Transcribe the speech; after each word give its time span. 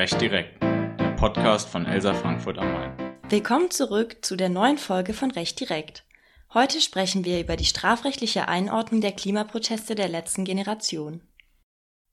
Recht 0.00 0.18
direkt, 0.18 0.62
der 0.62 1.14
Podcast 1.18 1.68
von 1.68 1.84
Elsa 1.84 2.14
Frankfurt 2.14 2.56
am 2.56 2.72
Main. 2.72 2.96
Willkommen 3.28 3.70
zurück 3.70 4.24
zu 4.24 4.34
der 4.34 4.48
neuen 4.48 4.78
Folge 4.78 5.12
von 5.12 5.30
Recht 5.30 5.60
direkt. 5.60 6.06
Heute 6.54 6.80
sprechen 6.80 7.26
wir 7.26 7.38
über 7.38 7.54
die 7.56 7.66
strafrechtliche 7.66 8.48
Einordnung 8.48 9.02
der 9.02 9.12
Klimaproteste 9.12 9.94
der 9.94 10.08
letzten 10.08 10.46
Generation. 10.46 11.20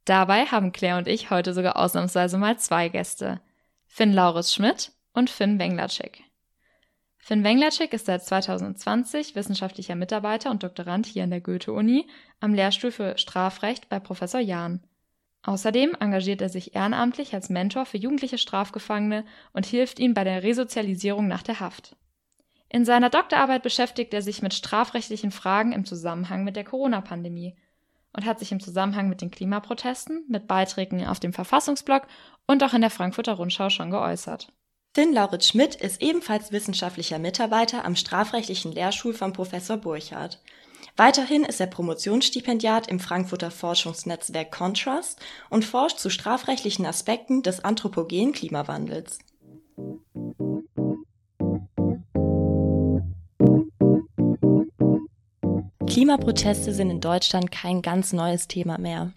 Dabei 0.04 0.47
haben 0.47 0.73
Claire 0.73 0.97
und 0.97 1.07
ich 1.07 1.29
heute 1.29 1.54
sogar 1.54 1.78
ausnahmsweise 1.78 2.38
mal 2.38 2.60
zwei 2.60 2.89
Gäste. 2.89 3.39
Finn 3.86 4.11
Lauris 4.11 4.54
Schmidt 4.54 4.92
und 5.14 5.29
Finn 5.29 5.57
Wenglatschek. 5.57 6.25
Finn 7.18 7.46
Wenglatschek 7.46 7.93
ist 7.93 8.07
seit 8.07 8.21
2020 8.21 9.33
wissenschaftlicher 9.33 9.96
Mitarbeiter 9.96 10.51
und 10.51 10.61
Doktorand 10.61 11.06
hier 11.06 11.24
an 11.24 11.29
der 11.29 11.39
Goethe-Uni 11.39 12.06
am 12.42 12.54
Lehrstuhl 12.54 12.92
für 12.92 13.18
Strafrecht 13.18 13.88
bei 13.88 14.01
Professor 14.01 14.42
Jahn. 14.42 14.83
Außerdem 15.47 15.96
engagiert 16.01 16.42
er 16.42 16.50
sich 16.50 16.75
ehrenamtlich 16.75 17.33
als 17.33 17.47
Mentor 17.47 17.86
für 17.86 17.97
jugendliche 17.97 18.37
Strafgefangene 18.37 19.24
und 19.54 19.65
hilft 19.65 19.97
ihnen 19.97 20.14
bei 20.14 20.25
der 20.25 20.43
Resozialisierung 20.43 21.29
nach 21.29 21.42
der 21.42 21.61
Haft. 21.61 21.96
In 22.68 22.83
seiner 22.83 23.10
Doktorarbeit 23.10 23.64
beschäftigt 23.64 24.14
er 24.14 24.21
sich 24.21 24.42
mit 24.42 24.54
strafrechtlichen 24.54 25.32
Fragen 25.32 25.71
im 25.71 25.86
Zusammenhang 25.86 26.43
mit 26.43 26.57
der 26.57 26.65
Corona-Pandemie 26.65 27.56
und 28.11 28.25
hat 28.25 28.39
sich 28.39 28.51
im 28.51 28.60
Zusammenhang 28.60 29.07
mit 29.07 29.21
den 29.21 29.32
Klimaprotesten, 29.32 30.25
mit 30.28 30.47
Beiträgen 30.47 31.07
auf 31.07 31.21
dem 31.21 31.32
Verfassungsblog 31.32 32.08
und 32.45 32.61
auch 32.61 32.73
in 32.73 32.81
der 32.81 32.89
Frankfurter 32.89 33.36
Rundschau 33.36 33.70
schon 33.70 33.89
geäußert. 33.89 34.52
Finn 34.94 35.14
Lauritz 35.14 35.48
Schmidt 35.48 35.75
ist 35.75 36.02
ebenfalls 36.02 36.52
wissenschaftlicher 36.52 37.20
Mitarbeiter 37.20 37.86
am 37.86 37.95
strafrechtlichen 37.95 38.73
Lehrstuhl 38.73 39.14
von 39.14 39.31
Professor 39.31 39.78
Burchardt. 39.78 40.42
Weiterhin 40.97 41.44
ist 41.45 41.59
er 41.59 41.67
Promotionsstipendiat 41.67 42.88
im 42.88 43.00
Frankfurter 43.00 43.52
Forschungsnetzwerk 43.52 44.52
Contrast 44.52 45.20
und 45.52 45.64
forscht 45.64 46.00
zu 46.00 46.09
strafrechtlichen 46.09 46.88
Aspekten 46.88 47.44
des 47.44 47.64
anthropogenen 47.64 48.34
Klimawandels. 48.34 49.20
Klimaproteste 55.86 56.73
sind 56.73 56.90
in 56.90 57.00
Deutschland 57.00 57.52
kein 57.52 57.84
ganz 57.84 58.12
neues 58.12 58.48
Thema 58.48 58.80
mehr. 58.80 59.14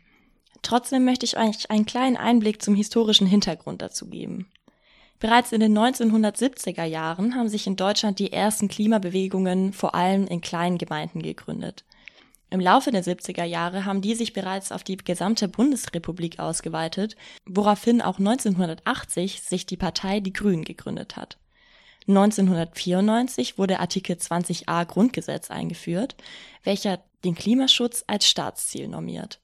Trotzdem 0.61 1.07
möchte 1.07 1.25
ich 1.25 1.39
euch 1.39 1.71
einen 1.71 1.87
kleinen 1.87 2.19
Einblick 2.19 2.61
zum 2.61 2.75
historischen 2.75 3.27
Hintergrund 3.27 3.81
dazu 3.81 4.11
geben. 4.11 4.51
Bereits 5.21 5.53
in 5.53 5.61
den 5.61 5.77
1970er 5.79 6.85
Jahren 6.85 7.35
haben 7.35 7.51
sich 7.51 7.67
in 7.67 7.77
Deutschland 7.77 8.19
die 8.19 8.33
ersten 8.33 8.69
Klimabewegungen 8.69 9.75
vor 9.75 9.95
allem 9.95 10.27
in 10.27 10.41
kleinen 10.41 10.79
Gemeinden 10.79 11.21
gegründet. 11.21 11.85
Im 12.49 12.59
Laufe 12.59 12.91
der 12.91 13.05
70er 13.05 13.45
Jahre 13.45 13.85
haben 13.85 14.01
die 14.01 14.15
sich 14.15 14.33
bereits 14.33 14.73
auf 14.73 14.83
die 14.83 14.97
gesamte 14.97 15.47
Bundesrepublik 15.47 16.41
ausgeweitet, 16.41 17.17
woraufhin 17.45 18.01
auch 18.01 18.19
1980 18.19 19.43
sich 19.43 19.67
die 19.67 19.77
Partei 19.77 20.21
Die 20.21 20.33
Grünen 20.33 20.65
gegründet 20.65 21.17
hat. 21.17 21.37
1994 22.09 23.59
wurde 23.59 23.79
Artikel 23.79 24.17
20a 24.17 24.87
Grundgesetz 24.87 25.51
eingeführt, 25.51 26.17
welcher 26.65 26.99
den 27.25 27.35
Klimaschutz 27.35 28.05
als 28.07 28.27
Staatsziel 28.27 28.89
normiert. 28.89 29.39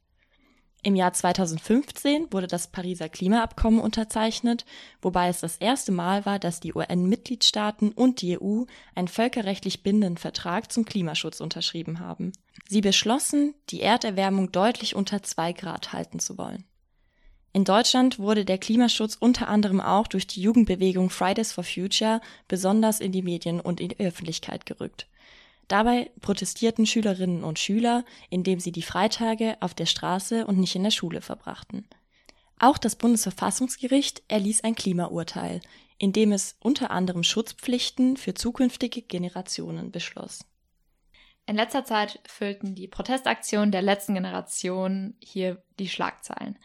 Im 0.87 0.95
Jahr 0.95 1.13
2015 1.13 2.33
wurde 2.33 2.47
das 2.47 2.69
Pariser 2.69 3.09
Klimaabkommen 3.09 3.81
unterzeichnet, 3.81 4.65
wobei 5.03 5.27
es 5.27 5.41
das 5.41 5.57
erste 5.57 5.91
Mal 5.91 6.25
war, 6.27 6.39
dass 6.39 6.61
die 6.61 6.75
UN-Mitgliedstaaten 6.75 7.91
und 7.91 8.23
die 8.23 8.41
EU 8.41 8.67
einen 8.95 9.09
völkerrechtlich 9.09 9.83
bindenden 9.83 10.17
Vertrag 10.17 10.71
zum 10.71 10.85
Klimaschutz 10.85 11.41
unterschrieben 11.41 11.99
haben. 11.99 12.31
Sie 12.69 12.83
beschlossen, 12.83 13.55
die 13.71 13.81
Erderwärmung 13.81 14.53
deutlich 14.53 14.95
unter 14.95 15.25
zwei 15.25 15.53
Grad 15.53 15.93
halten 15.93 16.21
zu 16.21 16.39
wollen. 16.39 16.63
In 17.53 17.65
Deutschland 17.65 18.21
wurde 18.21 18.45
der 18.45 18.59
Klimaschutz 18.59 19.17
unter 19.19 19.49
anderem 19.49 19.81
auch 19.81 20.07
durch 20.07 20.29
die 20.29 20.41
Jugendbewegung 20.41 21.11
Fridays 21.11 21.51
for 21.51 21.65
Future 21.65 22.21
besonders 22.47 23.01
in 23.01 23.11
die 23.11 23.23
Medien 23.23 23.61
und 23.61 23.81
in 23.81 23.89
die 23.89 23.99
Öffentlichkeit 23.99 24.67
gerückt. 24.67 25.09
Dabei 25.69 26.11
protestierten 26.21 26.87
Schülerinnen 26.87 27.43
und 27.43 27.59
Schüler, 27.59 28.05
indem 28.31 28.61
sie 28.61 28.73
die 28.73 28.83
Freitage 28.83 29.57
auf 29.61 29.75
der 29.75 29.87
Straße 29.87 30.47
und 30.47 30.59
nicht 30.59 30.77
in 30.77 30.85
der 30.85 30.91
Schule 30.91 31.21
verbrachten. 31.21 31.87
Auch 32.59 32.79
das 32.79 32.97
Bundesverfassungsgericht 32.97 34.23
erließ 34.29 34.65
ein 34.65 34.75
Klimaurteil, 34.75 35.61
in 35.99 36.13
dem 36.13 36.33
es 36.33 36.57
unter 36.61 36.91
anderem 36.91 37.23
Schutzpflichten 37.23 38.17
für 38.17 38.35
zukünftige 38.35 39.03
Generationen 39.03 39.91
beschloss. 39.91 40.45
In 41.47 41.57
letzter 41.57 41.85
Zeit 41.85 42.21
füllten 42.27 42.75
die 42.75 42.89
Protestaktionen 42.89 43.71
der 43.71 43.83
letzten 43.83 44.15
Generation 44.15 45.15
hier 45.21 45.63
die 45.79 45.89
Schlagzeilen. 45.89 46.59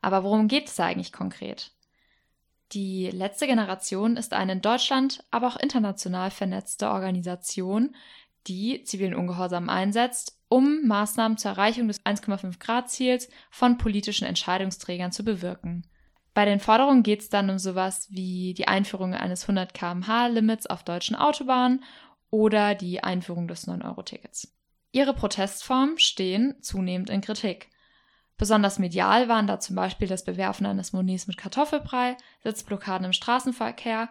Aber 0.00 0.24
worum 0.24 0.48
geht 0.48 0.68
es 0.68 0.80
eigentlich 0.80 1.12
konkret? 1.12 1.72
Die 2.72 3.08
letzte 3.10 3.46
Generation 3.46 4.16
ist 4.16 4.32
eine 4.32 4.52
in 4.52 4.60
Deutschland, 4.60 5.22
aber 5.30 5.46
auch 5.46 5.56
international 5.56 6.32
vernetzte 6.32 6.90
Organisation, 6.90 7.94
die 8.46 8.82
zivilen 8.84 9.14
Ungehorsam 9.14 9.68
einsetzt, 9.68 10.40
um 10.48 10.86
Maßnahmen 10.86 11.38
zur 11.38 11.52
Erreichung 11.52 11.88
des 11.88 12.04
1,5 12.04 12.58
Grad 12.58 12.90
Ziels 12.90 13.28
von 13.50 13.78
politischen 13.78 14.26
Entscheidungsträgern 14.26 15.12
zu 15.12 15.24
bewirken. 15.24 15.86
Bei 16.34 16.44
den 16.44 16.60
Forderungen 16.60 17.02
geht 17.02 17.22
es 17.22 17.28
dann 17.30 17.48
um 17.48 17.58
sowas 17.58 18.08
wie 18.10 18.52
die 18.54 18.68
Einführung 18.68 19.14
eines 19.14 19.44
100 19.44 19.72
km/h 19.72 20.26
Limits 20.26 20.66
auf 20.66 20.84
deutschen 20.84 21.16
Autobahnen 21.16 21.82
oder 22.30 22.74
die 22.74 23.02
Einführung 23.02 23.48
des 23.48 23.66
9-Euro-Tickets. 23.66 24.54
Ihre 24.92 25.14
Protestformen 25.14 25.98
stehen 25.98 26.56
zunehmend 26.60 27.10
in 27.10 27.22
Kritik. 27.22 27.70
Besonders 28.36 28.78
medial 28.78 29.28
waren 29.28 29.46
da 29.46 29.60
zum 29.60 29.76
Beispiel 29.76 30.08
das 30.08 30.24
Bewerfen 30.24 30.66
eines 30.66 30.92
Monies 30.92 31.26
mit 31.26 31.38
Kartoffelbrei, 31.38 32.16
Sitzblockaden 32.44 33.06
im 33.06 33.12
Straßenverkehr 33.14 34.10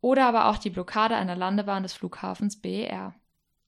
oder 0.00 0.26
aber 0.26 0.48
auch 0.48 0.58
die 0.58 0.70
Blockade 0.70 1.16
einer 1.16 1.34
Landebahn 1.34 1.82
des 1.82 1.92
Flughafens 1.92 2.60
BER. 2.60 3.14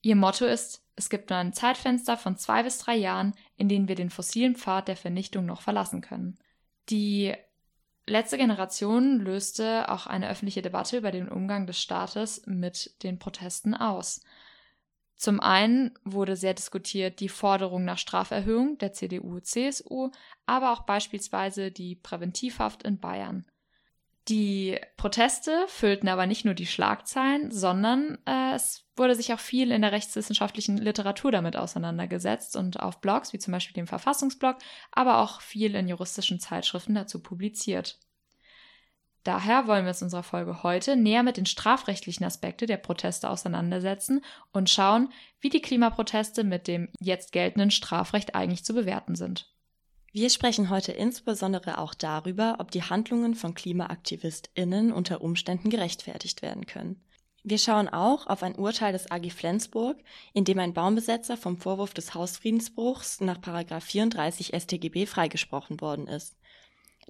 Ihr 0.06 0.14
Motto 0.14 0.46
ist, 0.46 0.84
es 0.94 1.10
gibt 1.10 1.30
nur 1.30 1.40
ein 1.40 1.52
Zeitfenster 1.52 2.16
von 2.16 2.36
zwei 2.36 2.62
bis 2.62 2.78
drei 2.78 2.94
Jahren, 2.94 3.34
in 3.56 3.68
denen 3.68 3.88
wir 3.88 3.96
den 3.96 4.10
fossilen 4.10 4.54
Pfad 4.54 4.86
der 4.86 4.94
Vernichtung 4.94 5.46
noch 5.46 5.62
verlassen 5.62 6.00
können. 6.00 6.38
Die 6.90 7.34
letzte 8.06 8.38
Generation 8.38 9.18
löste 9.18 9.90
auch 9.90 10.06
eine 10.06 10.28
öffentliche 10.28 10.62
Debatte 10.62 10.98
über 10.98 11.10
den 11.10 11.28
Umgang 11.28 11.66
des 11.66 11.80
Staates 11.80 12.46
mit 12.46 13.02
den 13.02 13.18
Protesten 13.18 13.74
aus. 13.74 14.20
Zum 15.16 15.40
einen 15.40 15.98
wurde 16.04 16.36
sehr 16.36 16.54
diskutiert 16.54 17.18
die 17.18 17.28
Forderung 17.28 17.84
nach 17.84 17.98
Straferhöhung 17.98 18.78
der 18.78 18.92
CDU-CSU, 18.92 20.12
aber 20.46 20.72
auch 20.72 20.82
beispielsweise 20.82 21.72
die 21.72 21.96
Präventivhaft 21.96 22.84
in 22.84 23.00
Bayern. 23.00 23.44
Die 24.28 24.80
Proteste 24.96 25.66
füllten 25.68 26.08
aber 26.08 26.26
nicht 26.26 26.44
nur 26.44 26.54
die 26.54 26.66
Schlagzeilen, 26.66 27.52
sondern 27.52 28.18
äh, 28.26 28.54
es 28.54 28.84
wurde 28.96 29.14
sich 29.14 29.32
auch 29.32 29.38
viel 29.38 29.70
in 29.70 29.82
der 29.82 29.92
rechtswissenschaftlichen 29.92 30.78
Literatur 30.78 31.30
damit 31.30 31.56
auseinandergesetzt 31.56 32.56
und 32.56 32.80
auf 32.80 33.00
Blogs 33.00 33.32
wie 33.32 33.38
zum 33.38 33.52
Beispiel 33.52 33.74
dem 33.74 33.86
Verfassungsblog, 33.86 34.56
aber 34.90 35.18
auch 35.18 35.40
viel 35.40 35.76
in 35.76 35.86
juristischen 35.86 36.40
Zeitschriften 36.40 36.96
dazu 36.96 37.22
publiziert. 37.22 38.00
Daher 39.22 39.68
wollen 39.68 39.84
wir 39.84 39.90
uns 39.90 40.02
in 40.02 40.06
unserer 40.06 40.22
Folge 40.22 40.62
heute 40.64 40.96
näher 40.96 41.22
mit 41.22 41.36
den 41.36 41.46
strafrechtlichen 41.46 42.24
Aspekten 42.24 42.66
der 42.66 42.76
Proteste 42.78 43.28
auseinandersetzen 43.28 44.24
und 44.52 44.70
schauen, 44.70 45.12
wie 45.40 45.50
die 45.50 45.60
Klimaproteste 45.60 46.42
mit 46.42 46.66
dem 46.66 46.88
jetzt 47.00 47.32
geltenden 47.32 47.70
Strafrecht 47.70 48.34
eigentlich 48.34 48.64
zu 48.64 48.72
bewerten 48.72 49.14
sind. 49.14 49.52
Wir 50.16 50.30
sprechen 50.30 50.70
heute 50.70 50.92
insbesondere 50.92 51.76
auch 51.76 51.92
darüber, 51.92 52.56
ob 52.58 52.70
die 52.70 52.82
Handlungen 52.82 53.34
von 53.34 53.54
KlimaaktivistInnen 53.54 54.90
unter 54.90 55.20
Umständen 55.20 55.68
gerechtfertigt 55.68 56.40
werden 56.40 56.64
können. 56.64 57.04
Wir 57.44 57.58
schauen 57.58 57.86
auch 57.90 58.26
auf 58.26 58.42
ein 58.42 58.54
Urteil 58.54 58.94
des 58.94 59.10
AG 59.10 59.28
Flensburg, 59.30 59.98
in 60.32 60.46
dem 60.46 60.58
ein 60.58 60.72
Baumbesetzer 60.72 61.36
vom 61.36 61.58
Vorwurf 61.58 61.92
des 61.92 62.14
Hausfriedensbruchs 62.14 63.20
nach 63.20 63.36
34 63.42 64.54
StGB 64.58 65.04
freigesprochen 65.04 65.82
worden 65.82 66.06
ist. 66.06 66.34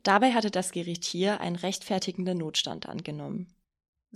Dabei 0.03 0.33
hatte 0.33 0.51
das 0.51 0.73
Gericht 0.73 1.05
hier 1.05 1.41
einen 1.41 1.55
rechtfertigenden 1.55 2.39
Notstand 2.39 2.89
angenommen. 2.89 3.55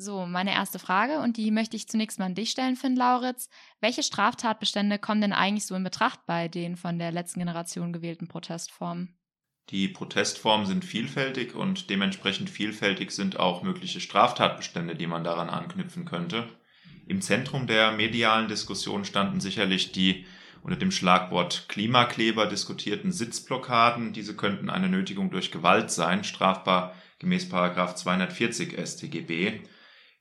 So, 0.02 0.24
meine 0.24 0.54
erste 0.54 0.78
Frage 0.78 1.18
und 1.18 1.36
die 1.36 1.50
möchte 1.50 1.76
ich 1.76 1.86
zunächst 1.86 2.18
mal 2.18 2.24
an 2.24 2.34
dich 2.34 2.50
stellen, 2.50 2.74
Finn 2.74 2.96
Lauritz. 2.96 3.50
Welche 3.82 4.02
Straftatbestände 4.02 4.98
kommen 4.98 5.20
denn 5.20 5.34
eigentlich 5.34 5.66
so 5.66 5.74
in 5.74 5.84
Betracht 5.84 6.20
bei 6.24 6.48
den 6.48 6.78
von 6.78 6.98
der 6.98 7.12
letzten 7.12 7.40
Generation 7.40 7.92
gewählten 7.92 8.26
Protestformen? 8.26 9.14
Die 9.68 9.88
Protestformen 9.88 10.64
sind 10.64 10.86
vielfältig 10.86 11.54
und 11.54 11.90
dementsprechend 11.90 12.48
vielfältig 12.48 13.10
sind 13.10 13.38
auch 13.38 13.62
mögliche 13.62 14.00
Straftatbestände, 14.00 14.96
die 14.96 15.06
man 15.06 15.22
daran 15.22 15.50
anknüpfen 15.50 16.06
könnte. 16.06 16.48
Im 17.06 17.20
Zentrum 17.20 17.66
der 17.66 17.92
medialen 17.92 18.48
Diskussion 18.48 19.04
standen 19.04 19.38
sicherlich 19.40 19.92
die 19.92 20.24
unter 20.62 20.78
dem 20.78 20.92
Schlagwort 20.92 21.66
Klimakleber 21.68 22.46
diskutierten 22.46 23.12
Sitzblockaden. 23.12 24.14
Diese 24.14 24.34
könnten 24.34 24.70
eine 24.70 24.88
Nötigung 24.88 25.30
durch 25.30 25.52
Gewalt 25.52 25.90
sein, 25.90 26.24
strafbar 26.24 26.94
gemäß 27.18 27.50
240 27.50 28.78
StGB. 28.78 29.60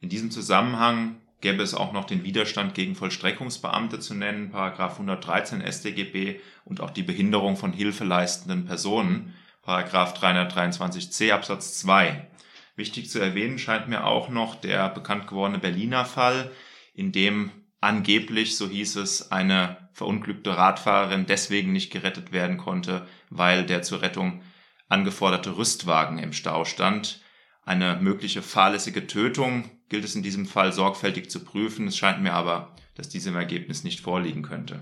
In 0.02 0.10
diesem 0.10 0.32
Zusammenhang 0.32 1.18
gäbe 1.42 1.64
es 1.64 1.74
auch 1.74 1.94
noch 1.94 2.06
den 2.06 2.24
Widerstand 2.24 2.74
gegen 2.74 2.96
Vollstreckungsbeamte 2.96 4.00
zu 4.00 4.14
nennen, 4.14 4.52
Paragraph 4.52 4.94
113 4.94 5.62
StGB 5.62 6.40
und 6.66 6.82
auch 6.82 6.92
die 6.92 7.04
Behinderung 7.04 7.58
von 7.58 7.74
hilfeleistenden 7.74 8.66
Personen, 8.66 9.34
Paragraph 9.62 10.14
323c 10.20 11.32
Absatz 11.32 11.80
2. 11.80 12.28
Wichtig 12.76 13.10
zu 13.10 13.20
erwähnen 13.20 13.60
scheint 13.60 13.90
mir 13.90 14.06
auch 14.06 14.30
noch 14.30 14.56
der 14.56 14.90
bekannt 14.90 15.28
gewordene 15.28 15.60
Berliner 15.60 16.06
Fall, 16.06 16.52
in 16.94 17.12
dem 17.12 17.52
angeblich, 17.82 18.58
so 18.58 18.70
hieß 18.70 18.98
es, 18.98 19.32
eine 19.32 19.90
verunglückte 19.94 20.58
Radfahrerin 20.58 21.26
deswegen 21.26 21.74
nicht 21.74 21.92
gerettet 21.92 22.32
werden 22.32 22.58
konnte, 22.58 23.06
weil 23.30 23.66
der 23.66 23.82
zur 23.82 24.02
Rettung 24.02 24.42
angeforderte 24.88 25.58
Rüstwagen 25.58 26.20
im 26.20 26.34
Stau 26.34 26.66
stand. 26.66 27.22
Eine 27.70 27.98
mögliche 28.02 28.42
fahrlässige 28.42 29.06
Tötung 29.06 29.70
gilt 29.90 30.04
es 30.04 30.16
in 30.16 30.24
diesem 30.24 30.48
Fall 30.48 30.74
sorgfältig 30.74 31.30
zu 31.30 31.44
prüfen. 31.44 31.86
Es 31.86 31.96
scheint 31.96 32.20
mir 32.20 32.34
aber, 32.34 32.76
dass 32.96 33.10
diesem 33.10 33.36
Ergebnis 33.36 33.84
nicht 33.84 34.00
vorliegen 34.00 34.42
könnte. 34.42 34.82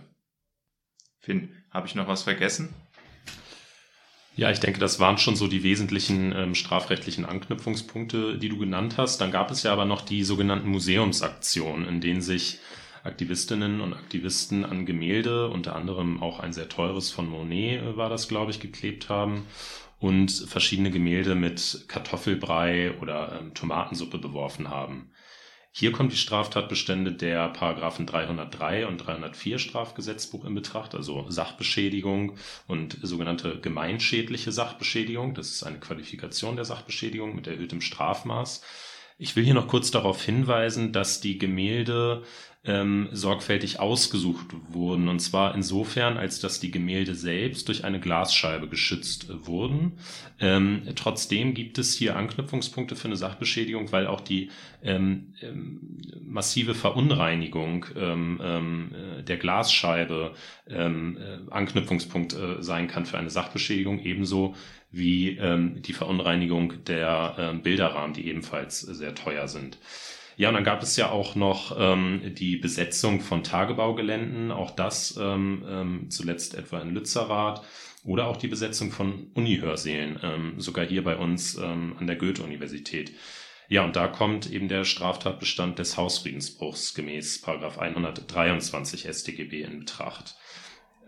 Finn, 1.20 1.50
habe 1.70 1.86
ich 1.86 1.96
noch 1.96 2.08
was 2.08 2.24
vergessen? 2.24 2.70
Ja, 4.38 4.52
ich 4.52 4.62
denke, 4.62 4.80
das 4.80 5.02
waren 5.02 5.18
schon 5.18 5.36
so 5.36 5.50
die 5.50 5.64
wesentlichen 5.64 6.32
ähm, 6.32 6.56
strafrechtlichen 6.56 7.26
Anknüpfungspunkte, 7.26 8.38
die 8.38 8.48
du 8.48 8.58
genannt 8.58 8.94
hast. 8.96 9.20
Dann 9.20 9.32
gab 9.32 9.52
es 9.52 9.64
ja 9.64 9.74
aber 9.74 9.84
noch 9.84 10.00
die 10.00 10.24
sogenannten 10.24 10.70
Museumsaktionen, 10.70 11.86
in 11.90 12.00
denen 12.00 12.22
sich 12.22 12.60
Aktivistinnen 13.04 13.82
und 13.82 13.96
Aktivisten 13.96 14.64
an 14.64 14.86
Gemälde, 14.86 15.50
unter 15.50 15.76
anderem 15.76 16.24
auch 16.24 16.40
ein 16.40 16.54
sehr 16.54 16.70
teures 16.70 17.12
von 17.12 17.28
Monet 17.28 17.82
äh, 17.82 17.98
war 17.98 18.10
das, 18.10 18.30
glaube 18.30 18.52
ich, 18.52 18.62
geklebt 18.62 19.10
haben 19.10 19.46
und 20.00 20.32
verschiedene 20.32 20.92
Gemälde 20.92 21.36
mit 21.36 21.86
Kartoffelbrei 21.88 22.98
oder 23.02 23.40
ähm, 23.40 23.54
Tomatensuppe 23.54 24.18
beworfen 24.18 24.70
haben. 24.70 25.12
Hier 25.80 25.92
kommen 25.92 26.10
die 26.10 26.18
Straftatbestände 26.18 27.12
der 27.12 27.50
Paragraphen 27.50 28.08
303 28.08 28.88
und 28.88 28.98
304 28.98 29.60
Strafgesetzbuch 29.60 30.44
in 30.44 30.56
Betracht, 30.56 30.96
also 30.96 31.30
Sachbeschädigung 31.30 32.36
und 32.66 32.98
sogenannte 33.04 33.60
gemeinschädliche 33.60 34.52
Sachbeschädigung. 34.52 35.36
Das 35.36 35.52
ist 35.52 35.64
eine 35.64 35.80
Qualifikation 35.80 36.56
der 36.56 36.66
Sachbeschädigung 36.66 37.36
mit 37.36 37.46
erhöhtem 37.46 37.82
Strafmaß. 37.82 38.64
Ich 39.20 39.36
will 39.36 39.44
hier 39.44 39.56
noch 39.56 39.68
kurz 39.68 39.90
darauf 39.90 40.24
hinweisen, 40.24 40.94
dass 40.94 41.22
die 41.22 41.40
Gemälde 41.40 42.24
ähm, 42.68 43.08
sorgfältig 43.14 43.80
ausgesucht 43.80 44.48
wurden. 44.70 45.08
Und 45.08 45.20
zwar 45.20 45.56
insofern, 45.56 46.18
als 46.18 46.40
dass 46.40 46.60
die 46.60 46.70
Gemälde 46.70 47.16
selbst 47.16 47.68
durch 47.68 47.84
eine 47.84 48.00
Glasscheibe 48.00 48.68
geschützt 48.68 49.28
wurden. 49.48 49.94
Ähm, 50.40 50.84
trotzdem 50.96 51.54
gibt 51.54 51.78
es 51.78 51.96
hier 51.96 52.18
Anknüpfungspunkte 52.18 52.96
für 52.96 53.08
eine 53.08 53.16
Sachbeschädigung, 53.16 53.92
weil 53.92 54.06
auch 54.06 54.22
die 54.22 54.50
ähm, 54.84 55.34
ähm 55.42 55.98
massive 56.22 56.76
Verunreinigung 56.76 57.86
ähm, 57.96 58.40
ähm, 58.44 58.92
der 59.26 59.38
Glasscheibe 59.38 60.34
äh, 60.66 60.90
Anknüpfungspunkt 61.50 62.34
äh, 62.34 62.62
sein 62.62 62.88
kann 62.88 63.06
für 63.06 63.18
eine 63.18 63.30
Sachbeschädigung, 63.30 64.00
ebenso 64.00 64.54
wie 64.90 65.38
ähm, 65.38 65.82
die 65.82 65.94
Verunreinigung 65.94 66.84
der 66.86 67.36
äh, 67.38 67.58
Bilderrahmen, 67.58 68.14
die 68.14 68.28
ebenfalls 68.28 68.80
sehr 68.82 69.16
teuer 69.16 69.48
sind. 69.48 69.78
Ja, 70.38 70.50
und 70.50 70.56
dann 70.56 70.64
gab 70.64 70.84
es 70.84 70.96
ja 70.96 71.10
auch 71.10 71.36
noch 71.36 71.76
ähm, 71.80 72.22
die 72.36 72.58
Besetzung 72.58 73.22
von 73.22 73.44
Tagebaugeländen, 73.44 74.52
auch 74.52 74.72
das 74.72 75.18
ähm, 75.20 75.66
ähm, 75.68 76.10
zuletzt 76.12 76.54
etwa 76.54 76.80
in 76.80 76.94
Lützerath 76.94 77.64
oder 78.04 78.28
auch 78.28 78.38
die 78.38 78.48
Besetzung 78.48 78.92
von 78.92 79.32
Unihörsälen, 79.34 80.20
ähm, 80.22 80.54
sogar 80.58 80.86
hier 80.86 81.04
bei 81.04 81.18
uns 81.18 81.58
ähm, 81.58 81.96
an 82.00 82.06
der 82.06 82.18
Goethe-Universität. 82.18 83.14
Ja, 83.68 83.84
und 83.84 83.96
da 83.96 84.08
kommt 84.08 84.50
eben 84.50 84.70
der 84.70 84.86
Straftatbestand 84.86 85.80
des 85.80 85.98
Hausfriedensbruchs 85.98 86.94
gemäß 86.94 87.44
123 87.44 89.08
StGB 89.12 89.64
in 89.64 89.80
Betracht. 89.80 90.36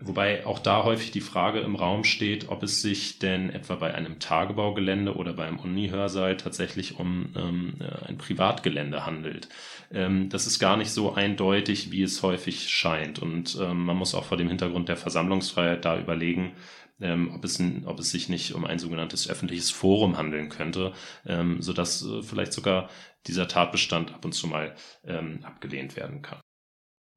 Wobei 0.02 0.46
auch 0.46 0.58
da 0.58 0.84
häufig 0.84 1.10
die 1.10 1.20
Frage 1.20 1.60
im 1.60 1.76
Raum 1.76 2.04
steht, 2.04 2.48
ob 2.48 2.62
es 2.62 2.80
sich 2.80 3.18
denn 3.18 3.50
etwa 3.50 3.74
bei 3.74 3.92
einem 3.92 4.18
Tagebaugelände 4.18 5.14
oder 5.14 5.34
beim 5.34 5.58
Uni-Hörsaal 5.58 6.38
tatsächlich 6.38 6.98
um 6.98 7.34
ähm, 7.36 7.74
äh, 7.80 8.08
ein 8.08 8.16
Privatgelände 8.16 9.04
handelt. 9.04 9.50
Ähm, 9.92 10.30
das 10.30 10.46
ist 10.46 10.58
gar 10.58 10.78
nicht 10.78 10.90
so 10.90 11.12
eindeutig, 11.12 11.92
wie 11.92 12.02
es 12.02 12.22
häufig 12.22 12.70
scheint. 12.70 13.18
Und 13.18 13.58
ähm, 13.60 13.84
man 13.84 13.96
muss 13.96 14.14
auch 14.14 14.24
vor 14.24 14.38
dem 14.38 14.48
Hintergrund 14.48 14.88
der 14.88 14.96
Versammlungsfreiheit 14.96 15.84
da 15.84 15.98
überlegen, 15.98 16.52
ähm, 17.00 17.32
ob, 17.34 17.44
es, 17.44 17.62
ob 17.84 17.98
es 17.98 18.10
sich 18.10 18.30
nicht 18.30 18.54
um 18.54 18.64
ein 18.64 18.78
sogenanntes 18.78 19.28
öffentliches 19.28 19.70
Forum 19.70 20.16
handeln 20.16 20.48
könnte, 20.48 20.94
ähm, 21.26 21.60
sodass 21.60 22.02
äh, 22.06 22.22
vielleicht 22.22 22.54
sogar 22.54 22.88
dieser 23.26 23.48
Tatbestand 23.48 24.14
ab 24.14 24.24
und 24.24 24.32
zu 24.32 24.46
mal 24.46 24.74
ähm, 25.04 25.40
abgelehnt 25.42 25.96
werden 25.96 26.22
kann. 26.22 26.40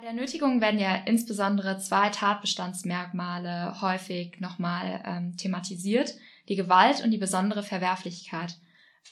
Bei 0.04 0.12
der 0.12 0.22
Nötigung 0.22 0.60
werden 0.60 0.82
ja 0.82 0.96
insbesondere 1.06 1.78
zwei 1.78 2.10
Tatbestandsmerkmale 2.10 3.80
häufig 3.80 4.38
nochmal 4.42 5.02
ähm, 5.06 5.38
thematisiert. 5.38 6.14
Die 6.50 6.58
Gewalt 6.58 7.02
und 7.02 7.12
die 7.12 7.18
besondere 7.18 7.64
Verwerflichkeit. 7.64 8.58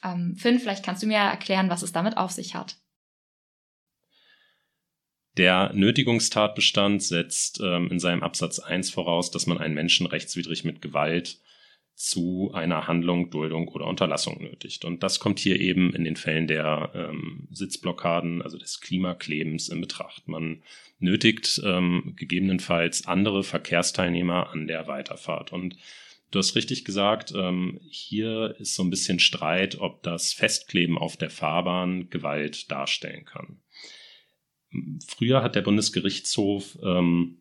Ähm, 0.03 0.35
Finn, 0.35 0.59
vielleicht 0.59 0.83
kannst 0.83 1.01
du 1.01 1.07
mir 1.07 1.15
erklären, 1.15 1.69
was 1.69 1.81
es 1.81 1.93
damit 1.93 2.17
auf 2.17 2.31
sich 2.31 2.55
hat. 2.55 2.75
Der 5.37 5.71
Nötigungstatbestand 5.71 7.01
setzt 7.01 7.61
ähm, 7.63 7.89
in 7.89 8.01
seinem 8.01 8.21
Absatz 8.21 8.59
1 8.59 8.89
voraus, 8.89 9.31
dass 9.31 9.47
man 9.47 9.59
einen 9.59 9.75
Menschen 9.75 10.07
rechtswidrig 10.07 10.65
mit 10.65 10.81
Gewalt 10.81 11.39
zu 11.95 12.51
einer 12.53 12.87
Handlung, 12.87 13.29
Duldung 13.29 13.67
oder 13.67 13.85
Unterlassung 13.85 14.41
nötigt. 14.41 14.85
Und 14.85 15.03
das 15.03 15.19
kommt 15.19 15.39
hier 15.39 15.59
eben 15.59 15.93
in 15.93 16.03
den 16.03 16.15
Fällen 16.15 16.47
der 16.47 16.91
ähm, 16.95 17.47
Sitzblockaden, 17.51 18.41
also 18.41 18.57
des 18.57 18.81
Klimaklebens 18.81 19.69
in 19.69 19.81
Betracht. 19.81 20.27
Man 20.27 20.63
nötigt 20.99 21.61
ähm, 21.63 22.13
gegebenenfalls 22.15 23.05
andere 23.05 23.43
Verkehrsteilnehmer 23.43 24.49
an 24.49 24.67
der 24.67 24.87
Weiterfahrt. 24.87 25.51
Und 25.53 25.77
du 26.31 26.39
hast 26.39 26.55
richtig 26.55 26.85
gesagt, 26.85 27.33
ähm, 27.35 27.79
hier 27.89 28.55
ist 28.59 28.75
so 28.75 28.83
ein 28.83 28.89
bisschen 28.89 29.19
Streit, 29.19 29.79
ob 29.79 30.01
das 30.01 30.33
Festkleben 30.33 30.97
auf 30.97 31.17
der 31.17 31.29
Fahrbahn 31.29 32.09
Gewalt 32.09 32.71
darstellen 32.71 33.25
kann. 33.25 33.59
Früher 35.05 35.43
hat 35.43 35.55
der 35.55 35.61
Bundesgerichtshof 35.61 36.79
ähm, 36.83 37.40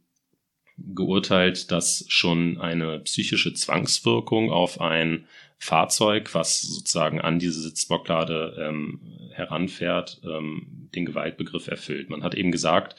geurteilt, 0.95 1.71
dass 1.71 2.05
schon 2.09 2.61
eine 2.61 3.01
psychische 3.01 3.55
Zwangswirkung 3.55 4.51
auf 4.51 4.81
ein 4.81 5.27
Fahrzeug, 5.59 6.35
was 6.35 6.63
sozusagen 6.63 7.21
an 7.21 7.39
diese 7.39 7.61
Sitzblockade 7.61 8.57
ähm, 8.59 9.01
heranfährt, 9.33 10.21
ähm, 10.25 10.89
den 10.95 11.05
Gewaltbegriff 11.05 11.69
erfüllt. 11.69 12.09
Man 12.09 12.25
hat 12.25 12.35
eben 12.35 12.51
gesagt, 12.51 12.97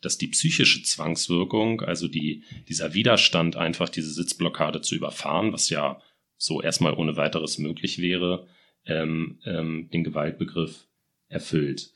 dass 0.00 0.18
die 0.18 0.28
psychische 0.28 0.82
Zwangswirkung, 0.82 1.80
also 1.80 2.06
die, 2.06 2.44
dieser 2.68 2.94
Widerstand, 2.94 3.56
einfach 3.56 3.88
diese 3.88 4.10
Sitzblockade 4.10 4.80
zu 4.80 4.94
überfahren, 4.94 5.52
was 5.52 5.70
ja 5.70 6.00
so 6.36 6.62
erstmal 6.62 6.94
ohne 6.94 7.16
weiteres 7.16 7.58
möglich 7.58 7.98
wäre, 7.98 8.46
ähm, 8.86 9.38
ähm, 9.44 9.88
den 9.92 10.04
Gewaltbegriff 10.04 10.86
erfüllt. 11.28 11.90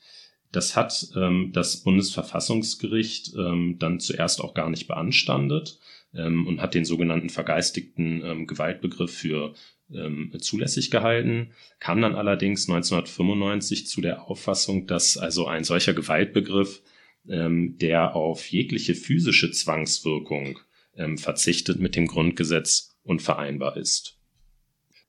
Das 0.51 0.75
hat 0.75 1.07
ähm, 1.15 1.51
das 1.53 1.83
Bundesverfassungsgericht 1.83 3.33
ähm, 3.37 3.77
dann 3.79 3.99
zuerst 3.99 4.41
auch 4.41 4.53
gar 4.53 4.69
nicht 4.69 4.87
beanstandet 4.87 5.79
ähm, 6.13 6.47
und 6.47 6.61
hat 6.61 6.73
den 6.73 6.85
sogenannten 6.85 7.29
vergeistigten 7.29 8.23
ähm, 8.23 8.47
Gewaltbegriff 8.47 9.13
für 9.13 9.53
ähm, 9.93 10.31
zulässig 10.39 10.91
gehalten, 10.91 11.51
kam 11.79 12.01
dann 12.01 12.15
allerdings 12.15 12.69
1995 12.69 13.87
zu 13.87 14.01
der 14.01 14.23
Auffassung, 14.29 14.87
dass 14.87 15.17
also 15.17 15.47
ein 15.47 15.63
solcher 15.63 15.93
Gewaltbegriff, 15.93 16.81
ähm, 17.27 17.77
der 17.77 18.15
auf 18.15 18.47
jegliche 18.47 18.95
physische 18.95 19.51
Zwangswirkung 19.51 20.59
ähm, 20.95 21.17
verzichtet, 21.17 21.79
mit 21.79 21.95
dem 21.95 22.07
Grundgesetz 22.07 22.97
unvereinbar 23.03 23.77
ist. 23.77 24.17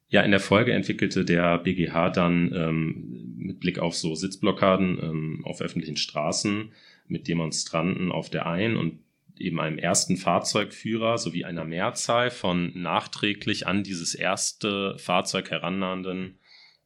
Ja, 0.08 0.22
in 0.22 0.32
der 0.32 0.40
Folge 0.40 0.72
entwickelte 0.72 1.24
der 1.24 1.58
BGH 1.58 2.10
dann 2.10 2.52
ähm, 2.52 3.29
mit 3.40 3.60
Blick 3.60 3.78
auf 3.78 3.94
so 3.94 4.14
Sitzblockaden 4.14 4.98
ähm, 5.02 5.40
auf 5.44 5.60
öffentlichen 5.60 5.96
Straßen 5.96 6.72
mit 7.08 7.28
Demonstranten 7.28 8.12
auf 8.12 8.30
der 8.30 8.46
einen 8.46 8.76
und 8.76 9.00
eben 9.38 9.58
einem 9.58 9.78
ersten 9.78 10.16
Fahrzeugführer 10.16 11.18
sowie 11.18 11.44
einer 11.44 11.64
Mehrzahl 11.64 12.30
von 12.30 12.72
nachträglich 12.74 13.66
an 13.66 13.82
dieses 13.82 14.14
erste 14.14 14.96
Fahrzeug 14.98 15.50
herannahenden 15.50 16.38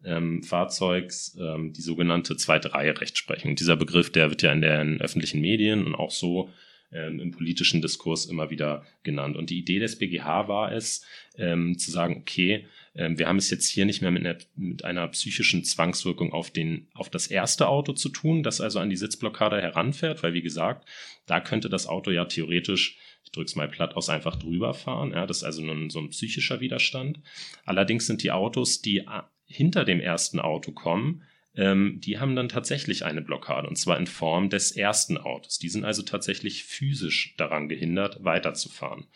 ähm, 0.05 0.43
Fahrzeugs 0.43 1.37
ähm, 1.41 1.73
die 1.73 1.83
sogenannte 1.83 2.37
zweite 2.37 2.73
Reihe 2.73 2.99
Rechtsprechung. 3.01 3.57
Dieser 3.57 3.77
Begriff, 3.77 4.11
der 4.11 4.31
wird 4.31 4.43
ja 4.43 4.53
in 4.53 4.61
den 4.61 5.01
öffentlichen 5.01 5.41
Medien 5.41 5.85
und 5.85 5.95
auch 5.95 6.11
so 6.11 6.51
ähm, 6.93 7.19
im 7.21 7.33
politischen 7.33 7.83
Diskurs 7.83 8.27
immer 8.27 8.51
wieder 8.51 8.85
genannt. 9.03 9.37
Und 9.37 9.51
die 9.51 9.59
Idee 9.59 9.81
des 9.81 9.99
BGH 9.99 10.49
war 10.49 10.73
es, 10.73 11.05
ähm, 11.37 11.77
zu 11.79 11.91
sagen, 11.91 12.19
okay, 12.21 12.67
wir 12.97 13.27
haben 13.27 13.39
es 13.39 13.51
jetzt 13.51 13.69
hier 13.69 13.87
nicht 13.87 14.03
mehr 14.03 14.13
mit 14.13 14.25
einer, 14.25 14.39
mit 14.55 14.85
einer 14.85 15.09
psychischen 15.09 15.65
Zwangswirkung 15.65 16.33
auf, 16.33 16.51
den, 16.51 16.87
auf 16.95 17.11
das 17.11 17.27
erste 17.27 17.67
Auto 17.67 17.93
zu 17.93 18.09
tun, 18.09 18.45
das 18.45 18.61
also 18.61 18.79
an 18.79 18.89
die 18.89 18.97
Sitzblockade 18.97 19.61
heranfährt, 19.61 20.23
weil 20.23 20.33
wie 20.33 20.43
gesagt, 20.43 20.89
da 21.27 21.41
könnte 21.41 21.69
das 21.69 21.89
Auto 21.89 22.13
ja 22.13 22.25
theoretisch 22.25 22.99
ich 23.25 23.33
drücke 23.33 23.47
es 23.47 23.57
mal 23.57 23.69
platt 23.69 23.97
aus, 23.97 24.11
einfach 24.11 24.37
drüber 24.37 24.75
fahren. 24.75 25.13
Ja, 25.13 25.27
das 25.27 25.39
ist 25.39 25.45
also 25.45 25.63
nun 25.63 25.91
so 25.91 25.99
ein 25.99 26.11
psychischer 26.11 26.61
Widerstand. 26.61 27.21
Allerdings 27.65 28.07
sind 28.07 28.23
die 28.23 28.31
Autos, 28.31 28.83
die 28.83 29.03
hinter 29.47 29.85
dem 29.85 30.01
ersten 30.01 30.41
Auto 30.41 30.73
kommen, 30.73 31.23
ähm, 31.57 32.01
die 32.03 32.19
haben 32.19 32.37
dann 32.37 32.49
tatsächlich 32.49 33.05
eine 33.05 33.23
Blockade 33.23 33.69
und 33.69 33.77
zwar 33.77 33.99
in 33.99 34.07
Form 34.07 34.51
des 34.51 34.73
ersten 34.73 35.17
Autos. 35.19 35.59
Die 35.59 35.69
sind 35.69 35.85
also 35.85 36.03
tatsächlich 36.03 36.65
physisch 36.65 37.35
daran 37.37 37.69
gehindert, 37.69 38.25
weiterzufahren. 38.25 39.07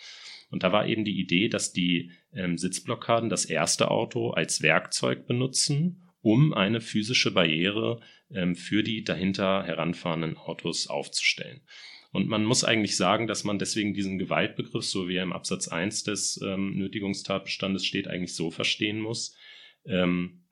Und 0.51 0.63
da 0.63 0.73
war 0.73 0.87
eben 0.87 1.05
die 1.05 1.19
Idee, 1.21 1.49
dass 1.49 1.73
die 1.73 2.13
ähm, 2.33 2.59
Sitzblockaden 2.59 3.29
das 3.29 3.45
erste 3.45 3.91
Auto 3.91 4.31
als 4.31 4.63
Werkzeug 4.63 5.27
benutzen, 5.27 6.03
um 6.21 6.53
eine 6.53 6.81
physische 6.81 7.33
Barriere 7.33 8.01
ähm, 8.31 8.55
für 8.55 8.83
die 8.83 9.05
dahinter 9.05 9.65
heranfahrenden 9.65 10.37
Autos 10.37 10.89
aufzustellen. 10.89 11.63
Und 12.11 12.29
man 12.29 12.45
muss 12.45 12.65
eigentlich 12.65 12.97
sagen, 12.97 13.27
dass 13.27 13.45
man 13.45 13.59
deswegen 13.59 13.93
diesen 13.93 14.19
Gewaltbegriff, 14.19 14.85
so 14.85 15.09
wie 15.09 15.17
er 15.17 15.23
im 15.23 15.33
Absatz 15.33 15.69
1 15.69 16.05
des 16.05 16.41
ähm, 16.43 16.77
Nötigungstatbestandes 16.77 17.85
steht, 17.85 18.09
eigentlich 18.09 18.35
so 18.35 18.51
verstehen 18.51 18.99
muss, 18.99 19.37
ähm, 19.85 20.45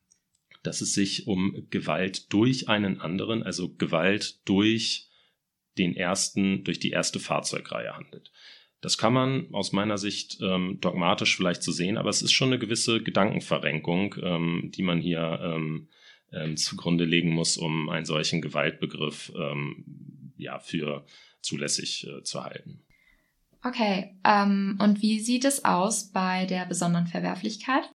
dass 0.63 0.81
es 0.81 0.93
sich 0.93 1.27
um 1.27 1.67
Gewalt 1.71 2.33
durch 2.33 2.69
einen 2.69 3.01
anderen, 3.01 3.43
also 3.43 3.75
Gewalt 3.75 4.47
durch 4.49 5.09
den 5.79 5.95
ersten, 5.95 6.65
durch 6.65 6.79
die 6.79 6.91
erste 6.91 7.21
Fahrzeugreihe 7.21 7.95
handelt. 7.95 8.33
Das 8.87 8.99
kann 8.99 9.15
man 9.15 9.53
aus 9.53 9.73
meiner 9.73 9.99
Sicht 9.99 10.39
ähm, 10.41 10.79
dogmatisch 10.81 11.37
vielleicht 11.37 11.65
so 11.65 11.73
sehen, 11.73 11.99
aber 11.99 12.09
es 12.09 12.23
ist 12.23 12.31
schon 12.31 12.51
eine 12.51 12.59
gewisse 12.61 13.03
Gedankenverrenkung, 13.03 14.15
ähm, 14.23 14.71
die 14.73 14.85
man 14.85 15.01
hier 15.01 15.41
ähm, 15.43 15.89
ähm, 16.33 16.57
zugrunde 16.57 17.05
legen 17.05 17.31
muss, 17.31 17.57
um 17.57 17.89
einen 17.89 18.07
solchen 18.07 18.41
Gewaltbegriff 18.41 19.33
ähm, 19.37 20.33
ja, 20.37 20.61
für 20.61 21.05
zulässig 21.43 22.07
äh, 22.07 22.23
zu 22.23 22.45
halten. 22.45 22.85
Okay, 23.65 24.15
ähm, 24.23 24.79
und 24.81 25.03
wie 25.03 25.19
sieht 25.19 25.45
es 25.45 25.65
aus 25.65 26.13
bei 26.13 26.47
der 26.47 26.65
besonderen 26.67 27.09
Verwerflichkeit? 27.09 27.91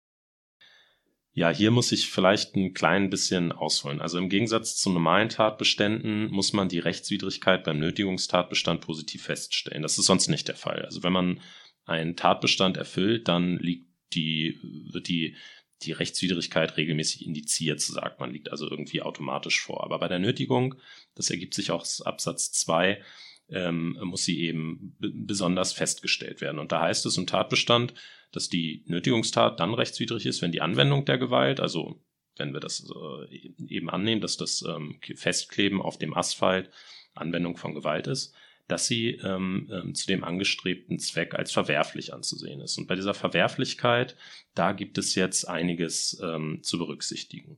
Ja, 1.40 1.52
hier 1.52 1.72
muss 1.72 1.94
ich 1.94 2.10
vielleicht 2.10 2.58
ein 2.58 2.74
klein 2.74 3.10
bisschen 3.10 3.54
ausholen. 3.54 4.02
Also 4.02 4.18
im 4.18 4.28
Gegensatz 4.28 4.76
zu 4.76 4.90
normalen 4.90 5.30
Tatbeständen 5.30 6.30
muss 6.32 6.52
man 6.52 6.68
die 6.68 6.80
Rechtswidrigkeit 6.80 7.64
beim 7.64 7.80
Nötigungstatbestand 7.80 8.82
positiv 8.82 9.24
feststellen. 9.24 9.82
Das 9.82 9.98
ist 9.98 10.08
sonst 10.08 10.28
nicht 10.28 10.50
der 10.50 10.58
Fall. 10.58 10.82
Also 10.82 11.02
wenn 11.02 11.14
man 11.14 11.40
einen 11.86 12.18
Tatbestand 12.18 12.76
erfüllt, 12.76 13.30
dann 13.30 13.58
liegt 13.58 13.88
die, 14.12 14.60
wird 14.92 15.08
die, 15.08 15.38
die 15.84 15.94
Rechtswidrigkeit 15.94 16.76
regelmäßig 16.76 17.26
indiziert, 17.26 17.80
sagt 17.80 18.20
man, 18.20 18.34
liegt 18.34 18.52
also 18.52 18.70
irgendwie 18.70 19.02
automatisch 19.02 19.62
vor. 19.62 19.86
Aber 19.86 19.98
bei 20.00 20.10
der 20.10 20.20
Nötigung, 20.20 20.76
das 21.16 21.30
ergibt 21.30 21.54
sich 21.54 21.72
auch 21.72 21.84
aus 21.84 22.02
Absatz 22.02 22.52
2, 22.52 23.02
ähm, 23.48 23.98
muss 24.04 24.26
sie 24.26 24.42
eben 24.42 24.98
besonders 25.00 25.72
festgestellt 25.72 26.42
werden. 26.42 26.60
Und 26.60 26.74
da 26.74 26.82
heißt 26.82 27.06
es 27.06 27.18
im 27.18 27.28
Tatbestand, 27.28 27.94
dass 28.32 28.50
die 28.50 28.84
Nötigungstat 28.86 29.60
dann 29.60 29.74
rechtswidrig 29.74 30.26
ist, 30.26 30.42
wenn 30.42 30.52
die 30.52 30.62
Anwendung 30.62 31.06
der 31.06 31.18
Gewalt, 31.18 31.60
also 31.60 32.02
wenn 32.38 32.54
wir 32.54 32.60
das 32.60 32.90
äh, 32.90 33.52
eben 33.68 33.90
annehmen, 33.90 34.22
dass 34.22 34.38
das 34.38 34.64
ähm, 34.68 35.00
Festkleben 35.16 35.82
auf 35.82 35.98
dem 35.98 36.16
Asphalt 36.16 36.70
Anwendung 37.16 37.58
von 37.58 37.74
Gewalt 37.74 38.08
ist, 38.08 38.34
dass 38.68 38.88
sie 38.88 39.16
ähm, 39.16 39.68
ähm, 39.72 39.96
zu 39.96 40.08
dem 40.08 40.24
angestrebten 40.24 41.00
Zweck 41.00 41.34
als 41.36 41.52
verwerflich 41.52 42.14
anzusehen 42.14 42.62
ist. 42.62 42.78
Und 42.78 42.88
bei 42.88 42.96
dieser 42.96 43.16
Verwerflichkeit, 43.16 44.16
da 44.54 44.74
gibt 44.74 44.98
es 44.98 45.16
jetzt 45.16 45.48
einiges 45.48 46.20
ähm, 46.24 46.60
zu 46.62 46.78
berücksichtigen. 46.78 47.58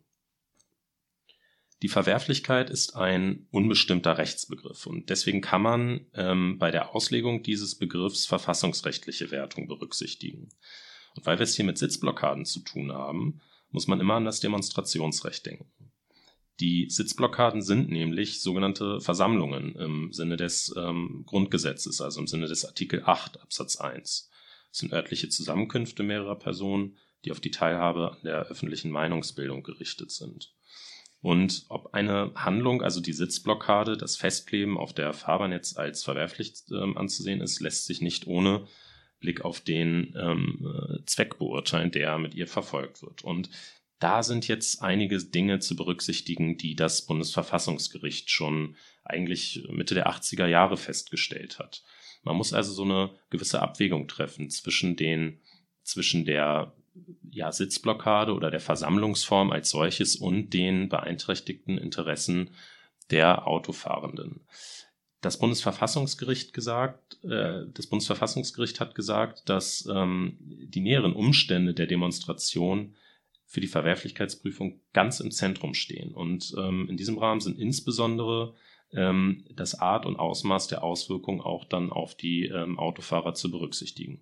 Die 1.82 1.88
Verwerflichkeit 1.88 2.70
ist 2.70 2.96
ein 2.96 3.48
unbestimmter 3.50 4.20
Rechtsbegriff 4.20 4.86
und 4.86 5.10
deswegen 5.10 5.42
kann 5.42 5.64
man 5.64 6.06
ähm, 6.14 6.60
bei 6.60 6.70
der 6.70 6.94
Auslegung 6.94 7.42
dieses 7.42 7.76
Begriffs 7.76 8.28
verfassungsrechtliche 8.28 9.32
Wertung 9.32 9.68
berücksichtigen. 9.68 10.50
Und 11.16 11.26
weil 11.26 11.40
wir 11.40 11.44
es 11.44 11.56
hier 11.56 11.66
mit 11.66 11.80
Sitzblockaden 11.80 12.46
zu 12.46 12.60
tun 12.60 12.92
haben, 12.92 13.42
muss 13.72 13.88
man 13.88 14.00
immer 14.00 14.16
an 14.16 14.26
das 14.26 14.40
Demonstrationsrecht 14.42 15.46
denken. 15.46 15.92
Die 16.60 16.88
Sitzblockaden 16.90 17.64
sind 17.64 17.90
nämlich 17.90 18.42
sogenannte 18.42 19.02
Versammlungen 19.02 19.76
im 19.76 20.14
Sinne 20.14 20.38
des 20.38 20.72
ähm, 20.78 21.24
Grundgesetzes, 21.26 22.00
also 22.02 22.20
im 22.20 22.28
Sinne 22.28 22.48
des 22.48 22.64
Artikel 22.64 23.02
8 23.04 23.42
Absatz 23.42 23.78
1. 23.78 24.30
Es 24.72 24.78
sind 24.78 24.94
örtliche 24.94 25.30
Zusammenkünfte 25.30 26.04
mehrerer 26.04 26.38
Personen, 26.38 26.98
die 27.26 27.32
auf 27.32 27.40
die 27.40 27.50
Teilhabe 27.50 28.12
an 28.12 28.20
der 28.24 28.46
öffentlichen 28.46 28.92
Meinungsbildung 28.92 29.64
gerichtet 29.64 30.12
sind. 30.12 30.54
Und 31.22 31.66
ob 31.70 31.94
eine 31.94 32.32
Handlung, 32.36 32.82
also 32.82 33.00
die 33.00 33.14
Sitzblockade, 33.14 33.96
das 33.96 34.18
Festkleben 34.18 34.78
auf 34.78 34.94
der 34.94 35.14
Fahrbahn 35.14 35.52
jetzt 35.52 35.78
als 35.78 36.04
verwerflich 36.04 36.54
ähm, 36.72 36.98
anzusehen 36.98 37.42
ist, 37.42 37.60
lässt 37.60 37.86
sich 37.86 38.02
nicht 38.02 38.26
ohne 38.26 38.68
Blick 39.20 39.42
auf 39.42 39.62
den 39.62 40.16
ähm, 40.18 40.66
äh, 40.66 41.06
Zweck 41.06 41.38
beurteilen, 41.38 41.92
der 41.92 42.18
mit 42.18 42.34
ihr 42.34 42.48
verfolgt 42.48 43.04
wird. 43.04 43.24
Und 43.24 43.52
da 44.00 44.24
sind 44.24 44.48
jetzt 44.48 44.82
einige 44.82 45.20
Dinge 45.20 45.60
zu 45.60 45.76
berücksichtigen, 45.76 46.58
die 46.58 46.76
das 46.76 47.06
Bundesverfassungsgericht 47.06 48.32
schon 48.32 48.76
eigentlich 49.04 49.64
Mitte 49.70 49.94
der 49.94 50.10
80er 50.10 50.48
Jahre 50.48 50.76
festgestellt 50.76 51.60
hat. 51.60 51.84
Man 52.24 52.36
muss 52.36 52.52
also 52.52 52.74
so 52.74 52.84
eine 52.84 53.12
gewisse 53.30 53.62
Abwägung 53.62 54.08
treffen 54.08 54.50
zwischen 54.50 54.96
den, 54.96 55.40
zwischen 55.84 56.26
der 56.26 56.76
ja, 57.30 57.52
Sitzblockade 57.52 58.34
oder 58.34 58.52
der 58.52 58.60
Versammlungsform 58.60 59.52
als 59.52 59.70
solches 59.70 60.16
und 60.16 60.52
den 60.52 60.90
beeinträchtigten 60.90 61.78
Interessen 61.78 62.52
der 63.10 63.48
Autofahrenden. 63.48 64.42
Das 65.22 65.38
Bundesverfassungsgericht 65.38 66.54
gesagt, 66.54 67.24
äh, 67.24 67.66
das 67.74 67.88
Bundesverfassungsgericht 67.88 68.80
hat 68.80 68.96
gesagt, 68.96 69.48
dass 69.50 69.88
ähm, 69.92 70.38
die 70.40 70.82
näheren 70.82 71.14
Umstände 71.14 71.74
der 71.74 71.86
Demonstration 71.86 72.96
für 73.46 73.62
die 73.62 73.68
Verwerflichkeitsprüfung 73.68 74.80
ganz 74.94 75.20
im 75.20 75.30
Zentrum 75.30 75.74
stehen. 75.74 76.14
Und 76.14 76.54
ähm, 76.58 76.88
in 76.90 76.98
diesem 76.98 77.18
Rahmen 77.18 77.42
sind 77.42 77.60
insbesondere 77.60 78.56
ähm, 78.94 79.46
das 79.56 79.80
Art 79.80 80.06
und 80.06 80.18
Ausmaß 80.18 80.68
der 80.68 80.84
Auswirkungen 80.84 81.42
auch 81.42 81.66
dann 81.66 81.92
auf 81.92 82.16
die 82.16 82.46
ähm, 82.46 82.80
Autofahrer 82.80 83.34
zu 83.34 83.52
berücksichtigen. 83.52 84.22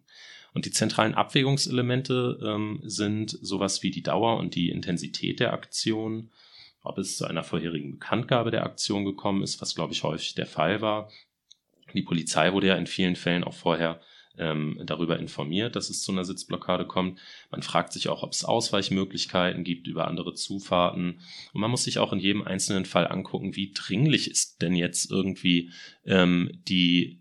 Und 0.54 0.66
die 0.66 0.72
zentralen 0.72 1.14
Abwägungselemente 1.14 2.40
ähm, 2.44 2.80
sind 2.84 3.38
sowas 3.42 3.84
wie 3.84 3.92
die 3.92 4.04
Dauer 4.04 4.38
und 4.38 4.56
die 4.56 4.70
Intensität 4.70 5.40
der 5.40 5.54
Aktion, 5.54 6.32
ob 6.82 6.98
es 6.98 7.18
zu 7.18 7.26
einer 7.26 7.44
vorherigen 7.44 7.92
Bekanntgabe 7.92 8.52
der 8.52 8.64
Aktion 8.64 9.06
gekommen 9.06 9.44
ist, 9.44 9.62
was 9.62 9.76
glaube 9.76 9.94
ich 9.94 10.04
häufig 10.04 10.34
der 10.36 10.48
Fall 10.48 10.82
war. 10.82 11.12
Die 11.94 12.02
Polizei 12.02 12.54
wurde 12.54 12.68
ja 12.68 12.76
in 12.76 12.88
vielen 12.88 13.16
Fällen 13.16 13.44
auch 13.44 13.54
vorher 13.54 14.00
ähm, 14.40 14.82
darüber 14.86 15.20
informiert, 15.20 15.76
dass 15.76 15.90
es 15.90 16.02
zu 16.02 16.12
einer 16.12 16.26
Sitzblockade 16.26 16.86
kommt. 16.86 17.20
Man 17.52 17.62
fragt 17.62 17.94
sich 17.94 18.10
auch, 18.10 18.24
ob 18.24 18.32
es 18.32 18.44
Ausweichmöglichkeiten 18.44 19.64
gibt 19.64 19.88
über 19.88 20.08
andere 20.08 20.34
Zufahrten. 20.34 21.20
Und 21.54 21.62
man 21.62 21.72
muss 21.72 21.84
sich 21.84 22.00
auch 22.00 22.14
in 22.14 22.20
jedem 22.20 22.42
einzelnen 22.42 22.86
Fall 22.86 23.08
angucken, 23.08 23.56
wie 23.56 23.72
dringlich 23.74 24.30
ist 24.30 24.62
denn 24.62 24.76
jetzt 24.76 25.12
irgendwie 25.12 25.72
ähm, 26.06 26.52
die 26.68 27.20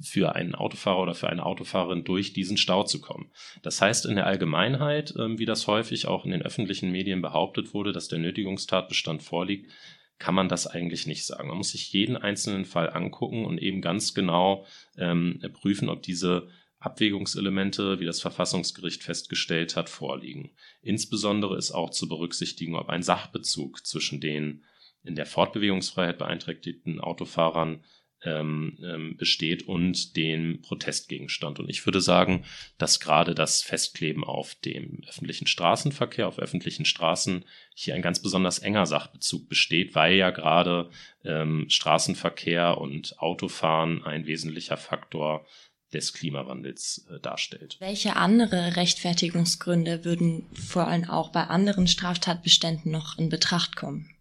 für 0.00 0.34
einen 0.34 0.54
Autofahrer 0.54 1.00
oder 1.00 1.14
für 1.14 1.30
eine 1.30 1.46
Autofahrerin 1.46 2.04
durch 2.04 2.32
diesen 2.32 2.56
Stau 2.56 2.82
zu 2.82 3.00
kommen. 3.00 3.30
Das 3.62 3.80
heißt 3.80 4.06
in 4.06 4.16
der 4.16 4.26
Allgemeinheit, 4.26 5.14
ähm, 5.18 5.38
wie 5.38 5.46
das 5.46 5.66
häufig 5.66 6.06
auch 6.06 6.24
in 6.24 6.32
den 6.32 6.42
öffentlichen 6.42 6.90
Medien 6.90 7.22
behauptet 7.22 7.72
wurde, 7.72 7.92
dass 7.92 8.08
der 8.08 8.18
Nötigungstatbestand 8.18 9.22
vorliegt, 9.22 9.70
kann 10.18 10.34
man 10.34 10.48
das 10.48 10.66
eigentlich 10.66 11.06
nicht 11.06 11.26
sagen. 11.26 11.48
Man 11.48 11.58
muss 11.58 11.70
sich 11.70 11.92
jeden 11.92 12.16
einzelnen 12.16 12.64
Fall 12.64 12.90
angucken 12.90 13.44
und 13.44 13.58
eben 13.58 13.80
ganz 13.80 14.14
genau 14.14 14.66
ähm, 14.96 15.40
prüfen, 15.52 15.88
ob 15.88 16.02
diese 16.02 16.48
Abwägungselemente, 16.78 18.00
wie 18.00 18.04
das 18.04 18.20
Verfassungsgericht 18.20 19.02
festgestellt 19.02 19.76
hat, 19.76 19.88
vorliegen. 19.88 20.50
Insbesondere 20.82 21.56
ist 21.56 21.72
auch 21.72 21.90
zu 21.90 22.08
berücksichtigen, 22.08 22.76
ob 22.76 22.88
ein 22.88 23.02
Sachbezug 23.02 23.86
zwischen 23.86 24.20
den 24.20 24.64
in 25.02 25.14
der 25.14 25.26
Fortbewegungsfreiheit 25.26 26.18
beeinträchtigten 26.18 27.00
Autofahrern 27.00 27.84
ähm, 28.24 28.78
ähm, 28.82 29.16
besteht 29.16 29.68
und 29.68 30.16
den 30.16 30.60
Protestgegenstand. 30.62 31.58
Und 31.58 31.68
ich 31.68 31.84
würde 31.86 32.00
sagen, 32.00 32.44
dass 32.78 33.00
gerade 33.00 33.34
das 33.34 33.62
Festkleben 33.62 34.24
auf 34.24 34.54
dem 34.54 35.02
öffentlichen 35.08 35.46
Straßenverkehr, 35.46 36.26
auf 36.26 36.38
öffentlichen 36.38 36.84
Straßen 36.84 37.44
hier 37.74 37.94
ein 37.94 38.02
ganz 38.02 38.20
besonders 38.20 38.58
enger 38.58 38.86
Sachbezug 38.86 39.48
besteht, 39.48 39.94
weil 39.94 40.14
ja 40.14 40.30
gerade 40.30 40.90
ähm, 41.24 41.66
Straßenverkehr 41.68 42.78
und 42.78 43.18
Autofahren 43.18 44.02
ein 44.04 44.26
wesentlicher 44.26 44.76
Faktor 44.76 45.46
des 45.92 46.12
Klimawandels 46.12 47.06
äh, 47.10 47.20
darstellt. 47.20 47.76
Welche 47.80 48.16
andere 48.16 48.76
Rechtfertigungsgründe 48.76 50.04
würden 50.04 50.46
vor 50.52 50.88
allem 50.88 51.04
auch 51.04 51.30
bei 51.30 51.44
anderen 51.44 51.86
Straftatbeständen 51.86 52.90
noch 52.90 53.18
in 53.18 53.28
Betracht 53.28 53.76
kommen? 53.76 54.15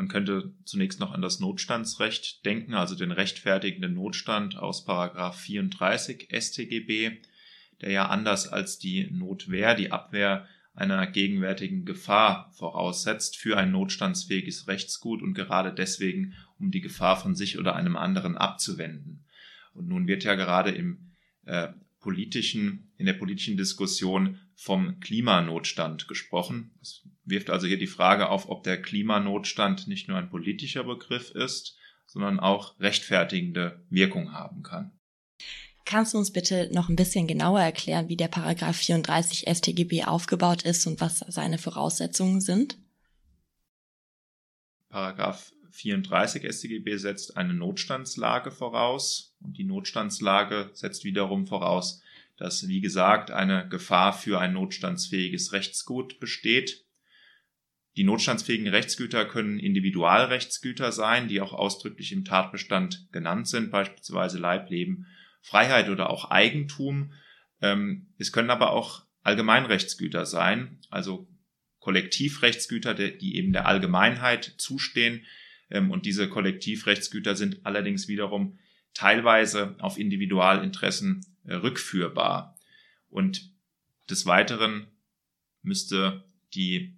Man 0.00 0.08
könnte 0.08 0.54
zunächst 0.64 0.98
noch 0.98 1.12
an 1.12 1.20
das 1.20 1.40
Notstandsrecht 1.40 2.46
denken, 2.46 2.72
also 2.72 2.94
den 2.94 3.12
rechtfertigenden 3.12 3.92
Notstand 3.92 4.56
aus 4.56 4.86
Paragraph 4.86 5.38
34 5.38 6.28
StGB, 6.32 7.18
der 7.82 7.90
ja 7.90 8.08
anders 8.08 8.48
als 8.48 8.78
die 8.78 9.10
Notwehr 9.10 9.74
die 9.74 9.92
Abwehr 9.92 10.48
einer 10.72 11.06
gegenwärtigen 11.06 11.84
Gefahr 11.84 12.50
voraussetzt 12.54 13.36
für 13.36 13.58
ein 13.58 13.72
notstandsfähiges 13.72 14.68
Rechtsgut 14.68 15.20
und 15.20 15.34
gerade 15.34 15.70
deswegen, 15.70 16.32
um 16.58 16.70
die 16.70 16.80
Gefahr 16.80 17.20
von 17.20 17.34
sich 17.34 17.58
oder 17.58 17.76
einem 17.76 17.98
anderen 17.98 18.38
abzuwenden. 18.38 19.26
Und 19.74 19.86
nun 19.86 20.06
wird 20.06 20.24
ja 20.24 20.34
gerade 20.34 20.70
im 20.70 21.10
äh, 21.44 21.68
politischen, 22.00 22.92
in 22.96 23.06
der 23.06 23.12
politischen 23.12 23.56
Diskussion 23.56 24.38
vom 24.54 24.98
Klimanotstand 25.00 26.08
gesprochen. 26.08 26.72
Es 26.80 27.06
wirft 27.24 27.50
also 27.50 27.66
hier 27.66 27.78
die 27.78 27.86
Frage 27.86 28.28
auf, 28.28 28.48
ob 28.48 28.64
der 28.64 28.80
Klimanotstand 28.80 29.86
nicht 29.86 30.08
nur 30.08 30.18
ein 30.18 30.30
politischer 30.30 30.84
Begriff 30.84 31.30
ist, 31.30 31.76
sondern 32.06 32.40
auch 32.40 32.78
rechtfertigende 32.80 33.84
Wirkung 33.90 34.32
haben 34.32 34.62
kann. 34.62 34.92
Kannst 35.84 36.14
du 36.14 36.18
uns 36.18 36.32
bitte 36.32 36.70
noch 36.72 36.88
ein 36.88 36.96
bisschen 36.96 37.26
genauer 37.26 37.60
erklären, 37.60 38.08
wie 38.08 38.16
der 38.16 38.28
Paragraph 38.28 38.76
34 38.76 39.48
StGB 39.48 40.04
aufgebaut 40.04 40.62
ist 40.62 40.86
und 40.86 41.00
was 41.00 41.18
seine 41.28 41.58
Voraussetzungen 41.58 42.40
sind? 42.40 42.78
Paragraph 44.88 45.52
34 45.70 46.44
StGB 46.44 46.96
setzt 46.96 47.36
eine 47.36 47.54
Notstandslage 47.54 48.50
voraus 48.50 49.36
und 49.40 49.56
die 49.56 49.64
Notstandslage 49.64 50.70
setzt 50.72 51.04
wiederum 51.04 51.46
voraus, 51.46 52.02
dass, 52.36 52.66
wie 52.68 52.80
gesagt, 52.80 53.30
eine 53.30 53.68
Gefahr 53.68 54.12
für 54.12 54.40
ein 54.40 54.54
notstandsfähiges 54.54 55.52
Rechtsgut 55.52 56.20
besteht. 56.20 56.84
Die 57.96 58.04
notstandsfähigen 58.04 58.68
Rechtsgüter 58.68 59.26
können 59.26 59.58
Individualrechtsgüter 59.58 60.92
sein, 60.92 61.28
die 61.28 61.40
auch 61.40 61.52
ausdrücklich 61.52 62.12
im 62.12 62.24
Tatbestand 62.24 63.08
genannt 63.12 63.48
sind, 63.48 63.70
beispielsweise 63.70 64.38
Leibleben, 64.38 65.06
Freiheit 65.42 65.88
oder 65.88 66.08
auch 66.10 66.30
Eigentum. 66.30 67.12
Ähm, 67.60 68.08
es 68.16 68.32
können 68.32 68.50
aber 68.50 68.70
auch 68.70 69.04
Allgemeinrechtsgüter 69.22 70.24
sein, 70.24 70.78
also 70.88 71.28
Kollektivrechtsgüter, 71.80 72.94
die 72.94 73.36
eben 73.36 73.52
der 73.52 73.66
Allgemeinheit 73.66 74.54
zustehen. 74.58 75.24
Ähm, 75.70 75.90
und 75.90 76.06
diese 76.06 76.28
Kollektivrechtsgüter 76.28 77.36
sind 77.36 77.60
allerdings 77.64 78.08
wiederum 78.08 78.58
teilweise 78.94 79.76
auf 79.78 79.98
Individualinteressen 79.98 81.24
äh, 81.44 81.54
rückführbar. 81.54 82.56
Und 83.08 83.50
des 84.08 84.26
Weiteren 84.26 84.86
müsste 85.62 86.24
die 86.54 86.96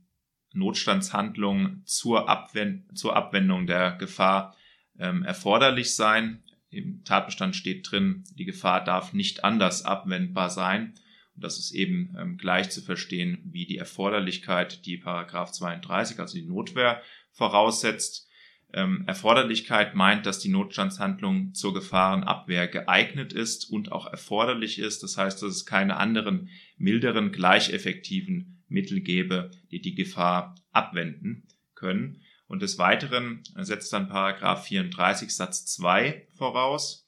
Notstandshandlung 0.53 1.83
zur, 1.85 2.29
Abwend 2.29 2.97
zur 2.97 3.17
Abwendung 3.17 3.67
der 3.67 3.93
Gefahr 3.93 4.57
ähm, 4.99 5.23
erforderlich 5.23 5.95
sein. 5.95 6.43
Im 6.71 7.05
Tatbestand 7.05 7.57
steht 7.57 7.91
drin, 7.91 8.25
die 8.35 8.45
Gefahr 8.45 8.85
darf 8.85 9.13
nicht 9.13 9.45
anders 9.45 9.85
abwendbar 9.85 10.51
sein. 10.51 10.95
Und 11.35 11.45
das 11.45 11.59
ist 11.59 11.73
eben 11.73 12.15
ähm, 12.19 12.37
gleich 12.37 12.71
zu 12.71 12.83
verstehen 12.83 13.39
wie 13.45 13.67
die 13.67 13.79
Erforderlichkeit, 13.79 14.85
die 14.85 14.99
Paragraph 14.99 15.53
32, 15.53 16.19
also 16.19 16.35
die 16.35 16.47
Notwehr, 16.47 17.03
voraussetzt. 17.31 18.29
Ähm, 18.75 19.05
Erforderlichkeit 19.07 19.95
meint, 19.95 20.25
dass 20.25 20.39
die 20.39 20.49
Notstandshandlung 20.49 21.53
zur 21.53 21.75
Gefahrenabwehr 21.75 22.69
geeignet 22.69 23.33
ist 23.33 23.71
und 23.71 23.93
auch 23.93 24.07
erforderlich 24.07 24.79
ist. 24.79 25.03
Das 25.03 25.19
heißt, 25.19 25.43
dass 25.43 25.51
es 25.51 25.67
keine 25.67 25.99
anderen 25.99 26.49
milderen, 26.79 27.33
gleich 27.33 27.71
effektiven 27.73 28.63
Mittel 28.69 29.01
gäbe, 29.01 29.51
die 29.71 29.83
die 29.83 29.95
Gefahr 29.95 30.55
abwenden 30.71 31.47
können. 31.75 32.23
Und 32.47 32.63
des 32.63 32.79
Weiteren 32.79 33.43
setzt 33.57 33.93
dann 33.93 34.09
Paragraph 34.09 34.67
34 34.67 35.35
Satz 35.35 35.67
2 35.67 36.29
voraus, 36.37 37.07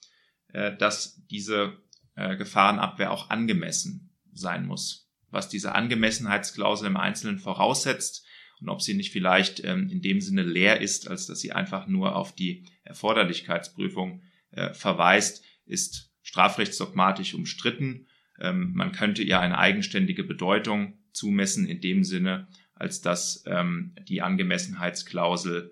äh, 0.49 0.77
dass 0.77 1.23
diese 1.31 1.79
äh, 2.15 2.37
Gefahrenabwehr 2.37 3.11
auch 3.11 3.31
angemessen 3.31 4.11
sein 4.33 4.67
muss. 4.67 5.11
Was 5.31 5.49
diese 5.49 5.75
Angemessenheitsklausel 5.75 6.87
im 6.87 6.97
Einzelnen 6.97 7.39
voraussetzt 7.39 8.24
und 8.65 8.71
ob 8.71 8.81
sie 8.81 8.95
nicht 8.95 9.13
vielleicht 9.13 9.63
ähm, 9.63 9.91
in 9.91 10.01
dem 10.01 10.23
Sinne 10.23 10.43
leer 10.43 10.81
ist, 10.81 11.11
als 11.11 11.27
dass 11.27 11.39
sie 11.39 11.53
einfach 11.53 11.87
nur 11.87 12.17
auf 12.17 12.35
die 12.35 12.65
Erforderlichkeitsprüfung 12.85 14.23
äh, 14.53 14.73
verweist, 14.73 15.45
ist 15.67 16.11
strafrechtsdogmatisch 16.23 17.35
umstritten. 17.35 18.07
Ähm, 18.41 18.73
man 18.73 18.93
könnte 18.93 19.23
ihr 19.23 19.39
eine 19.39 19.59
eigenständige 19.59 20.25
Bedeutung 20.25 20.95
zumessen 21.13 21.67
in 21.67 21.83
dem 21.83 22.05
Sinne, 22.05 22.49
als 22.75 23.03
dass 23.03 23.45
ähm, 23.47 23.95
die 24.09 24.23
Angemessenheitsklausel 24.23 25.71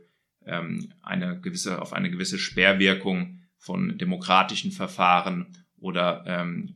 eine 1.02 1.40
gewisse, 1.40 1.80
auf 1.80 1.92
eine 1.92 2.10
gewisse 2.10 2.36
Sperrwirkung 2.36 3.42
von 3.58 3.96
demokratischen 3.96 4.72
Verfahren 4.72 5.56
oder 5.76 6.24
ähm, 6.26 6.74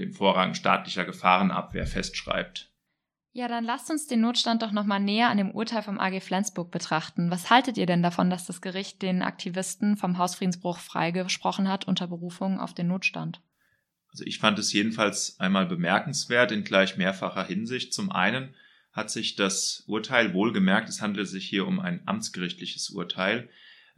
den 0.00 0.10
Vorrang 0.10 0.54
staatlicher 0.54 1.04
Gefahrenabwehr 1.04 1.86
festschreibt. 1.86 2.72
Ja, 3.38 3.46
dann 3.46 3.62
lasst 3.62 3.88
uns 3.88 4.08
den 4.08 4.20
Notstand 4.20 4.62
doch 4.62 4.72
nochmal 4.72 4.98
näher 4.98 5.28
an 5.28 5.36
dem 5.36 5.52
Urteil 5.52 5.84
vom 5.84 6.00
AG 6.00 6.20
Flensburg 6.22 6.72
betrachten. 6.72 7.30
Was 7.30 7.50
haltet 7.50 7.78
ihr 7.78 7.86
denn 7.86 8.02
davon, 8.02 8.30
dass 8.30 8.46
das 8.46 8.60
Gericht 8.60 9.00
den 9.00 9.22
Aktivisten 9.22 9.96
vom 9.96 10.18
Hausfriedensbruch 10.18 10.80
freigesprochen 10.80 11.68
hat 11.68 11.86
unter 11.86 12.08
Berufung 12.08 12.58
auf 12.58 12.74
den 12.74 12.88
Notstand? 12.88 13.40
Also 14.10 14.24
ich 14.24 14.40
fand 14.40 14.58
es 14.58 14.72
jedenfalls 14.72 15.38
einmal 15.38 15.66
bemerkenswert 15.66 16.50
in 16.50 16.64
gleich 16.64 16.96
mehrfacher 16.96 17.44
Hinsicht. 17.44 17.94
Zum 17.94 18.10
einen 18.10 18.56
hat 18.90 19.08
sich 19.08 19.36
das 19.36 19.84
Urteil 19.86 20.34
wohlgemerkt, 20.34 20.88
es 20.88 21.00
handelt 21.00 21.28
sich 21.28 21.46
hier 21.46 21.64
um 21.64 21.78
ein 21.78 22.02
amtsgerichtliches 22.06 22.90
Urteil, 22.90 23.48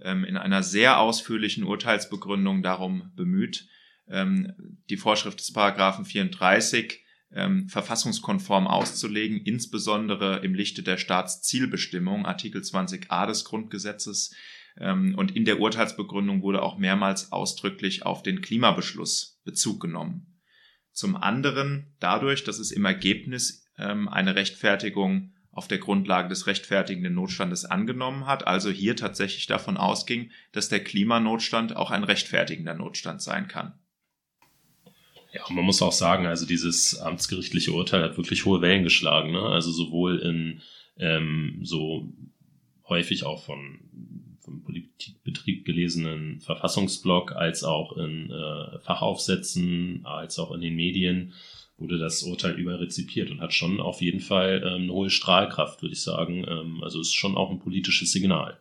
ähm, 0.02 0.22
in 0.24 0.36
einer 0.36 0.62
sehr 0.62 1.00
ausführlichen 1.00 1.64
Urteilsbegründung 1.64 2.62
darum 2.62 3.10
bemüht, 3.16 3.68
ähm, 4.06 4.52
die 4.90 4.98
Vorschrift 4.98 5.40
des 5.40 5.50
Paragraphen 5.50 6.04
34 6.04 7.06
ähm, 7.32 7.68
verfassungskonform 7.68 8.66
auszulegen, 8.66 9.38
insbesondere 9.38 10.38
im 10.38 10.54
Lichte 10.54 10.82
der 10.82 10.96
Staatszielbestimmung, 10.96 12.26
Artikel 12.26 12.62
20a 12.62 13.26
des 13.26 13.44
Grundgesetzes. 13.44 14.34
Ähm, 14.78 15.14
und 15.16 15.36
in 15.36 15.44
der 15.44 15.60
Urteilsbegründung 15.60 16.42
wurde 16.42 16.62
auch 16.62 16.78
mehrmals 16.78 17.32
ausdrücklich 17.32 18.04
auf 18.04 18.22
den 18.22 18.40
Klimabeschluss 18.40 19.40
Bezug 19.44 19.80
genommen. 19.80 20.40
Zum 20.92 21.16
anderen 21.16 21.94
dadurch, 22.00 22.44
dass 22.44 22.58
es 22.58 22.72
im 22.72 22.84
Ergebnis 22.84 23.64
ähm, 23.78 24.08
eine 24.08 24.34
Rechtfertigung 24.34 25.32
auf 25.52 25.66
der 25.68 25.78
Grundlage 25.78 26.28
des 26.28 26.46
rechtfertigenden 26.46 27.14
Notstandes 27.14 27.64
angenommen 27.64 28.26
hat, 28.26 28.46
also 28.46 28.70
hier 28.70 28.96
tatsächlich 28.96 29.46
davon 29.46 29.76
ausging, 29.76 30.30
dass 30.52 30.68
der 30.68 30.82
Klimanotstand 30.82 31.74
auch 31.76 31.90
ein 31.90 32.04
rechtfertigender 32.04 32.74
Notstand 32.74 33.20
sein 33.20 33.48
kann. 33.48 33.74
Ja, 35.32 35.42
man 35.50 35.64
muss 35.64 35.82
auch 35.82 35.92
sagen, 35.92 36.26
also 36.26 36.46
dieses 36.46 36.98
amtsgerichtliche 36.98 37.72
Urteil 37.72 38.02
hat 38.02 38.16
wirklich 38.16 38.44
hohe 38.44 38.60
Wellen 38.62 38.82
geschlagen. 38.82 39.30
Ne? 39.32 39.42
Also 39.42 39.70
sowohl 39.70 40.18
in 40.18 40.60
ähm, 40.98 41.60
so 41.62 42.12
häufig 42.88 43.24
auch 43.24 43.44
von 43.44 43.80
vom 44.40 44.64
Politikbetrieb 44.64 45.64
gelesenen 45.64 46.40
Verfassungsblock 46.40 47.32
als 47.32 47.62
auch 47.62 47.96
in 47.96 48.30
äh, 48.30 48.78
Fachaufsätzen, 48.80 50.00
als 50.04 50.38
auch 50.38 50.50
in 50.52 50.60
den 50.60 50.74
Medien 50.74 51.34
wurde 51.76 51.98
das 51.98 52.22
Urteil 52.22 52.58
überrezipiert 52.58 53.30
und 53.30 53.40
hat 53.40 53.54
schon 53.54 53.80
auf 53.80 54.02
jeden 54.02 54.20
Fall 54.20 54.62
ähm, 54.64 54.82
eine 54.82 54.92
hohe 54.92 55.10
Strahlkraft, 55.10 55.80
würde 55.82 55.94
ich 55.94 56.02
sagen. 56.02 56.44
Ähm, 56.46 56.82
also 56.82 57.00
ist 57.00 57.14
schon 57.14 57.36
auch 57.36 57.50
ein 57.50 57.60
politisches 57.60 58.12
Signal. 58.12 58.60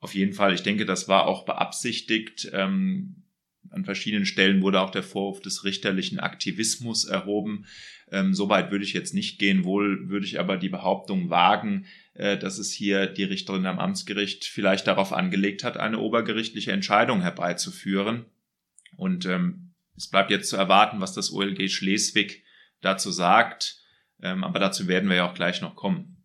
Auf 0.00 0.14
jeden 0.14 0.32
Fall. 0.32 0.54
Ich 0.54 0.62
denke, 0.62 0.86
das 0.86 1.08
war 1.08 1.26
auch 1.26 1.44
beabsichtigt. 1.44 2.48
Ähm, 2.52 3.24
an 3.70 3.84
verschiedenen 3.84 4.26
Stellen 4.26 4.62
wurde 4.62 4.80
auch 4.80 4.90
der 4.90 5.02
Vorwurf 5.02 5.40
des 5.40 5.64
richterlichen 5.64 6.20
Aktivismus 6.20 7.04
erhoben. 7.04 7.66
Ähm, 8.10 8.34
Soweit 8.34 8.70
würde 8.70 8.84
ich 8.84 8.92
jetzt 8.92 9.14
nicht 9.14 9.38
gehen, 9.38 9.64
wohl 9.64 10.08
würde 10.08 10.26
ich 10.26 10.40
aber 10.40 10.56
die 10.56 10.68
Behauptung 10.68 11.30
wagen, 11.30 11.86
äh, 12.14 12.38
dass 12.38 12.58
es 12.58 12.72
hier 12.72 13.06
die 13.06 13.24
Richterin 13.24 13.66
am 13.66 13.78
Amtsgericht 13.78 14.44
vielleicht 14.44 14.86
darauf 14.86 15.12
angelegt 15.12 15.64
hat, 15.64 15.76
eine 15.76 15.98
obergerichtliche 15.98 16.72
Entscheidung 16.72 17.20
herbeizuführen. 17.20 18.24
Und 18.96 19.26
ähm, 19.26 19.74
es 19.96 20.08
bleibt 20.08 20.30
jetzt 20.30 20.48
zu 20.48 20.56
erwarten, 20.56 21.00
was 21.00 21.12
das 21.12 21.32
OLG 21.32 21.68
Schleswig 21.70 22.44
dazu 22.80 23.10
sagt. 23.10 23.82
Ähm, 24.22 24.44
aber 24.44 24.58
dazu 24.58 24.88
werden 24.88 25.08
wir 25.08 25.16
ja 25.16 25.28
auch 25.28 25.34
gleich 25.34 25.60
noch 25.60 25.76
kommen. 25.76 26.17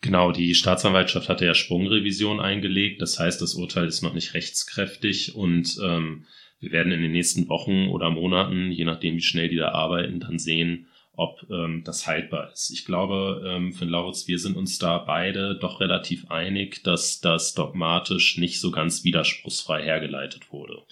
Genau, 0.00 0.30
die 0.30 0.54
Staatsanwaltschaft 0.54 1.28
hatte 1.28 1.46
ja 1.46 1.54
Sprungrevision 1.54 2.40
eingelegt. 2.40 3.00
Das 3.00 3.18
heißt, 3.18 3.40
das 3.40 3.54
Urteil 3.54 3.86
ist 3.86 4.02
noch 4.02 4.14
nicht 4.14 4.34
rechtskräftig 4.34 5.34
und 5.34 5.78
ähm, 5.82 6.26
wir 6.60 6.72
werden 6.72 6.92
in 6.92 7.02
den 7.02 7.12
nächsten 7.12 7.48
Wochen 7.48 7.88
oder 7.88 8.10
Monaten, 8.10 8.70
je 8.70 8.84
nachdem 8.84 9.16
wie 9.16 9.22
schnell 9.22 9.48
die 9.48 9.56
da 9.56 9.72
arbeiten, 9.72 10.20
dann 10.20 10.38
sehen, 10.38 10.88
ob 11.12 11.46
ähm, 11.50 11.82
das 11.84 12.06
haltbar 12.06 12.52
ist. 12.52 12.70
Ich 12.70 12.84
glaube, 12.84 13.42
ähm, 13.46 13.72
für 13.72 13.86
Lauritz, 13.86 14.28
wir 14.28 14.38
sind 14.38 14.56
uns 14.56 14.78
da 14.78 14.98
beide 14.98 15.58
doch 15.58 15.80
relativ 15.80 16.30
einig, 16.30 16.82
dass 16.84 17.20
das 17.20 17.54
dogmatisch 17.54 18.36
nicht 18.36 18.60
so 18.60 18.70
ganz 18.70 19.02
widerspruchsfrei 19.02 19.82
hergeleitet 19.82 20.52
wurde. 20.52 20.82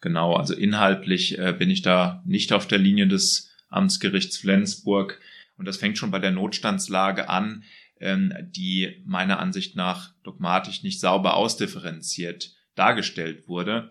Genau, 0.00 0.34
also 0.34 0.54
inhaltlich 0.54 1.38
äh, 1.38 1.54
bin 1.58 1.70
ich 1.70 1.82
da 1.82 2.22
nicht 2.26 2.52
auf 2.52 2.66
der 2.66 2.78
Linie 2.78 3.06
des 3.06 3.54
Amtsgerichts 3.68 4.38
Flensburg 4.38 5.20
und 5.56 5.66
das 5.66 5.76
fängt 5.76 5.98
schon 5.98 6.10
bei 6.10 6.18
der 6.18 6.30
Notstandslage 6.30 7.28
an 7.28 7.64
ähm, 8.00 8.32
die 8.42 9.02
meiner 9.04 9.38
Ansicht 9.38 9.76
nach 9.76 10.14
dogmatisch 10.24 10.82
nicht 10.82 11.00
sauber 11.00 11.34
ausdifferenziert 11.34 12.54
dargestellt 12.74 13.46
wurde. 13.46 13.90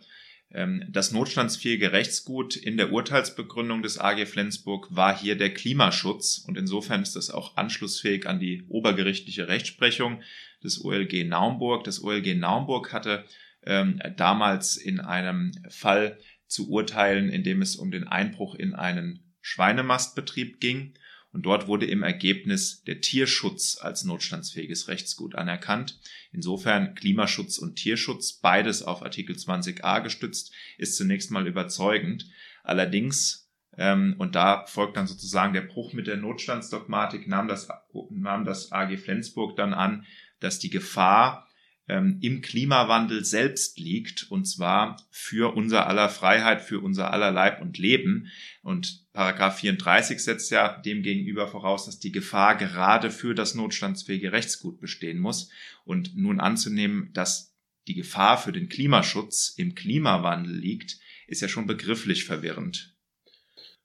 Ähm, 0.51 0.83
das 0.89 1.11
notstandsfähige 1.11 1.91
Rechtsgut 1.91 2.55
in 2.55 2.77
der 2.77 2.91
Urteilsbegründung 2.91 3.83
des 3.83 3.99
AG 3.99 4.25
Flensburg 4.25 4.87
war 4.89 5.17
hier 5.17 5.37
der 5.37 5.53
Klimaschutz 5.53 6.43
und 6.47 6.57
insofern 6.57 7.03
ist 7.03 7.15
das 7.15 7.29
auch 7.29 7.55
anschlussfähig 7.55 8.27
an 8.27 8.39
die 8.39 8.63
obergerichtliche 8.67 9.47
Rechtsprechung 9.47 10.21
des 10.63 10.83
OLG 10.83 11.23
Naumburg. 11.25 11.83
Das 11.83 12.03
OLG 12.03 12.35
Naumburg 12.35 12.91
hatte 12.91 13.25
ähm, 13.63 14.01
damals 14.17 14.75
in 14.75 14.99
einem 14.99 15.51
Fall 15.69 16.17
zu 16.47 16.69
urteilen, 16.69 17.29
in 17.29 17.43
dem 17.43 17.61
es 17.61 17.75
um 17.75 17.91
den 17.91 18.07
Einbruch 18.07 18.55
in 18.55 18.73
einen 18.73 19.35
Schweinemastbetrieb 19.41 20.59
ging 20.59 20.95
Und 21.31 21.45
dort 21.45 21.67
wurde 21.67 21.85
im 21.85 22.01
Ergebnis 22.01 22.83
der 22.83 23.01
Tierschutz 23.01 23.77
als 23.79 24.03
notstandsfähiges 24.03 24.87
Rechtsgut 24.87 25.35
anerkannt. 25.35 25.99
Insofern 26.31 26.95
Klimaschutz 26.95 27.59
und 27.59 27.75
Tierschutz, 27.75 28.33
beides 28.33 28.81
auf 28.81 29.03
Artikel 29.03 29.35
20a 29.35 30.01
gestützt, 30.01 30.51
ist 30.77 30.95
zunächst 30.95 31.29
mal 31.29 31.47
überzeugend. 31.47 32.25
Allerdings, 32.63 33.49
ähm, 33.77 34.15
und 34.17 34.35
da 34.35 34.65
folgt 34.65 34.97
dann 34.97 35.07
sozusagen 35.07 35.53
der 35.53 35.61
Bruch 35.61 35.93
mit 35.93 36.07
der 36.07 36.17
Notstandsdogmatik, 36.17 37.27
nahm 37.27 37.47
das, 37.47 37.67
nahm 38.09 38.43
das 38.43 38.71
AG 38.71 38.97
Flensburg 38.97 39.55
dann 39.55 39.73
an, 39.73 40.05
dass 40.39 40.57
die 40.57 40.71
Gefahr 40.71 41.47
ähm, 41.89 42.19
im 42.21 42.41
Klimawandel 42.41 43.25
selbst 43.25 43.79
liegt, 43.79 44.31
und 44.31 44.45
zwar 44.45 45.01
für 45.09 45.55
unser 45.55 45.87
aller 45.87 46.09
Freiheit, 46.09 46.61
für 46.61 46.79
unser 46.79 47.11
aller 47.11 47.31
Leib 47.31 47.61
und 47.61 47.77
Leben. 47.77 48.31
Und 48.61 49.05
Paragraph 49.19 49.59
34 49.59 50.17
setzt 50.23 50.49
ja 50.49 50.77
dem 50.77 51.03
gegenüber 51.03 51.49
voraus, 51.49 51.85
dass 51.85 51.99
die 51.99 52.13
Gefahr 52.13 52.55
gerade 52.55 53.11
für 53.11 53.35
das 53.35 53.53
notstandsfähige 53.53 54.31
Rechtsgut 54.31 54.79
bestehen 54.79 55.19
muss. 55.19 55.49
Und 55.83 56.15
nun 56.15 56.39
anzunehmen, 56.39 57.11
dass 57.11 57.53
die 57.89 57.95
Gefahr 57.95 58.37
für 58.37 58.53
den 58.53 58.69
Klimaschutz 58.69 59.55
im 59.57 59.75
Klimawandel 59.75 60.55
liegt, 60.55 60.99
ist 61.27 61.41
ja 61.41 61.49
schon 61.49 61.67
begrifflich 61.67 62.23
verwirrend. 62.23 62.95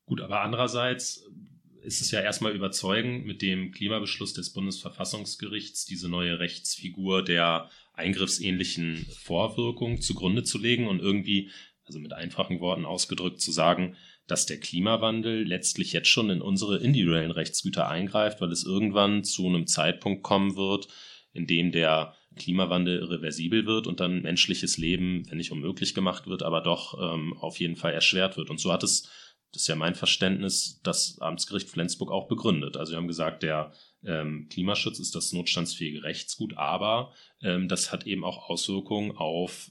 Gut, 0.04 0.20
aber 0.20 0.42
andererseits 0.42 1.28
ist 1.82 2.00
es 2.00 2.12
ja 2.12 2.20
erstmal 2.20 2.54
überzeugend, 2.54 3.26
mit 3.26 3.42
dem 3.42 3.72
Klimabeschluss 3.72 4.34
des 4.34 4.52
Bundesverfassungsgerichts 4.52 5.84
diese 5.84 6.08
neue 6.08 6.38
Rechtsfigur 6.38 7.24
der 7.24 7.70
eingriffsähnlichen 7.94 9.04
Vorwirkung 9.24 10.00
zugrunde 10.00 10.44
zu 10.44 10.58
legen 10.58 10.86
und 10.86 11.00
irgendwie, 11.00 11.50
also 11.82 11.98
mit 11.98 12.12
einfachen 12.12 12.60
Worten 12.60 12.84
ausgedrückt, 12.84 13.40
zu 13.40 13.50
sagen, 13.50 13.96
dass 14.26 14.46
der 14.46 14.58
Klimawandel 14.58 15.44
letztlich 15.44 15.92
jetzt 15.92 16.08
schon 16.08 16.30
in 16.30 16.40
unsere 16.40 16.78
individuellen 16.78 17.30
Rechtsgüter 17.30 17.88
eingreift, 17.88 18.40
weil 18.40 18.52
es 18.52 18.64
irgendwann 18.64 19.24
zu 19.24 19.46
einem 19.46 19.66
Zeitpunkt 19.66 20.22
kommen 20.22 20.56
wird, 20.56 20.88
in 21.32 21.46
dem 21.46 21.72
der 21.72 22.14
Klimawandel 22.36 22.98
irreversibel 22.98 23.66
wird 23.66 23.86
und 23.86 24.00
dann 24.00 24.22
menschliches 24.22 24.78
Leben, 24.78 25.24
wenn 25.28 25.38
nicht 25.38 25.52
unmöglich 25.52 25.94
gemacht 25.94 26.26
wird, 26.26 26.42
aber 26.42 26.62
doch 26.62 26.98
ähm, 27.00 27.34
auf 27.34 27.60
jeden 27.60 27.76
Fall 27.76 27.92
erschwert 27.92 28.36
wird. 28.36 28.50
Und 28.50 28.58
so 28.58 28.72
hat 28.72 28.82
es, 28.82 29.08
das 29.52 29.62
ist 29.62 29.68
ja 29.68 29.76
mein 29.76 29.94
Verständnis, 29.94 30.80
das 30.82 31.18
Amtsgericht 31.20 31.68
Flensburg 31.68 32.10
auch 32.10 32.26
begründet. 32.26 32.76
Also 32.76 32.92
wir 32.92 32.96
haben 32.96 33.08
gesagt, 33.08 33.42
der 33.42 33.72
ähm, 34.04 34.48
Klimaschutz 34.50 34.98
ist 34.98 35.14
das 35.14 35.32
notstandsfähige 35.32 36.02
Rechtsgut, 36.02 36.56
aber 36.56 37.12
ähm, 37.40 37.68
das 37.68 37.92
hat 37.92 38.06
eben 38.06 38.24
auch 38.24 38.48
Auswirkungen 38.48 39.12
auf 39.16 39.70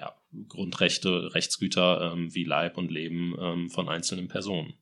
ja, 0.00 0.14
Grundrechte, 0.48 1.34
Rechtsgüter 1.34 2.12
ähm, 2.14 2.34
wie 2.34 2.44
Leib 2.44 2.78
und 2.78 2.90
Leben 2.90 3.34
ähm, 3.38 3.70
von 3.70 3.88
einzelnen 3.88 4.28
Personen. 4.28 4.74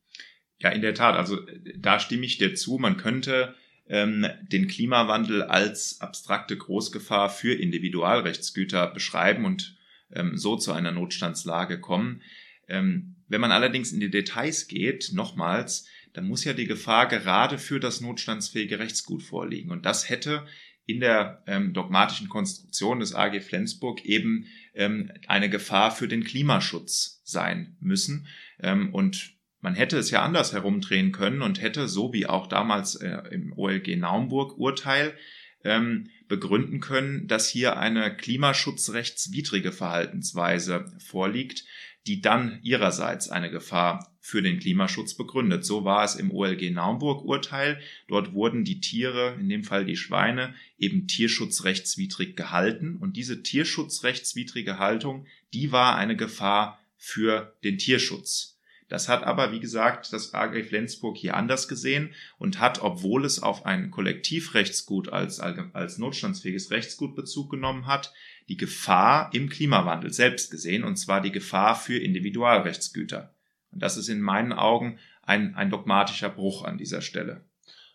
Ja, 0.59 0.70
in 0.70 0.81
der 0.81 0.94
Tat. 0.94 1.16
Also 1.16 1.38
da 1.76 2.00
stimme 2.00 2.24
ich 2.24 2.38
dir 2.38 2.54
zu. 2.54 2.78
Man 2.78 2.96
könnte 2.96 3.54
ähm, 3.88 4.26
den 4.42 4.68
Klimawandel 4.68 5.42
als 5.42 6.00
abstrakte 6.00 6.57
Großgefahr 6.57 7.31
für 7.31 7.54
Individualrechtsgüter 7.54 8.87
beschreiben 8.88 9.44
und 9.44 9.76
ähm, 10.12 10.37
so 10.37 10.57
zu 10.57 10.72
einer 10.72 10.92
Notstandslage 10.92 11.81
kommen. 11.81 12.22
Ähm, 12.68 13.16
wenn 13.28 13.40
man 13.40 13.52
allerdings 13.52 13.92
in 13.92 14.00
die 14.00 14.11
Details 14.11 14.68
geht, 14.68 15.11
nochmals, 15.12 15.87
dann 16.12 16.26
muss 16.26 16.44
ja 16.44 16.52
die 16.52 16.66
Gefahr 16.66 17.07
gerade 17.07 17.59
für 17.59 17.81
das 17.81 18.00
notstandsfähige 18.00 18.78
Rechtsgut 18.78 19.22
vorliegen. 19.22 19.70
Und 19.70 19.85
das 19.85 20.09
hätte 20.09 20.46
in 20.88 21.01
der 21.01 21.42
ähm, 21.46 21.74
dogmatischen 21.74 22.31
Konstruktion 22.31 23.01
des 23.01 23.14
AG 23.14 23.42
Flensburg 23.42 24.07
eben 24.07 24.46
ähm, 24.74 25.12
eine 25.27 25.51
Gefahr 25.51 25.90
für 25.90 26.09
den 26.09 26.24
Klimaschutz 26.24 27.20
sein 27.24 27.77
müssen. 27.79 28.27
Ähm, 28.59 28.94
und 28.94 29.35
man 29.61 29.74
hätte 29.74 29.98
es 29.98 30.11
ja 30.11 30.22
anders 30.22 30.55
herumdrehen 30.55 31.12
können 31.12 31.42
und 31.42 31.61
hätte, 31.61 31.88
so 31.88 32.14
wie 32.14 32.27
auch 32.27 32.46
damals 32.46 32.94
äh, 32.94 33.18
im 33.31 33.53
OLG 33.53 33.96
Naumburg 33.98 34.57
Urteil, 34.57 35.14
ähm, 35.62 36.09
begründen 36.27 36.81
können, 36.81 37.27
dass 37.27 37.51
hier 37.51 37.77
eine 37.77 38.16
klimaschutzrechtswidrige 38.16 39.72
Verhaltensweise 39.72 40.90
vorliegt, 41.05 41.64
die 42.06 42.20
dann 42.20 42.58
ihrerseits 42.62 43.28
eine 43.28 43.50
Gefahr 43.50 44.14
für 44.20 44.42
den 44.42 44.58
Klimaschutz 44.58 45.14
begründet. 45.14 45.64
So 45.64 45.84
war 45.84 46.04
es 46.04 46.14
im 46.14 46.30
OLG 46.30 46.70
Naumburg-Urteil. 46.70 47.80
Dort 48.08 48.34
wurden 48.34 48.64
die 48.64 48.80
Tiere, 48.80 49.37
in 49.40 49.48
dem 49.48 49.64
Fall 49.64 49.84
die 49.84 49.96
Schweine, 49.96 50.54
eben 50.78 51.06
tierschutzrechtswidrig 51.06 52.37
gehalten. 52.37 52.96
Und 52.96 53.16
diese 53.16 53.42
tierschutzrechtswidrige 53.42 54.78
Haltung, 54.78 55.26
die 55.52 55.72
war 55.72 55.96
eine 55.96 56.16
Gefahr 56.16 56.78
für 56.96 57.56
den 57.64 57.78
Tierschutz. 57.78 58.58
Das 58.88 59.09
hat 59.09 59.22
aber, 59.22 59.53
wie 59.53 59.61
gesagt, 59.61 60.12
das 60.12 60.33
AG 60.33 60.64
Flensburg 60.64 61.16
hier 61.16 61.37
anders 61.37 61.68
gesehen 61.68 62.14
und 62.38 62.59
hat, 62.59 62.81
obwohl 62.83 63.24
es 63.24 63.42
auf 63.42 63.66
ein 63.66 63.90
Kollektivrechtsgut 63.90 65.11
als, 65.11 65.40
als 65.40 65.98
notstandsfähiges 65.98 66.70
Rechtsgut 66.70 67.14
Bezug 67.14 67.51
genommen 67.51 67.87
hat, 67.87 68.12
die 68.48 68.57
Gefahr 68.57 69.31
im 69.35 69.51
Klimawandel 69.51 70.12
selbst 70.12 70.51
gesehen, 70.51 70.85
und 70.85 70.96
zwar 70.96 71.20
die 71.20 71.33
Gefahr 71.33 71.77
für 71.77 71.98
Individualrechtsgüter. 71.98 73.35
Und 73.70 73.83
das 73.83 73.98
ist 73.98 74.09
in 74.09 74.22
meinen 74.22 74.55
Augen 74.55 74.98
ein, 75.22 75.55
ein 75.55 75.68
dogmatischer 75.68 76.31
Bruch 76.31 76.64
an 76.64 76.79
dieser 76.79 77.03
Stelle. 77.03 77.44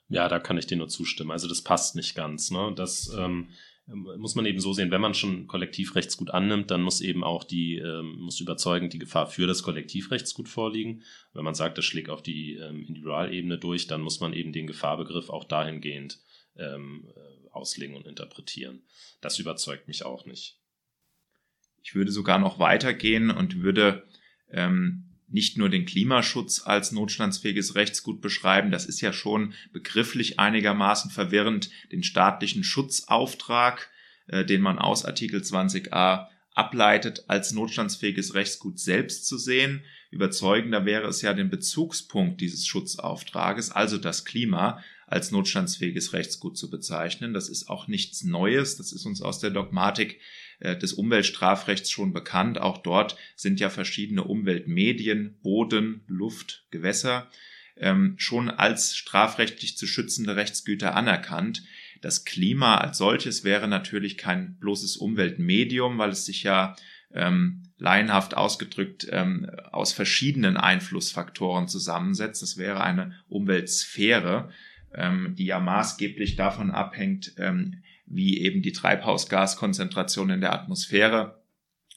Ja, 0.10 0.27
da 0.27 0.38
kann 0.38 0.58
ich 0.58 0.67
dir 0.67 0.77
nur 0.77 0.89
zustimmen. 0.89 1.32
Also 1.32 1.47
das 1.47 1.63
passt 1.63 1.95
nicht 1.95 2.13
ganz. 2.13 2.51
Ne? 2.51 2.71
Das 2.75 3.12
ähm, 3.17 3.49
muss 3.86 4.36
man 4.36 4.46
eben 4.46 4.60
so 4.60 4.72
sehen, 4.72 4.91
wenn 4.91 5.02
man 5.02 5.13
schon 5.13 5.48
Kollektivrechtsgut 5.48 6.32
annimmt, 6.32 6.72
dann 6.72 6.82
muss 6.82 7.02
eben 7.02 7.24
auch 7.24 7.43
die, 7.43 7.78
ähm, 7.78 8.15
muss 8.19 8.39
überzeugend 8.39 8.93
die 8.93 9.00
Gefahr 9.00 9.28
für 9.28 9.46
das 9.46 9.62
Kollektivrechtsgut 9.62 10.48
vorliegen. 10.48 11.04
Wenn 11.34 11.43
man 11.43 11.56
sagt, 11.56 11.78
das 11.78 11.86
schlägt 11.86 12.10
auf 12.10 12.24
die 12.24 12.56
ähm, 12.56 12.86
Individualebene 12.88 13.58
durch, 13.58 13.88
dann 13.88 14.02
muss 14.02 14.22
man 14.22 14.34
eben 14.34 14.54
den 14.54 14.67
Gefahrbegriff 14.67 15.30
auch 15.30 15.43
dahingehend 15.43 16.19
ähm, 16.56 17.08
auslegen 17.52 17.96
und 17.96 18.08
interpretieren. 18.08 18.84
Das 19.22 19.39
überzeugt 19.39 19.88
mich 19.88 20.06
auch 20.06 20.26
nicht. 20.26 20.60
Ich 21.84 21.93
würde 21.93 22.12
sogar 22.12 22.39
noch 22.39 22.60
weitergehen 22.60 23.30
und 23.30 23.62
würde 23.62 24.08
ähm, 24.50 25.12
nicht 25.34 25.58
nur 25.58 25.69
den 25.69 25.86
Klimaschutz 25.86 26.62
als 26.63 26.91
notstandsfähiges 26.91 27.76
Rechtsgut 27.76 28.22
beschreiben, 28.22 28.72
das 28.72 28.86
ist 28.86 29.02
ja 29.02 29.12
schon 29.12 29.54
begrifflich 29.74 30.39
einigermaßen 30.39 31.12
verwirrend, 31.12 31.69
den 31.91 32.04
staatlichen 32.04 32.63
Schutzauftrag, 32.63 33.89
äh, 34.28 34.46
den 34.46 34.62
man 34.62 34.80
aus 34.80 35.04
Artikel 35.04 35.41
20a 35.41 36.28
ableitet, 36.54 37.26
als 37.28 37.52
notstandsfähiges 37.52 38.36
Rechtsgut 38.36 38.80
selbst 38.80 39.26
zu 39.26 39.38
sehen. 39.38 39.84
Überzeugender 40.12 40.86
wäre 40.86 41.08
es 41.08 41.24
ja, 41.24 41.34
den 41.34 41.50
Bezugspunkt 41.50 42.39
dieses 42.39 42.67
Schutzauftrages, 42.67 43.72
also 43.72 43.98
das 43.98 44.26
Klima, 44.26 44.84
als 45.08 45.32
notstandsfähiges 45.32 46.13
Rechtsgut 46.13 46.58
zu 46.58 46.69
bezeichnen. 46.69 47.34
Das 47.34 47.50
ist 47.50 47.69
auch 47.69 47.88
nichts 47.88 48.24
Neues. 48.24 48.78
Das 48.78 48.91
ist 48.91 49.06
uns 49.06 49.22
aus 49.22 49.39
der 49.39 49.50
Dogmatik 49.50 50.19
des 50.63 50.93
Umweltstrafrechts 50.93 51.91
schon 51.91 52.13
bekannt. 52.13 52.60
Auch 52.60 52.78
dort 52.78 53.17
sind 53.36 53.60
ja 53.60 53.69
verschiedene 53.69 54.23
Umweltmedien, 54.23 55.38
Boden, 55.41 56.04
Luft, 56.08 56.65
Gewässer 56.71 57.30
ähm, 57.76 58.15
schon 58.17 58.49
als 58.49 58.95
strafrechtlich 58.95 59.78
zu 59.78 59.88
schützende 59.88 60.36
Rechtsgüter 60.36 60.95
anerkannt. 60.95 61.63
Das 62.02 62.26
Klima 62.26 62.78
als 62.78 62.97
solches 62.97 63.43
wäre 63.43 63.67
natürlich 63.67 64.17
kein 64.17 64.58
bloßes 64.60 64.97
Umweltmedium, 64.97 65.97
weil 65.97 66.12
es 66.12 66.26
sich 66.26 66.43
ja 66.43 66.76
ähm, 67.13 67.63
laienhaft 67.78 68.36
ausgedrückt 68.36 69.08
ähm, 69.12 69.49
aus 69.71 69.93
verschiedenen 69.93 70.58
Einflussfaktoren 70.58 71.67
zusammensetzt. 71.67 72.41
Das 72.41 72.58
wäre 72.58 72.84
eine 72.84 73.13
Umweltsphäre 73.28 74.49
ähm, 74.95 75.36
die 75.38 75.45
ja 75.45 75.60
maßgeblich 75.60 76.36
davon 76.36 76.71
abhängt, 76.71 77.34
ähm, 77.38 77.84
wie 78.15 78.39
eben 78.39 78.62
die 78.62 78.71
Treibhausgaskonzentration 78.71 80.30
in 80.30 80.41
der 80.41 80.54
Atmosphäre 80.54 81.41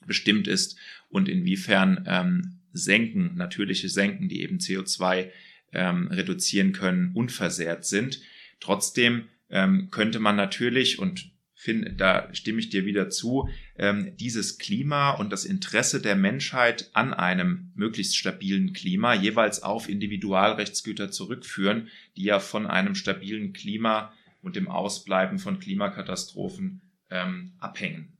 bestimmt 0.06 0.48
ist 0.48 0.76
und 1.08 1.28
inwiefern 1.28 2.04
ähm, 2.06 2.60
Senken, 2.72 3.36
natürliche 3.36 3.88
Senken, 3.88 4.28
die 4.28 4.42
eben 4.42 4.58
CO2 4.58 5.30
ähm, 5.72 6.08
reduzieren 6.08 6.72
können, 6.72 7.12
unversehrt 7.14 7.84
sind. 7.84 8.20
Trotzdem 8.60 9.28
ähm, 9.50 9.88
könnte 9.90 10.20
man 10.20 10.36
natürlich, 10.36 10.98
und 10.98 11.30
find, 11.54 12.00
da 12.00 12.32
stimme 12.32 12.60
ich 12.60 12.70
dir 12.70 12.84
wieder 12.84 13.10
zu, 13.10 13.48
ähm, 13.76 14.12
dieses 14.16 14.58
Klima 14.58 15.10
und 15.10 15.30
das 15.30 15.44
Interesse 15.44 16.00
der 16.00 16.16
Menschheit 16.16 16.90
an 16.92 17.14
einem 17.14 17.72
möglichst 17.74 18.16
stabilen 18.16 18.72
Klima 18.72 19.14
jeweils 19.14 19.62
auf 19.62 19.88
Individualrechtsgüter 19.88 21.10
zurückführen, 21.10 21.88
die 22.16 22.24
ja 22.24 22.40
von 22.40 22.66
einem 22.66 22.94
stabilen 22.94 23.52
Klima 23.52 24.12
und 24.42 24.56
dem 24.56 24.68
Ausbleiben 24.68 25.38
von 25.38 25.58
Klimakatastrophen 25.58 26.82
ähm, 27.10 27.54
abhängen. 27.58 28.16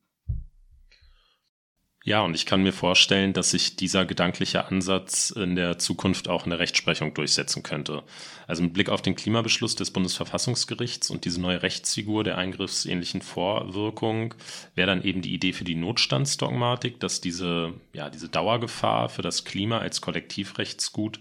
Ja, 2.07 2.21
und 2.21 2.37
ich 2.37 2.47
kann 2.47 2.63
mir 2.63 2.73
vorstellen, 2.73 3.33
dass 3.33 3.51
sich 3.51 3.75
dieser 3.75 4.07
gedankliche 4.07 4.67
Ansatz 4.67 5.31
in 5.31 5.57
der 5.57 5.81
Zukunft 5.81 6.29
auch 6.29 6.45
in 6.45 6.51
der 6.51 6.61
Rechtsprechung 6.61 7.15
durchsetzen 7.15 7.65
könnte. 7.65 8.05
Also 8.47 8.63
mit 8.63 8.75
Blick 8.75 8.91
auf 8.91 9.03
den 9.03 9.17
Klimabeschluss 9.17 9.75
des 9.75 9.91
Bundesverfassungsgerichts 9.91 11.11
und 11.11 11.25
diese 11.25 11.41
neue 11.41 11.65
Rechtsfigur 11.65 12.23
der 12.23 12.39
eingriffsähnlichen 12.39 13.23
Vorwirkung 13.23 14.35
wäre 14.77 14.87
dann 14.87 15.03
eben 15.03 15.21
die 15.21 15.35
Idee 15.35 15.53
für 15.53 15.65
die 15.65 15.75
Notstandsdogmatik, 15.75 17.01
dass 17.01 17.21
diese, 17.21 17.75
ja, 17.93 18.09
diese 18.09 18.29
Dauergefahr 18.29 19.09
für 19.09 19.23
das 19.23 19.45
Klima 19.45 19.79
als 19.79 20.01
Kollektivrechtsgut 20.01 21.19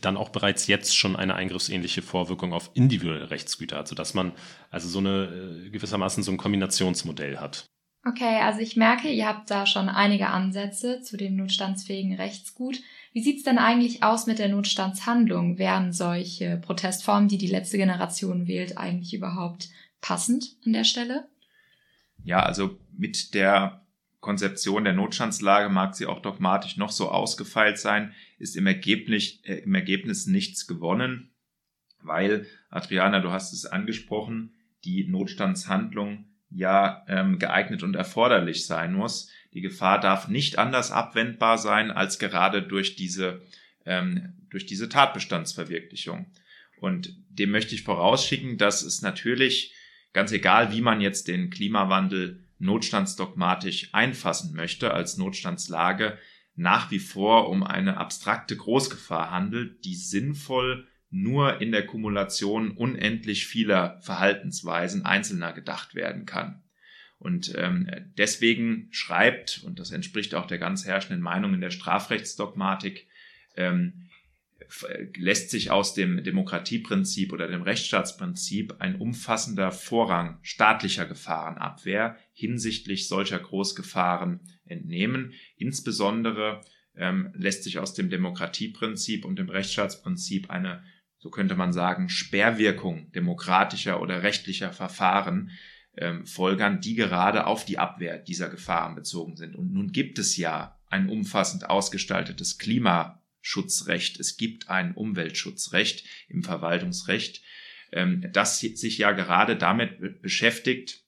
dann 0.00 0.16
auch 0.16 0.30
bereits 0.30 0.66
jetzt 0.66 0.96
schon 0.96 1.16
eine 1.16 1.34
eingriffsähnliche 1.34 2.02
Vorwirkung 2.02 2.52
auf 2.52 2.70
individuelle 2.74 3.30
Rechtsgüter 3.30 3.78
hat, 3.78 3.88
sodass 3.88 4.14
man 4.14 4.32
also 4.70 4.88
so 4.88 4.98
eine 4.98 5.64
äh, 5.66 5.70
gewissermaßen 5.70 6.22
so 6.22 6.32
ein 6.32 6.38
Kombinationsmodell 6.38 7.38
hat. 7.38 7.66
Okay, 8.06 8.40
also 8.40 8.60
ich 8.60 8.76
merke, 8.76 9.08
ihr 9.08 9.26
habt 9.26 9.50
da 9.50 9.66
schon 9.66 9.88
einige 9.88 10.28
Ansätze 10.28 11.02
zu 11.02 11.16
dem 11.16 11.36
notstandsfähigen 11.36 12.14
Rechtsgut. 12.14 12.80
Wie 13.12 13.22
sieht's 13.22 13.42
denn 13.42 13.58
eigentlich 13.58 14.02
aus 14.02 14.26
mit 14.26 14.38
der 14.38 14.48
Notstandshandlung? 14.48 15.58
Wären 15.58 15.92
solche 15.92 16.56
Protestformen, 16.58 17.28
die 17.28 17.38
die 17.38 17.48
letzte 17.48 17.76
Generation 17.76 18.46
wählt, 18.46 18.78
eigentlich 18.78 19.14
überhaupt 19.14 19.68
passend 20.00 20.56
an 20.64 20.72
der 20.72 20.84
Stelle? 20.84 21.28
Ja, 22.24 22.40
also 22.40 22.78
mit 22.96 23.34
der 23.34 23.84
Konzeption 24.20 24.84
der 24.84 24.94
Notstandslage 24.94 25.68
mag 25.68 25.94
sie 25.94 26.06
auch 26.06 26.20
dogmatisch 26.20 26.76
noch 26.76 26.90
so 26.90 27.10
ausgefeilt 27.10 27.78
sein, 27.78 28.14
ist 28.38 28.56
im 28.56 28.66
Ergebnis, 28.66 29.40
äh, 29.44 29.58
im 29.58 29.74
Ergebnis 29.74 30.26
nichts 30.26 30.66
gewonnen, 30.66 31.30
weil, 32.00 32.46
Adriana, 32.70 33.20
du 33.20 33.30
hast 33.30 33.52
es 33.52 33.66
angesprochen, 33.66 34.54
die 34.84 35.06
Notstandshandlung 35.08 36.26
ja 36.50 37.04
ähm, 37.08 37.38
geeignet 37.38 37.82
und 37.82 37.94
erforderlich 37.94 38.66
sein 38.66 38.94
muss. 38.94 39.30
Die 39.52 39.60
Gefahr 39.60 40.00
darf 40.00 40.28
nicht 40.28 40.58
anders 40.58 40.90
abwendbar 40.90 41.58
sein 41.58 41.90
als 41.90 42.18
gerade 42.18 42.62
durch 42.62 42.96
diese, 42.96 43.42
ähm, 43.84 44.34
durch 44.50 44.66
diese 44.66 44.88
Tatbestandsverwirklichung. 44.88 46.26
Und 46.80 47.14
dem 47.28 47.50
möchte 47.50 47.74
ich 47.74 47.82
vorausschicken, 47.82 48.56
dass 48.56 48.82
es 48.82 49.02
natürlich, 49.02 49.74
ganz 50.12 50.32
egal 50.32 50.72
wie 50.72 50.80
man 50.80 51.00
jetzt 51.00 51.28
den 51.28 51.50
Klimawandel 51.50 52.44
notstandsdogmatisch 52.58 53.90
einfassen 53.92 54.54
möchte 54.54 54.92
als 54.94 55.16
Notstandslage, 55.16 56.18
nach 56.58 56.90
wie 56.90 56.98
vor 56.98 57.48
um 57.48 57.62
eine 57.62 57.98
abstrakte 57.98 58.56
Großgefahr 58.56 59.30
handelt, 59.30 59.84
die 59.84 59.94
sinnvoll 59.94 60.88
nur 61.08 61.60
in 61.60 61.70
der 61.70 61.86
Kumulation 61.86 62.72
unendlich 62.72 63.46
vieler 63.46 64.00
Verhaltensweisen 64.02 65.06
Einzelner 65.06 65.52
gedacht 65.52 65.94
werden 65.94 66.26
kann. 66.26 66.62
Und 67.18 67.54
ähm, 67.56 67.88
deswegen 68.18 68.88
schreibt, 68.90 69.62
und 69.64 69.78
das 69.78 69.92
entspricht 69.92 70.34
auch 70.34 70.46
der 70.46 70.58
ganz 70.58 70.84
herrschenden 70.84 71.22
Meinung 71.22 71.54
in 71.54 71.60
der 71.60 71.70
Strafrechtsdogmatik, 71.70 73.06
ähm, 73.56 74.07
lässt 75.16 75.50
sich 75.50 75.70
aus 75.70 75.94
dem 75.94 76.22
Demokratieprinzip 76.22 77.32
oder 77.32 77.48
dem 77.48 77.62
Rechtsstaatsprinzip 77.62 78.76
ein 78.80 78.96
umfassender 78.96 79.72
Vorrang 79.72 80.38
staatlicher 80.42 81.06
Gefahrenabwehr 81.06 82.16
hinsichtlich 82.32 83.08
solcher 83.08 83.38
Großgefahren 83.38 84.40
entnehmen. 84.66 85.32
Insbesondere 85.56 86.60
ähm, 86.96 87.32
lässt 87.34 87.64
sich 87.64 87.78
aus 87.78 87.94
dem 87.94 88.10
Demokratieprinzip 88.10 89.24
und 89.24 89.38
dem 89.38 89.48
Rechtsstaatsprinzip 89.48 90.50
eine 90.50 90.82
so 91.18 91.30
könnte 91.30 91.56
man 91.56 91.72
sagen, 91.72 92.08
Sperrwirkung 92.08 93.10
demokratischer 93.12 94.00
oder 94.00 94.22
rechtlicher 94.22 94.72
Verfahren 94.72 95.50
ähm, 95.96 96.24
folgern, 96.26 96.80
die 96.80 96.94
gerade 96.94 97.46
auf 97.46 97.64
die 97.64 97.78
Abwehr 97.78 98.18
dieser 98.18 98.48
Gefahren 98.48 98.94
bezogen 98.94 99.36
sind. 99.36 99.56
Und 99.56 99.72
nun 99.72 99.90
gibt 99.90 100.18
es 100.18 100.36
ja 100.36 100.78
ein 100.86 101.08
umfassend 101.08 101.68
ausgestaltetes 101.68 102.58
Klimaschutzrecht, 103.48 104.20
es 104.20 104.36
gibt 104.36 104.68
ein 104.68 104.94
Umweltschutzrecht 104.94 106.04
im 106.28 106.42
Verwaltungsrecht, 106.42 107.42
ähm, 107.92 108.26
das 108.32 108.60
sich 108.60 108.98
ja 108.98 109.12
gerade 109.12 109.56
damit 109.56 110.20
beschäftigt, 110.22 111.04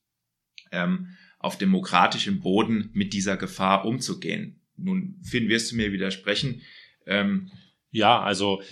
ähm, 0.72 1.16
auf 1.38 1.59
demokratischem 1.59 2.40
Boden 2.40 2.90
mit 2.92 3.12
dieser 3.12 3.37
Gefahr 3.37 3.85
umzugehen. 3.85 4.61
Nun, 4.76 5.20
Finn, 5.22 5.48
wirst 5.48 5.72
du 5.72 5.76
mir 5.76 5.92
widersprechen? 5.92 6.62
Ja, 7.92 8.22
also 8.22 8.62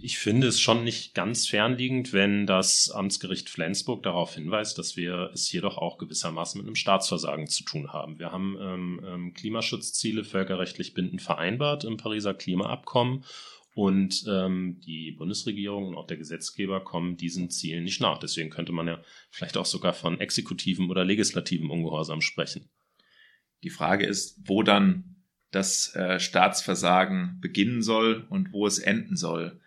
ich 0.00 0.18
finde 0.18 0.46
es 0.46 0.60
schon 0.60 0.84
nicht 0.84 1.14
ganz 1.14 1.48
fernliegend, 1.48 2.12
wenn 2.12 2.46
das 2.46 2.90
Amtsgericht 2.90 3.48
Flensburg 3.48 4.02
darauf 4.02 4.34
hinweist, 4.34 4.78
dass 4.78 4.96
wir 4.96 5.30
es 5.32 5.48
hier 5.48 5.62
doch 5.62 5.78
auch 5.78 5.98
gewissermaßen 5.98 6.58
mit 6.58 6.66
einem 6.66 6.76
Staatsversagen 6.76 7.48
zu 7.48 7.64
tun 7.64 7.92
haben. 7.92 8.18
Wir 8.18 8.30
haben 8.30 8.56
ähm, 8.60 9.00
ähm, 9.04 9.34
Klimaschutzziele 9.34 10.22
völkerrechtlich 10.22 10.94
bindend 10.94 11.22
vereinbart 11.22 11.84
im 11.84 11.96
Pariser 11.96 12.34
Klimaabkommen 12.34 13.24
und 13.74 14.24
ähm, 14.28 14.80
die 14.86 15.12
Bundesregierung 15.12 15.88
und 15.88 15.96
auch 15.96 16.06
der 16.06 16.16
Gesetzgeber 16.16 16.84
kommen 16.84 17.16
diesen 17.16 17.50
Zielen 17.50 17.82
nicht 17.82 18.00
nach. 18.00 18.18
Deswegen 18.18 18.50
könnte 18.50 18.72
man 18.72 18.86
ja 18.86 19.02
vielleicht 19.30 19.56
auch 19.56 19.66
sogar 19.66 19.94
von 19.94 20.20
exekutiven 20.20 20.90
oder 20.90 21.04
legislativen 21.04 21.70
Ungehorsam 21.70 22.20
sprechen. 22.20 22.70
Die 23.64 23.70
Frage 23.70 24.06
ist, 24.06 24.38
wo 24.44 24.62
dann 24.62 25.13
das 25.54 25.94
äh, 25.94 26.18
Staatsversagen 26.18 27.38
beginnen 27.40 27.82
soll 27.82 28.26
und 28.28 28.52
wo 28.52 28.66
es 28.66 28.78
enden 28.78 29.16
soll. 29.16 29.60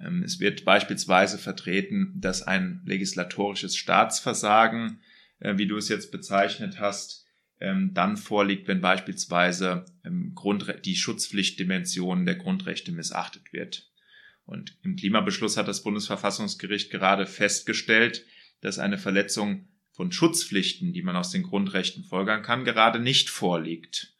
Ähm, 0.00 0.22
es 0.22 0.40
wird 0.40 0.64
beispielsweise 0.64 1.38
vertreten, 1.38 2.14
dass 2.16 2.42
ein 2.42 2.82
legislatorisches 2.84 3.76
Staatsversagen, 3.76 5.00
äh, 5.40 5.56
wie 5.56 5.66
du 5.66 5.76
es 5.76 5.88
jetzt 5.88 6.12
bezeichnet 6.12 6.78
hast, 6.78 7.26
ähm, 7.60 7.92
dann 7.94 8.16
vorliegt, 8.16 8.68
wenn 8.68 8.80
beispielsweise 8.80 9.84
ähm, 10.04 10.34
die 10.84 10.96
Schutzpflichtdimension 10.96 12.26
der 12.26 12.36
Grundrechte 12.36 12.92
missachtet 12.92 13.52
wird. 13.52 13.88
Und 14.44 14.76
im 14.82 14.96
Klimabeschluss 14.96 15.56
hat 15.56 15.68
das 15.68 15.82
Bundesverfassungsgericht 15.82 16.90
gerade 16.90 17.26
festgestellt, 17.26 18.26
dass 18.60 18.78
eine 18.78 18.98
Verletzung 18.98 19.68
von 19.92 20.10
Schutzpflichten, 20.10 20.92
die 20.92 21.02
man 21.02 21.16
aus 21.16 21.30
den 21.30 21.42
Grundrechten 21.42 22.04
folgern 22.04 22.42
kann, 22.42 22.64
gerade 22.64 22.98
nicht 22.98 23.30
vorliegt 23.30 24.12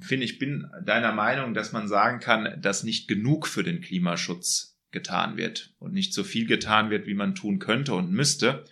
finde 0.00 0.24
ich 0.24 0.38
bin 0.38 0.68
deiner 0.84 1.12
Meinung, 1.12 1.54
dass 1.54 1.72
man 1.72 1.88
sagen 1.88 2.20
kann, 2.20 2.60
dass 2.60 2.84
nicht 2.84 3.08
genug 3.08 3.46
für 3.46 3.62
den 3.62 3.80
Klimaschutz 3.80 4.78
getan 4.90 5.36
wird 5.36 5.74
und 5.78 5.92
nicht 5.92 6.12
so 6.12 6.24
viel 6.24 6.46
getan 6.46 6.90
wird, 6.90 7.06
wie 7.06 7.14
man 7.14 7.34
tun 7.34 7.58
könnte 7.58 7.94
und 7.94 8.10
müsste. 8.10 8.64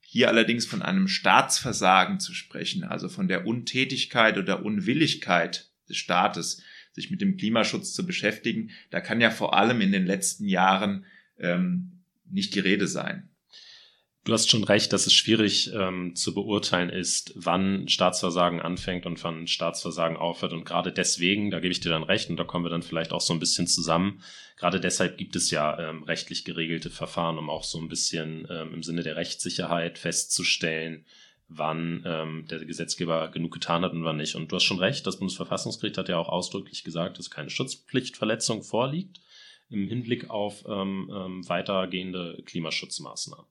Hier 0.00 0.28
allerdings 0.28 0.64
von 0.64 0.82
einem 0.82 1.08
Staatsversagen 1.08 2.20
zu 2.20 2.32
sprechen, 2.32 2.84
also 2.84 3.08
von 3.08 3.28
der 3.28 3.46
Untätigkeit 3.46 4.38
oder 4.38 4.64
Unwilligkeit 4.64 5.70
des 5.88 5.98
Staates, 5.98 6.62
sich 6.92 7.10
mit 7.10 7.20
dem 7.20 7.36
Klimaschutz 7.36 7.92
zu 7.92 8.06
beschäftigen, 8.06 8.70
da 8.90 9.00
kann 9.00 9.20
ja 9.20 9.30
vor 9.30 9.54
allem 9.54 9.80
in 9.80 9.92
den 9.92 10.06
letzten 10.06 10.48
Jahren 10.48 11.04
ähm, 11.38 12.00
nicht 12.30 12.54
die 12.54 12.60
Rede 12.60 12.88
sein. 12.88 13.27
Du 14.28 14.34
hast 14.34 14.50
schon 14.50 14.64
recht, 14.64 14.92
dass 14.92 15.06
es 15.06 15.14
schwierig 15.14 15.72
ähm, 15.72 16.14
zu 16.14 16.34
beurteilen 16.34 16.90
ist, 16.90 17.32
wann 17.34 17.88
Staatsversagen 17.88 18.60
anfängt 18.60 19.06
und 19.06 19.24
wann 19.24 19.46
Staatsversagen 19.46 20.18
aufhört. 20.18 20.52
Und 20.52 20.66
gerade 20.66 20.92
deswegen, 20.92 21.50
da 21.50 21.60
gebe 21.60 21.72
ich 21.72 21.80
dir 21.80 21.88
dann 21.88 22.02
recht, 22.02 22.28
und 22.28 22.36
da 22.36 22.44
kommen 22.44 22.62
wir 22.62 22.68
dann 22.68 22.82
vielleicht 22.82 23.12
auch 23.12 23.22
so 23.22 23.32
ein 23.32 23.38
bisschen 23.40 23.66
zusammen. 23.66 24.20
Gerade 24.58 24.80
deshalb 24.80 25.16
gibt 25.16 25.34
es 25.34 25.50
ja 25.50 25.78
ähm, 25.78 26.02
rechtlich 26.02 26.44
geregelte 26.44 26.90
Verfahren, 26.90 27.38
um 27.38 27.48
auch 27.48 27.64
so 27.64 27.78
ein 27.78 27.88
bisschen 27.88 28.46
ähm, 28.50 28.74
im 28.74 28.82
Sinne 28.82 29.02
der 29.02 29.16
Rechtssicherheit 29.16 29.96
festzustellen, 29.96 31.06
wann 31.48 32.02
ähm, 32.04 32.44
der 32.50 32.62
Gesetzgeber 32.66 33.28
genug 33.28 33.54
getan 33.54 33.82
hat 33.82 33.92
und 33.92 34.04
wann 34.04 34.18
nicht. 34.18 34.34
Und 34.34 34.52
du 34.52 34.56
hast 34.56 34.64
schon 34.64 34.78
recht, 34.78 35.06
das 35.06 35.18
Bundesverfassungsgericht 35.18 35.96
hat 35.96 36.10
ja 36.10 36.18
auch 36.18 36.28
ausdrücklich 36.28 36.84
gesagt, 36.84 37.18
dass 37.18 37.30
keine 37.30 37.48
Schutzpflichtverletzung 37.48 38.62
vorliegt 38.62 39.22
im 39.70 39.88
Hinblick 39.88 40.28
auf 40.28 40.66
ähm, 40.68 41.10
ähm, 41.14 41.48
weitergehende 41.48 42.42
Klimaschutzmaßnahmen. 42.44 43.46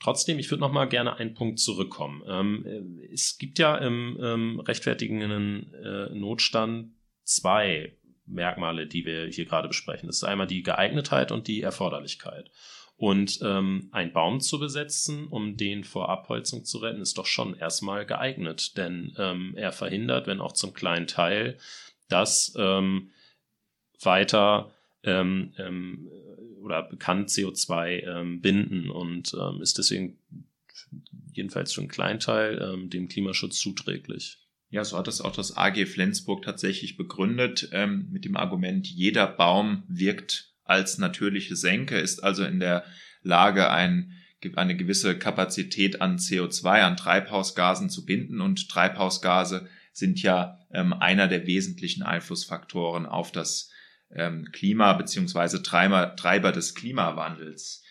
Trotzdem, 0.00 0.38
ich 0.38 0.50
würde 0.50 0.60
noch 0.60 0.72
mal 0.72 0.88
gerne 0.88 1.16
einen 1.16 1.34
Punkt 1.34 1.58
zurückkommen. 1.58 2.22
Ähm, 2.26 2.64
äh, 2.66 3.12
es 3.12 3.38
gibt 3.38 3.58
ja 3.58 3.76
im 3.76 4.18
ähm, 4.22 4.60
rechtfertigenden 4.60 5.74
äh, 5.74 6.14
Notstand 6.14 6.92
zwei 7.24 7.96
Merkmale, 8.26 8.86
die 8.86 9.04
wir 9.04 9.26
hier 9.26 9.46
gerade 9.46 9.68
besprechen. 9.68 10.06
Das 10.06 10.16
ist 10.16 10.24
einmal 10.24 10.46
die 10.46 10.62
Geeignetheit 10.62 11.32
und 11.32 11.48
die 11.48 11.62
Erforderlichkeit. 11.62 12.50
Und 12.96 13.38
ähm, 13.42 13.88
ein 13.92 14.12
Baum 14.12 14.40
zu 14.40 14.58
besetzen, 14.58 15.28
um 15.28 15.56
den 15.56 15.84
vor 15.84 16.08
Abholzung 16.08 16.64
zu 16.64 16.78
retten, 16.78 17.00
ist 17.00 17.16
doch 17.16 17.26
schon 17.26 17.56
erstmal 17.56 18.04
geeignet, 18.04 18.76
denn 18.76 19.14
ähm, 19.18 19.54
er 19.56 19.70
verhindert, 19.70 20.26
wenn 20.26 20.40
auch 20.40 20.52
zum 20.52 20.74
kleinen 20.74 21.06
Teil, 21.06 21.58
dass 22.08 22.54
ähm, 22.58 23.10
weiter 24.02 24.72
ähm, 25.04 25.52
ähm, 25.58 26.08
oder 26.68 26.82
bekannt 26.82 27.30
CO2 27.30 28.02
ähm, 28.06 28.40
binden 28.42 28.90
und 28.90 29.32
ähm, 29.34 29.62
ist 29.62 29.78
deswegen 29.78 30.18
jedenfalls 31.32 31.72
für 31.72 31.80
einen 31.80 31.88
Kleinteil 31.88 32.60
ähm, 32.62 32.90
dem 32.90 33.08
Klimaschutz 33.08 33.58
zuträglich. 33.58 34.38
Ja, 34.68 34.84
so 34.84 34.98
hat 34.98 35.06
das 35.06 35.22
auch 35.22 35.34
das 35.34 35.56
AG 35.56 35.86
Flensburg 35.86 36.42
tatsächlich 36.42 36.98
begründet 36.98 37.70
ähm, 37.72 38.08
mit 38.10 38.26
dem 38.26 38.36
Argument, 38.36 38.86
jeder 38.86 39.26
Baum 39.26 39.84
wirkt 39.88 40.52
als 40.64 40.98
natürliche 40.98 41.56
Senke, 41.56 41.98
ist 41.98 42.22
also 42.22 42.44
in 42.44 42.60
der 42.60 42.84
Lage, 43.22 43.70
ein, 43.70 44.12
eine 44.56 44.76
gewisse 44.76 45.18
Kapazität 45.18 46.02
an 46.02 46.18
CO2, 46.18 46.82
an 46.82 46.98
Treibhausgasen 46.98 47.88
zu 47.88 48.04
binden 48.04 48.42
und 48.42 48.68
Treibhausgase 48.68 49.68
sind 49.92 50.20
ja 50.20 50.60
ähm, 50.70 50.92
einer 50.92 51.28
der 51.28 51.46
wesentlichen 51.46 52.02
Einflussfaktoren 52.02 53.06
auf 53.06 53.32
das 53.32 53.70
ähm, 54.14 54.48
Klima 54.52 54.92
beziehungsweise 54.94 55.62
Treiber, 55.62 56.16
Treiber 56.16 56.52
des 56.52 56.74
Klimawandels. 56.74 57.82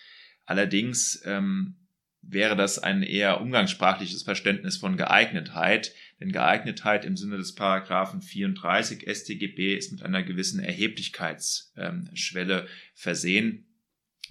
Allerdings 0.45 1.21
ähm, 1.25 1.87
wäre 2.21 2.55
das 2.55 2.79
ein 2.79 3.03
eher 3.03 3.41
umgangssprachliches 3.41 4.23
Verständnis 4.23 4.77
von 4.77 4.97
Geeignetheit. 4.97 5.93
Denn 6.19 6.31
Geeignetheit 6.31 7.05
im 7.05 7.15
Sinne 7.15 7.37
des 7.37 7.53
Paragraphen 7.53 8.21
34 8.21 9.07
StGB 9.07 9.75
ist 9.75 9.91
mit 9.91 10.03
einer 10.03 10.23
gewissen 10.23 10.59
Erheblichkeitsschwelle 10.59 12.61
ähm, 12.61 12.67
versehen. 12.95 13.67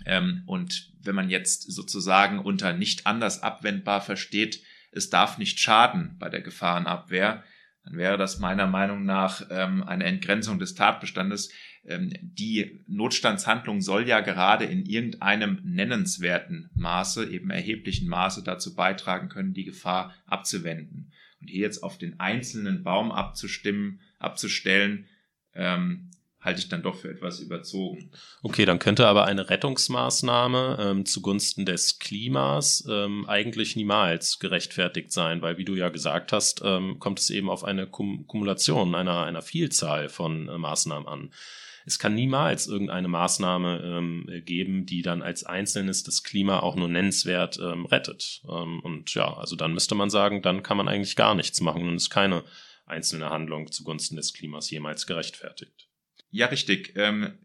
Ähm, 0.05 0.43
und 0.47 0.93
wenn 1.01 1.15
man 1.15 1.31
jetzt 1.31 1.73
sozusagen 1.73 2.41
unter 2.41 2.73
nicht 2.73 3.07
anders 3.07 3.43
abwendbar 3.43 4.01
versteht, 4.01 4.63
es 4.91 5.11
darf 5.11 5.39
nicht 5.39 5.61
schaden 5.61 6.17
bei 6.19 6.29
der 6.29 6.43
Gefahrenabwehr, 6.43 7.45
dann 7.85 7.97
wäre 7.97 8.19
das 8.19 8.41
meiner 8.41 8.67
Meinung 8.67 9.05
nach 9.05 9.47
ähm, 9.51 9.85
eine 9.85 10.05
Entgrenzung 10.05 10.59
des 10.59 10.75
Tatbestandes. 10.75 11.53
Ähm, 11.87 12.13
die 12.21 12.85
Notstandshandlung 12.87 13.81
soll 13.81 14.09
ja 14.09 14.21
gerade 14.21 14.65
in 14.65 14.85
irgendeinem 14.85 15.61
nennenswerten 15.65 16.71
Maße, 16.75 17.29
eben 17.31 17.51
erheblichen 17.51 18.09
Maße 18.09 18.43
dazu 18.43 18.75
beitragen 18.75 19.29
können, 19.29 19.55
die 19.55 19.65
Gefahr 19.65 20.15
abzuwenden. 20.27 21.13
Und 21.41 21.49
hier 21.49 21.63
jetzt 21.63 21.83
auf 21.83 21.99
den 21.99 22.19
einzelnen 22.19 22.83
Baum 22.83 23.13
abzustimmen, 23.13 24.01
abzustellen, 24.19 25.07
ähm, 25.55 26.11
halte 26.47 26.61
ich 26.61 26.69
dann 26.69 26.83
doch 26.83 26.95
für 26.95 27.11
etwas 27.11 27.41
überzogen. 27.41 28.11
Okay, 28.43 28.65
dann 28.65 28.79
könnte 28.79 29.07
aber 29.07 29.25
eine 29.25 29.51
Rettungsmaßnahme 29.51 30.79
ähm, 30.81 31.05
zugunsten 31.05 31.67
des 31.67 31.99
Klimas 31.99 32.87
ähm, 32.89 33.27
eigentlich 33.27 33.75
niemals 33.75 34.39
gerechtfertigt 34.39 35.13
sein, 35.13 35.43
weil 35.43 35.59
wie 35.59 35.65
du 35.65 35.75
ja 35.75 35.89
gesagt 35.89 36.33
hast, 36.33 36.63
ähm, 36.65 36.99
kommt 37.01 37.19
es 37.19 37.31
eben 37.31 37.51
auf 37.51 37.65
eine 37.65 37.89
Kum 37.89 38.27
Kumulation 38.27 38.95
einer, 38.95 39.25
einer 39.25 39.43
Vielzahl 39.43 40.09
von 40.09 40.49
äh, 40.49 40.57
Maßnahmen 40.57 41.09
an. 41.09 41.31
Es 41.87 42.01
kann 42.01 42.17
niemals 42.17 42.67
irgendeine 42.67 43.07
Maßnahme 43.07 43.81
ähm, 43.85 44.43
geben, 44.45 44.87
die 44.87 45.03
dann 45.03 45.23
als 45.23 45.45
Einzelnes 45.45 46.03
das 46.03 46.25
Klima 46.25 46.59
auch 46.59 46.75
nur 46.75 46.89
nennenswert 46.89 47.61
ähm, 47.63 47.87
rettet. 47.87 48.43
Ähm, 48.51 48.81
und 48.81 49.15
ja, 49.15 49.33
also 49.33 49.55
dann 49.55 49.73
müsste 49.73 49.95
man 49.95 50.11
sagen, 50.11 50.43
dann 50.43 50.65
kann 50.65 50.77
man 50.77 50.89
eigentlich 50.89 51.15
gar 51.15 51.37
nichts 51.37 51.61
machen 51.61 51.89
und 51.89 51.95
ist 51.95 52.11
keine 52.11 52.43
einzelne 52.87 53.31
Handlung 53.31 53.71
zugunsten 53.71 54.17
des 54.17 54.35
Klimas 54.35 54.69
jemals 54.69 55.07
gerechtfertigt. 55.07 55.89
Ja, 56.31 56.47
richtig. 56.47 56.93
Ähm, 56.97 57.39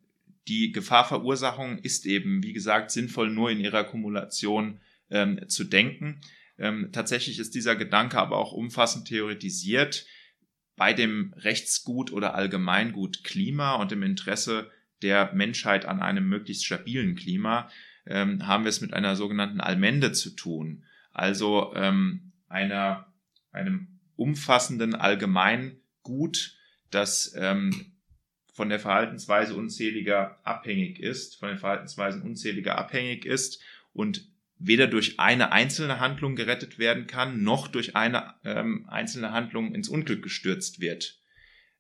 die 0.48 0.72
Gefahrverursachung 0.72 1.78
ist 1.78 2.08
eben, 2.08 2.42
wie 2.44 2.54
gesagt, 2.54 2.90
sinnvoll 2.90 3.30
nur 3.30 3.52
in 3.52 3.60
ihrer 3.60 3.84
Kumulation 3.84 4.82
ähm, 5.12 5.48
zu 5.50 5.66
denken. 5.66 6.20
Ähm, 6.58 6.90
tatsächlich 6.92 7.38
ist 7.38 7.54
dieser 7.54 7.76
Gedanke 7.76 8.18
aber 8.18 8.38
auch 8.38 8.54
umfassend 8.54 9.08
theoretisiert. 9.08 10.06
Bei 10.76 10.94
dem 10.94 11.34
Rechtsgut 11.38 12.12
oder 12.12 12.36
Allgemeingut 12.36 13.24
Klima 13.24 13.76
und 13.76 13.92
im 13.92 14.04
Interesse 14.04 14.72
der 15.02 15.34
Menschheit 15.34 15.86
an 15.86 16.02
einem 16.02 16.28
möglichst 16.28 16.66
stabilen 16.66 17.16
Klima 17.16 17.70
ähm, 18.06 18.48
haben 18.48 18.64
wir 18.64 18.70
es 18.70 18.82
mit 18.82 18.94
einer 18.94 19.16
sogenannten 19.16 19.62
Allmende 19.62 20.12
zu 20.12 20.32
tun. 20.32 20.84
Also 21.12 21.74
ähm, 21.76 22.32
einer, 22.48 23.12
einem 23.52 24.00
umfassenden 24.16 24.96
Allgemeingut, 24.96 26.58
das 26.90 27.34
ähm, 27.38 27.94
von 28.54 28.70
der 28.70 28.80
Verhaltensweise 28.80 29.56
unzähliger 29.56 30.40
abhängig 30.44 31.00
ist, 31.00 31.40
von 31.40 31.50
den 31.50 31.58
Verhaltensweisen 31.58 32.22
unzähliger 32.22 32.78
abhängig 32.78 33.26
ist 33.26 33.62
und 33.94 34.31
weder 34.64 34.88
durch 34.88 35.20
eine 35.20 35.52
einzelne 35.52 36.00
Handlung 36.00 36.36
gerettet 36.36 36.78
werden 36.78 37.08
kann, 37.08 37.44
noch 37.44 37.68
durch 37.68 37.96
eine 37.96 38.36
ähm, 38.44 38.88
einzelne 38.88 39.32
Handlung 39.32 39.74
ins 39.74 39.90
Unglück 39.90 40.22
gestürzt 40.22 40.80
wird. 40.80 41.20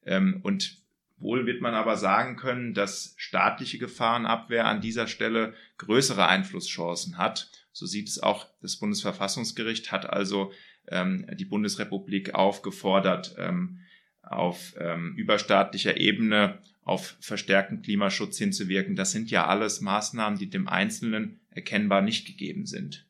Ähm, 0.06 0.40
und 0.42 0.78
wohl 1.18 1.46
wird 1.46 1.62
man 1.62 1.76
aber 1.76 1.98
sagen 1.98 2.36
können, 2.36 2.74
dass 2.74 3.14
staatliche 3.18 3.78
Gefahrenabwehr 3.78 4.66
an 4.66 4.82
dieser 4.82 5.08
Stelle 5.08 5.54
größere 5.78 6.28
Einflusschancen 6.28 7.18
hat. 7.18 7.52
So 7.72 7.86
sieht 7.86 8.08
es 8.08 8.22
auch 8.22 8.48
das 8.62 8.78
Bundesverfassungsgericht, 8.78 9.92
hat 9.92 10.10
also 10.10 10.52
ähm, 10.88 11.28
die 11.36 11.46
Bundesrepublik 11.46 12.34
aufgefordert, 12.34 13.36
ähm, 13.38 13.82
auf 14.24 14.74
ähm, 14.80 15.14
überstaatlicher 15.16 15.98
Ebene 15.98 16.60
auf 16.84 17.16
verstärkten 17.20 17.82
Klimaschutz 17.84 18.40
hinzuwirken. 18.40 18.96
Das 18.96 19.12
sind 19.12 19.30
ja 19.30 19.46
alles 19.46 19.82
Maßnahmen, 19.82 20.40
die 20.40 20.50
dem 20.50 20.68
Einzelnen 20.68 21.41
erkennbar 21.52 22.02
nicht 22.02 22.26
gegeben 22.26 22.66
sind. 22.66 23.08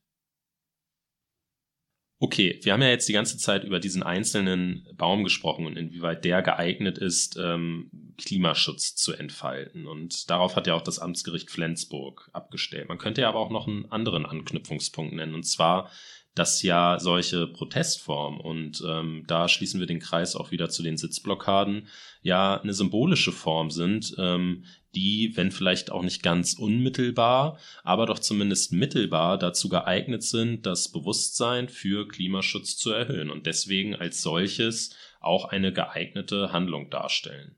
Okay, 2.23 2.59
wir 2.61 2.73
haben 2.73 2.83
ja 2.83 2.89
jetzt 2.89 3.09
die 3.09 3.13
ganze 3.13 3.39
Zeit 3.39 3.63
über 3.63 3.79
diesen 3.79 4.03
einzelnen 4.03 4.87
Baum 4.95 5.23
gesprochen 5.23 5.65
und 5.65 5.75
inwieweit 5.75 6.23
der 6.23 6.43
geeignet 6.43 6.99
ist, 6.99 7.35
ähm, 7.41 7.89
Klimaschutz 8.19 8.93
zu 8.93 9.13
entfalten. 9.13 9.87
Und 9.87 10.29
darauf 10.29 10.55
hat 10.55 10.67
ja 10.67 10.75
auch 10.75 10.83
das 10.83 10.99
Amtsgericht 10.99 11.49
Flensburg 11.49 12.29
abgestellt. 12.31 12.89
Man 12.89 12.99
könnte 12.99 13.21
ja 13.21 13.29
aber 13.29 13.39
auch 13.39 13.49
noch 13.49 13.67
einen 13.67 13.91
anderen 13.91 14.27
Anknüpfungspunkt 14.27 15.15
nennen, 15.15 15.33
und 15.33 15.47
zwar 15.47 15.89
dass 16.33 16.61
ja 16.61 16.97
solche 16.99 17.47
Protestformen, 17.47 18.39
und 18.39 18.81
ähm, 18.87 19.25
da 19.27 19.49
schließen 19.49 19.79
wir 19.79 19.87
den 19.87 19.99
Kreis 19.99 20.35
auch 20.35 20.51
wieder 20.51 20.69
zu 20.69 20.81
den 20.81 20.97
Sitzblockaden, 20.97 21.87
ja 22.21 22.59
eine 22.61 22.73
symbolische 22.73 23.33
Form 23.33 23.69
sind, 23.69 24.15
ähm, 24.17 24.63
die, 24.95 25.33
wenn 25.35 25.51
vielleicht 25.51 25.91
auch 25.91 26.03
nicht 26.03 26.23
ganz 26.23 26.53
unmittelbar, 26.53 27.57
aber 27.83 28.05
doch 28.05 28.19
zumindest 28.19 28.73
mittelbar 28.73 29.37
dazu 29.37 29.69
geeignet 29.69 30.23
sind, 30.23 30.65
das 30.65 30.91
Bewusstsein 30.91 31.69
für 31.69 32.07
Klimaschutz 32.07 32.77
zu 32.77 32.91
erhöhen 32.91 33.29
und 33.29 33.45
deswegen 33.45 33.95
als 33.95 34.21
solches 34.21 34.95
auch 35.19 35.45
eine 35.45 35.71
geeignete 35.71 36.51
Handlung 36.51 36.89
darstellen. 36.89 37.55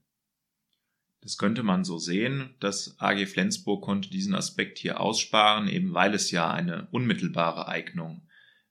Das 1.21 1.37
könnte 1.37 1.63
man 1.63 1.85
so 1.85 1.97
sehen. 1.97 2.53
Das 2.59 2.95
AG 2.99 3.25
Flensburg 3.27 3.81
konnte 3.81 4.09
diesen 4.09 4.35
Aspekt 4.35 4.77
hier 4.77 4.99
aussparen, 4.99 5.69
eben 5.69 5.93
weil 5.93 6.13
es 6.13 6.31
ja 6.31 6.51
eine 6.51 6.87
unmittelbare 6.91 7.69
Eignung 7.69 8.27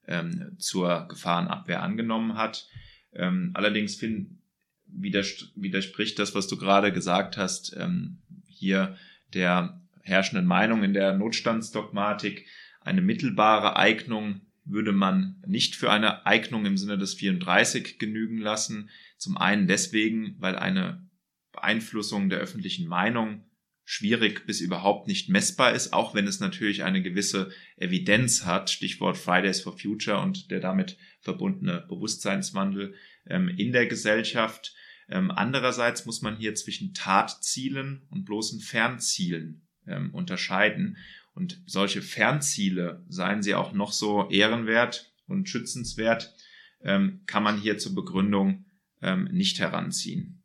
ähm, 0.07 0.55
zur 0.59 1.07
Gefahrenabwehr 1.07 1.81
angenommen 1.81 2.35
hat. 2.37 2.67
Ähm, 3.13 3.51
allerdings 3.55 3.95
find, 3.95 4.37
widerspricht 4.85 6.19
das, 6.19 6.35
was 6.35 6.47
du 6.47 6.57
gerade 6.57 6.93
gesagt 6.93 7.37
hast, 7.37 7.75
ähm, 7.75 8.21
hier 8.63 8.97
der 9.33 9.81
herrschenden 10.01 10.45
Meinung 10.45 10.83
in 10.83 10.93
der 10.93 11.13
Notstandsdogmatik. 11.13 12.47
Eine 12.81 13.01
mittelbare 13.01 13.75
Eignung 13.75 14.41
würde 14.65 14.93
man 14.93 15.41
nicht 15.45 15.75
für 15.75 15.91
eine 15.91 16.25
Eignung 16.25 16.65
im 16.65 16.77
Sinne 16.77 16.97
des 16.97 17.13
34 17.15 17.99
genügen 17.99 18.37
lassen. 18.37 18.89
Zum 19.17 19.37
einen 19.37 19.67
deswegen, 19.67 20.35
weil 20.39 20.55
eine 20.55 21.07
Beeinflussung 21.51 22.29
der 22.29 22.39
öffentlichen 22.39 22.87
Meinung 22.87 23.43
schwierig 23.85 24.45
bis 24.45 24.61
überhaupt 24.61 25.07
nicht 25.07 25.29
messbar 25.29 25.73
ist, 25.73 25.91
auch 25.91 26.15
wenn 26.15 26.25
es 26.25 26.39
natürlich 26.39 26.83
eine 26.83 27.01
gewisse 27.01 27.51
Evidenz 27.75 28.45
hat, 28.45 28.69
Stichwort 28.69 29.17
Fridays 29.17 29.59
for 29.59 29.77
Future 29.77 30.19
und 30.19 30.51
der 30.51 30.61
damit 30.61 30.97
verbundene 31.19 31.85
Bewusstseinswandel 31.89 32.95
ähm, 33.27 33.49
in 33.49 33.73
der 33.73 33.87
Gesellschaft. 33.87 34.73
Ähm, 35.09 35.31
andererseits 35.31 36.05
muss 36.05 36.21
man 36.21 36.37
hier 36.37 36.55
zwischen 36.55 36.93
Tatzielen 36.93 38.05
und 38.09 38.25
bloßen 38.25 38.59
Fernzielen 38.59 39.67
ähm, 39.87 40.13
unterscheiden. 40.13 40.97
Und 41.33 41.61
solche 41.65 42.01
Fernziele, 42.01 43.03
seien 43.07 43.41
sie 43.41 43.55
auch 43.55 43.73
noch 43.73 43.91
so 43.91 44.29
ehrenwert 44.29 45.13
und 45.27 45.49
schützenswert, 45.49 46.33
ähm, 46.81 47.23
kann 47.25 47.43
man 47.43 47.59
hier 47.59 47.77
zur 47.77 47.95
Begründung 47.95 48.65
ähm, 49.01 49.25
nicht 49.31 49.59
heranziehen. 49.59 50.43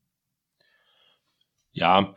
Ja, 1.73 2.17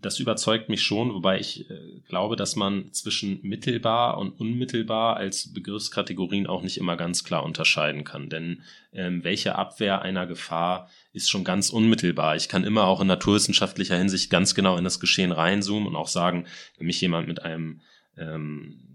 das 0.00 0.18
überzeugt 0.18 0.68
mich 0.68 0.82
schon, 0.82 1.12
wobei 1.12 1.38
ich 1.38 1.68
äh, 1.70 2.00
glaube, 2.08 2.36
dass 2.36 2.56
man 2.56 2.92
zwischen 2.92 3.40
mittelbar 3.42 4.18
und 4.18 4.32
unmittelbar 4.40 5.16
als 5.16 5.52
Begriffskategorien 5.52 6.46
auch 6.46 6.62
nicht 6.62 6.78
immer 6.78 6.96
ganz 6.96 7.24
klar 7.24 7.44
unterscheiden 7.44 8.04
kann. 8.04 8.28
Denn 8.28 8.62
ähm, 8.92 9.24
welche 9.24 9.56
Abwehr 9.56 10.02
einer 10.02 10.26
Gefahr 10.26 10.88
ist 11.12 11.30
schon 11.30 11.44
ganz 11.44 11.70
unmittelbar. 11.70 12.36
Ich 12.36 12.48
kann 12.48 12.64
immer 12.64 12.84
auch 12.84 13.00
in 13.00 13.06
naturwissenschaftlicher 13.08 13.96
Hinsicht 13.96 14.30
ganz 14.30 14.54
genau 14.54 14.76
in 14.76 14.84
das 14.84 15.00
Geschehen 15.00 15.32
reinzoomen 15.32 15.88
und 15.88 15.96
auch 15.96 16.08
sagen, 16.08 16.46
wenn 16.78 16.86
mich 16.86 17.00
jemand 17.00 17.28
mit 17.28 17.42
einem 17.42 17.80
ähm, 18.16 18.90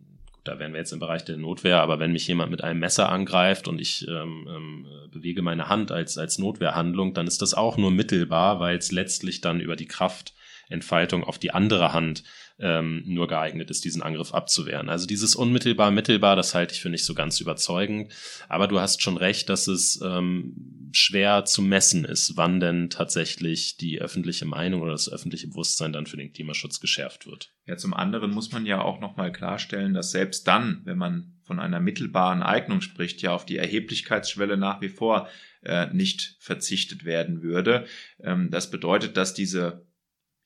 da 0.45 0.59
wären 0.59 0.73
wir 0.73 0.79
jetzt 0.79 0.93
im 0.93 0.99
Bereich 0.99 1.25
der 1.25 1.37
Notwehr, 1.37 1.81
aber 1.81 1.99
wenn 1.99 2.11
mich 2.11 2.27
jemand 2.27 2.51
mit 2.51 2.63
einem 2.63 2.79
Messer 2.79 3.09
angreift 3.09 3.67
und 3.67 3.81
ich 3.81 4.07
ähm, 4.07 4.47
ähm, 4.47 4.87
bewege 5.11 5.41
meine 5.41 5.69
Hand 5.69 5.91
als, 5.91 6.17
als 6.19 6.37
Notwehrhandlung, 6.37 7.15
dann 7.15 7.25
ist 7.25 7.41
das 7.41 7.55
auch 7.55 7.77
nur 7.77 7.89
mittelbar, 7.89 8.59
weil 8.59 8.77
es 8.77 8.91
letztlich 8.91 9.41
dann 9.41 9.59
über 9.59 9.75
die 9.75 9.87
Kraft 9.87 10.35
Entfaltung 10.69 11.23
auf 11.23 11.39
die 11.39 11.51
andere 11.51 11.93
Hand 11.93 12.23
ähm, 12.57 13.03
nur 13.05 13.27
geeignet 13.27 13.69
ist, 13.69 13.83
diesen 13.83 14.01
Angriff 14.01 14.33
abzuwehren. 14.33 14.89
Also 14.89 15.05
dieses 15.07 15.35
unmittelbar, 15.35 15.91
mittelbar, 15.91 16.35
das 16.35 16.55
halte 16.55 16.73
ich 16.73 16.81
für 16.81 16.89
nicht 16.89 17.03
so 17.03 17.13
ganz 17.13 17.39
überzeugend. 17.41 18.13
Aber 18.47 18.67
du 18.67 18.79
hast 18.79 19.01
schon 19.01 19.17
recht, 19.17 19.49
dass 19.49 19.67
es 19.67 19.99
ähm, 20.01 20.89
schwer 20.93 21.43
zu 21.45 21.61
messen 21.61 22.05
ist, 22.05 22.37
wann 22.37 22.59
denn 22.59 22.89
tatsächlich 22.89 23.75
die 23.77 23.99
öffentliche 23.99 24.45
Meinung 24.45 24.81
oder 24.81 24.93
das 24.93 25.11
öffentliche 25.11 25.47
Bewusstsein 25.47 25.91
dann 25.91 26.05
für 26.05 26.17
den 26.17 26.31
Klimaschutz 26.31 26.79
geschärft 26.79 27.25
wird. 27.25 27.51
Ja, 27.65 27.75
zum 27.75 27.93
anderen 27.93 28.31
muss 28.31 28.51
man 28.51 28.65
ja 28.65 28.81
auch 28.81 29.01
nochmal 29.01 29.31
klarstellen, 29.31 29.93
dass 29.93 30.11
selbst 30.11 30.47
dann, 30.47 30.81
wenn 30.85 30.97
man 30.97 31.33
von 31.43 31.59
einer 31.59 31.81
mittelbaren 31.81 32.41
Eignung 32.41 32.79
spricht, 32.81 33.21
ja 33.21 33.33
auf 33.33 33.45
die 33.45 33.57
Erheblichkeitsschwelle 33.57 34.55
nach 34.55 34.81
wie 34.81 34.89
vor 34.89 35.27
äh, 35.63 35.87
nicht 35.93 36.37
verzichtet 36.39 37.03
werden 37.03 37.41
würde. 37.41 37.85
Ähm, 38.23 38.49
das 38.49 38.71
bedeutet, 38.71 39.17
dass 39.17 39.33
diese 39.33 39.85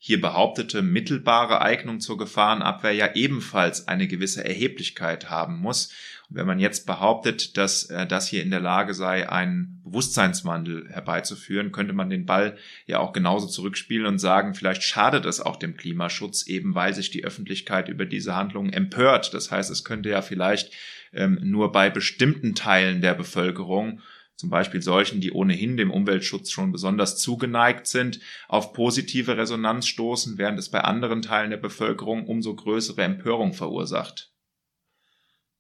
hier 0.01 0.21
behauptete 0.21 0.81
mittelbare 0.81 1.61
Eignung 1.61 1.99
zur 1.99 2.17
Gefahrenabwehr 2.17 2.93
ja 2.93 3.15
ebenfalls 3.15 3.89
eine 3.89 4.07
gewisse 4.07 4.45
Erheblichkeit 4.45 5.29
haben 5.29 5.59
muss. 5.59 5.91
Und 6.29 6.37
wenn 6.37 6.47
man 6.47 6.57
jetzt 6.57 6.87
behauptet, 6.87 7.57
dass 7.57 7.83
äh, 7.89 8.07
das 8.07 8.29
hier 8.29 8.41
in 8.41 8.49
der 8.49 8.61
Lage 8.61 8.93
sei, 8.93 9.29
einen 9.29 9.81
Bewusstseinswandel 9.83 10.87
herbeizuführen, 10.89 11.73
könnte 11.73 11.91
man 11.91 12.09
den 12.09 12.25
Ball 12.25 12.57
ja 12.85 12.99
auch 12.99 13.11
genauso 13.11 13.47
zurückspielen 13.47 14.05
und 14.05 14.19
sagen, 14.19 14.55
vielleicht 14.55 14.83
schadet 14.83 15.25
es 15.25 15.41
auch 15.41 15.57
dem 15.57 15.75
Klimaschutz, 15.75 16.47
eben 16.47 16.75
weil 16.75 16.93
sich 16.93 17.11
die 17.11 17.25
Öffentlichkeit 17.25 17.89
über 17.89 18.05
diese 18.05 18.37
Handlungen 18.37 18.71
empört. 18.71 19.33
Das 19.33 19.51
heißt, 19.51 19.69
es 19.69 19.83
könnte 19.83 20.09
ja 20.09 20.21
vielleicht 20.21 20.71
ähm, 21.11 21.39
nur 21.41 21.73
bei 21.73 21.89
bestimmten 21.89 22.55
Teilen 22.55 23.01
der 23.01 23.15
Bevölkerung 23.15 24.01
zum 24.39 24.49
Beispiel 24.49 24.81
solchen, 24.81 25.19
die 25.19 25.33
ohnehin 25.33 25.75
dem 25.75 25.91
Umweltschutz 25.91 26.49
schon 26.49 26.71
besonders 26.71 27.17
zugeneigt 27.17 27.87
sind, 27.87 28.21
auf 28.47 28.71
positive 28.71 29.35
Resonanz 29.35 29.85
stoßen, 29.87 30.37
während 30.37 30.57
es 30.57 30.69
bei 30.69 30.79
anderen 30.79 31.21
Teilen 31.21 31.49
der 31.49 31.57
Bevölkerung 31.57 32.25
umso 32.25 32.55
größere 32.55 33.03
Empörung 33.03 33.51
verursacht. 33.51 34.31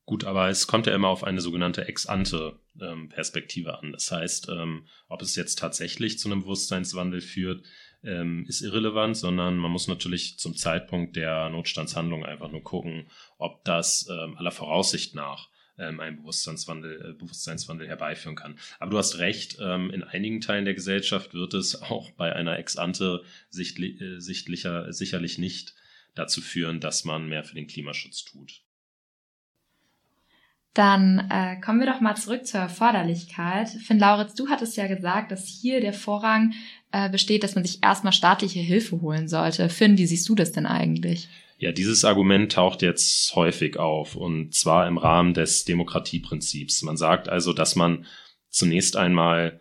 Gut, 0.05 0.23
aber 0.23 0.47
es 0.47 0.65
kommt 0.65 0.87
ja 0.87 0.95
immer 0.95 1.09
auf 1.09 1.25
eine 1.25 1.41
sogenannte 1.41 1.89
Ex-ante-Perspektive 1.89 3.77
an. 3.77 3.91
Das 3.91 4.09
heißt, 4.13 4.47
ähm, 4.47 4.87
ob 5.09 5.21
es 5.21 5.35
jetzt 5.35 5.59
tatsächlich 5.59 6.17
zu 6.17 6.29
einem 6.29 6.43
Bewusstseinswandel 6.43 7.19
führt, 7.19 7.65
ähm, 8.01 8.45
ist 8.47 8.61
irrelevant, 8.61 9.17
sondern 9.17 9.57
man 9.57 9.71
muss 9.71 9.89
natürlich 9.89 10.39
zum 10.39 10.55
Zeitpunkt 10.55 11.17
der 11.17 11.49
Notstandshandlung 11.49 12.23
einfach 12.23 12.49
nur 12.49 12.63
gucken, 12.63 13.09
ob 13.37 13.65
das 13.65 14.07
ähm, 14.09 14.37
aller 14.37 14.51
Voraussicht 14.51 15.15
nach 15.15 15.49
ähm, 15.79 15.99
einen 15.99 16.17
Bewusstseinswandel, 16.17 17.11
äh, 17.11 17.13
Bewusstseinswandel 17.13 17.87
herbeiführen 17.87 18.35
kann. 18.35 18.57
Aber 18.79 18.91
du 18.91 18.97
hast 18.97 19.19
recht, 19.19 19.57
ähm, 19.61 19.89
in 19.91 20.03
einigen 20.03 20.41
Teilen 20.41 20.65
der 20.65 20.73
Gesellschaft 20.73 21.33
wird 21.33 21.53
es 21.53 21.81
auch 21.81 22.11
bei 22.11 22.35
einer 22.35 22.57
Ex-ante 22.57 23.23
sichtli 23.49 23.97
äh, 23.99 24.19
sichtlicher, 24.19 24.91
sicherlich 24.93 25.37
nicht 25.37 25.73
dazu 26.15 26.41
führen, 26.41 26.79
dass 26.79 27.05
man 27.05 27.27
mehr 27.27 27.43
für 27.43 27.55
den 27.55 27.67
Klimaschutz 27.67 28.25
tut. 28.25 28.61
Dann 30.73 31.29
äh, 31.31 31.59
kommen 31.59 31.79
wir 31.79 31.87
doch 31.87 31.99
mal 31.99 32.15
zurück 32.15 32.45
zur 32.45 32.59
Erforderlichkeit. 32.59 33.69
Finn 33.69 33.99
Lauritz, 33.99 34.35
du 34.35 34.49
hattest 34.49 34.77
ja 34.77 34.87
gesagt, 34.87 35.31
dass 35.31 35.47
hier 35.47 35.81
der 35.81 35.93
Vorrang 35.93 36.53
äh, 36.91 37.09
besteht, 37.09 37.43
dass 37.43 37.55
man 37.55 37.65
sich 37.65 37.83
erstmal 37.83 38.13
staatliche 38.13 38.59
Hilfe 38.59 39.01
holen 39.01 39.27
sollte. 39.27 39.69
Finn, 39.69 39.97
wie 39.97 40.05
siehst 40.05 40.29
du 40.29 40.35
das 40.35 40.51
denn 40.51 40.67
eigentlich? 40.67 41.27
Ja, 41.59 41.73
dieses 41.73 42.05
Argument 42.05 42.53
taucht 42.53 42.81
jetzt 42.81 43.35
häufig 43.35 43.77
auf 43.77 44.15
und 44.15 44.55
zwar 44.55 44.87
im 44.87 44.97
Rahmen 44.97 45.33
des 45.33 45.65
Demokratieprinzips. 45.65 46.83
Man 46.83 46.95
sagt 46.95 47.27
also, 47.27 47.51
dass 47.51 47.75
man 47.75 48.05
zunächst 48.49 48.95
einmal 48.95 49.59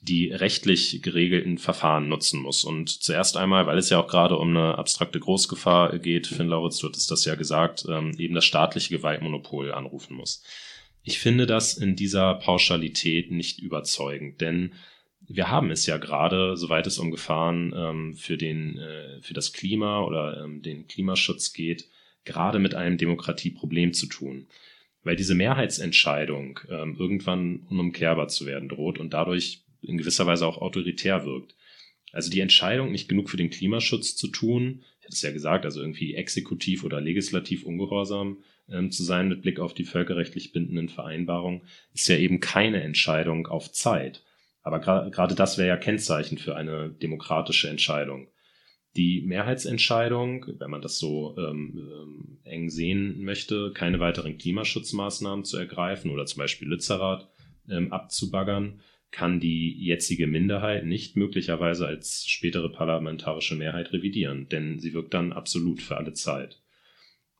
die 0.00 0.30
rechtlich 0.30 1.02
geregelten 1.02 1.58
Verfahren 1.58 2.08
nutzen 2.08 2.40
muss. 2.40 2.62
Und 2.62 2.88
zuerst 3.02 3.36
einmal, 3.36 3.66
weil 3.66 3.78
es 3.78 3.90
ja 3.90 3.98
auch 3.98 4.06
gerade 4.06 4.36
um 4.36 4.50
eine 4.50 4.78
abstrakte 4.78 5.18
Großgefahr 5.18 5.98
geht, 5.98 6.28
Finn 6.28 6.46
Lauritz, 6.48 6.78
du 6.78 6.86
hattest 6.86 7.10
das 7.10 7.24
ja 7.24 7.34
gesagt, 7.34 7.84
ähm, 7.88 8.14
eben 8.16 8.34
das 8.34 8.44
staatliche 8.44 8.96
Gewaltmonopol 8.96 9.72
anrufen 9.72 10.14
muss. 10.14 10.44
Ich 11.02 11.18
finde 11.18 11.46
das 11.46 11.74
in 11.74 11.96
dieser 11.96 12.34
Pauschalität 12.34 13.32
nicht 13.32 13.58
überzeugend, 13.58 14.40
denn 14.40 14.74
wir 15.26 15.50
haben 15.50 15.70
es 15.70 15.86
ja 15.86 15.96
gerade, 15.96 16.56
soweit 16.56 16.86
es 16.86 16.98
um 16.98 17.10
Gefahren 17.10 17.72
ähm, 17.76 18.14
für, 18.14 18.36
den, 18.36 18.78
äh, 18.78 19.20
für 19.22 19.34
das 19.34 19.52
Klima 19.52 20.02
oder 20.02 20.44
ähm, 20.44 20.62
den 20.62 20.86
Klimaschutz 20.86 21.52
geht, 21.52 21.88
gerade 22.24 22.58
mit 22.58 22.74
einem 22.74 22.98
Demokratieproblem 22.98 23.92
zu 23.92 24.06
tun. 24.06 24.46
Weil 25.02 25.16
diese 25.16 25.34
Mehrheitsentscheidung 25.34 26.60
ähm, 26.70 26.96
irgendwann 26.98 27.60
unumkehrbar 27.68 28.28
zu 28.28 28.46
werden 28.46 28.68
droht 28.68 28.98
und 28.98 29.12
dadurch 29.12 29.62
in 29.82 29.98
gewisser 29.98 30.26
Weise 30.26 30.46
auch 30.46 30.58
autoritär 30.58 31.26
wirkt. 31.26 31.54
Also 32.12 32.30
die 32.30 32.40
Entscheidung, 32.40 32.92
nicht 32.92 33.08
genug 33.08 33.28
für 33.28 33.36
den 33.36 33.50
Klimaschutz 33.50 34.16
zu 34.16 34.28
tun, 34.28 34.82
ich 35.00 35.06
hatte 35.06 35.14
es 35.14 35.22
ja 35.22 35.32
gesagt, 35.32 35.64
also 35.66 35.80
irgendwie 35.80 36.14
exekutiv 36.14 36.84
oder 36.84 37.00
legislativ 37.00 37.64
ungehorsam 37.64 38.38
ähm, 38.70 38.90
zu 38.90 39.04
sein 39.04 39.28
mit 39.28 39.42
Blick 39.42 39.60
auf 39.60 39.74
die 39.74 39.84
völkerrechtlich 39.84 40.52
bindenden 40.52 40.88
Vereinbarungen, 40.88 41.62
ist 41.92 42.08
ja 42.08 42.16
eben 42.16 42.40
keine 42.40 42.82
Entscheidung 42.82 43.46
auf 43.46 43.70
Zeit 43.72 44.22
aber 44.64 44.80
gerade 44.80 45.34
das 45.34 45.58
wäre 45.58 45.68
ja 45.68 45.76
Kennzeichen 45.76 46.38
für 46.38 46.56
eine 46.56 46.90
demokratische 46.90 47.68
Entscheidung. 47.68 48.28
Die 48.96 49.20
Mehrheitsentscheidung, 49.20 50.46
wenn 50.58 50.70
man 50.70 50.80
das 50.80 50.98
so 50.98 51.36
ähm, 51.36 51.76
ähm, 51.76 52.38
eng 52.44 52.70
sehen 52.70 53.22
möchte, 53.22 53.72
keine 53.72 54.00
weiteren 54.00 54.38
Klimaschutzmaßnahmen 54.38 55.44
zu 55.44 55.58
ergreifen 55.58 56.10
oder 56.10 56.26
zum 56.26 56.38
Beispiel 56.38 56.68
Lützerath 56.68 57.28
ähm, 57.68 57.92
abzubaggern, 57.92 58.80
kann 59.10 59.38
die 59.38 59.84
jetzige 59.84 60.26
Minderheit 60.26 60.86
nicht 60.86 61.16
möglicherweise 61.16 61.86
als 61.86 62.24
spätere 62.26 62.68
parlamentarische 62.68 63.56
Mehrheit 63.56 63.92
revidieren, 63.92 64.48
denn 64.48 64.78
sie 64.78 64.94
wirkt 64.94 65.12
dann 65.12 65.32
absolut 65.32 65.82
für 65.82 65.96
alle 65.96 66.14
Zeit. 66.14 66.62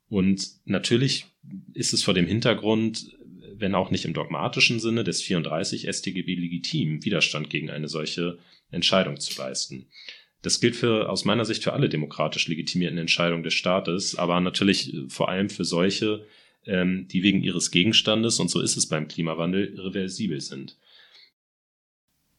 Und 0.09 0.47
natürlich 0.67 1.27
ist 1.73 1.95
es 1.95 2.05
vor 2.05 2.15
dem 2.15 2.27
Hintergrund 2.27 3.17
wenn 3.59 3.75
auch 3.75 3.91
nicht 3.91 4.05
im 4.05 4.15
dogmatischen 4.15 4.81
Sinne 4.81 5.05
des 5.05 5.23
34 5.23 5.89
StGB 5.89 6.35
legitim, 6.35 7.05
Widerstand 7.05 7.51
gegen 7.51 7.71
eine 7.71 7.89
solche 7.89 8.39
Entscheidung 8.71 9.19
zu 9.19 9.39
leisten. 9.41 9.87
Das 10.43 10.61
gilt 10.61 10.77
für, 10.77 11.09
aus 11.09 11.25
meiner 11.25 11.47
Sicht 11.47 11.63
für 11.63 11.73
alle 11.73 11.89
demokratisch 11.89 12.49
legitimierten 12.49 12.99
Entscheidungen 12.99 13.43
des 13.43 13.55
Staates, 13.55 14.17
aber 14.17 14.41
natürlich 14.41 14.93
äh, 14.93 15.09
vor 15.09 15.29
allem 15.31 15.49
für 15.49 15.65
solche, 15.65 16.27
ähm, 16.67 17.09
die 17.09 17.23
wegen 17.23 17.43
ihres 17.43 17.71
Gegenstandes, 17.71 18.39
und 18.41 18.51
so 18.51 18.61
ist 18.61 18.77
es 18.77 18.87
beim 18.87 19.09
Klimawandel, 19.09 19.75
irreversibel 19.75 20.41
sind. 20.41 20.77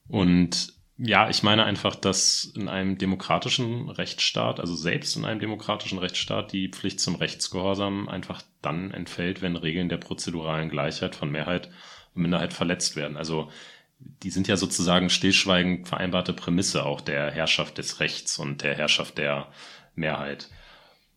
Und 0.08 0.75
ja, 0.98 1.30
ich 1.30 1.44
meine 1.44 1.66
einfach, 1.66 1.96
dass 1.96 2.46
in 2.56 2.70
einem 2.70 2.98
demokratischen 2.98 3.90
Rechtsstaat, 3.90 4.60
also 4.62 4.76
selbst 4.76 5.18
in 5.18 5.26
einem 5.26 5.42
demokratischen 5.42 5.98
Rechtsstaat, 6.00 6.54
die 6.54 6.70
Pflicht 6.70 7.02
zum 7.02 7.16
Rechtsgehorsam 7.16 8.08
einfach 8.08 8.42
dann 8.62 8.92
entfällt, 8.92 9.42
wenn 9.42 9.58
Regeln 9.58 9.90
der 9.90 9.98
prozeduralen 9.98 10.70
Gleichheit 10.70 11.16
von 11.16 11.30
Mehrheit 11.30 11.70
und 12.14 12.22
Minderheit 12.22 12.54
verletzt 12.54 12.96
werden. 12.96 13.18
Also 13.18 13.52
die 14.00 14.30
sind 14.30 14.48
ja 14.48 14.56
sozusagen 14.56 15.10
stillschweigend 15.10 15.88
vereinbarte 15.88 16.34
Prämisse 16.34 16.86
auch 16.86 17.02
der 17.02 17.32
Herrschaft 17.32 17.78
des 17.78 18.00
Rechts 18.00 18.38
und 18.40 18.64
der 18.64 18.76
Herrschaft 18.76 19.18
der 19.18 19.52
Mehrheit. 19.96 20.50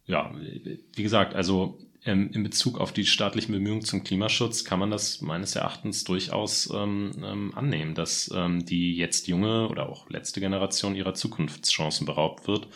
Ja, 0.07 0.33
wie 0.35 1.03
gesagt, 1.03 1.35
also 1.35 1.79
ähm, 2.09 2.31
in 2.33 2.43
Bezug 2.43 2.79
auf 2.81 2.93
die 2.93 3.07
staatlichen 3.07 3.53
Bemühungen 3.53 3.85
zum 3.85 4.03
Klimaschutz 4.03 4.65
kann 4.65 4.79
man 4.79 4.91
das 4.91 5.21
meines 5.21 5.55
Erachtens 5.55 6.05
durchaus 6.05 6.71
ähm, 6.75 7.13
ähm, 7.23 7.53
annehmen, 7.55 7.95
dass 7.95 8.31
ähm, 8.35 8.65
die 8.65 8.97
jetzt 8.97 9.29
junge 9.29 9.69
oder 9.69 9.89
auch 9.89 10.09
letzte 10.09 10.41
Generation 10.41 10.95
ihrer 10.95 11.15
Zukunftschancen 11.15 12.07
beraubt 12.07 12.49
wird 12.49 12.69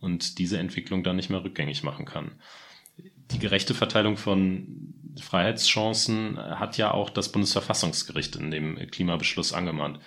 und 0.00 0.38
diese 0.38 0.58
Entwicklung 0.58 1.04
dann 1.04 1.16
nicht 1.16 1.30
mehr 1.30 1.44
rückgängig 1.44 1.84
machen 1.84 2.04
kann. 2.04 2.32
Die 3.30 3.38
gerechte 3.38 3.74
Verteilung 3.74 4.16
von 4.16 4.92
Freiheitschancen 5.20 6.36
hat 6.38 6.76
ja 6.76 6.90
auch 6.92 7.10
das 7.10 7.30
Bundesverfassungsgericht 7.30 8.36
in 8.36 8.50
dem 8.50 8.76
Klimabeschluss 8.90 9.52
angemahnt. 9.52 10.00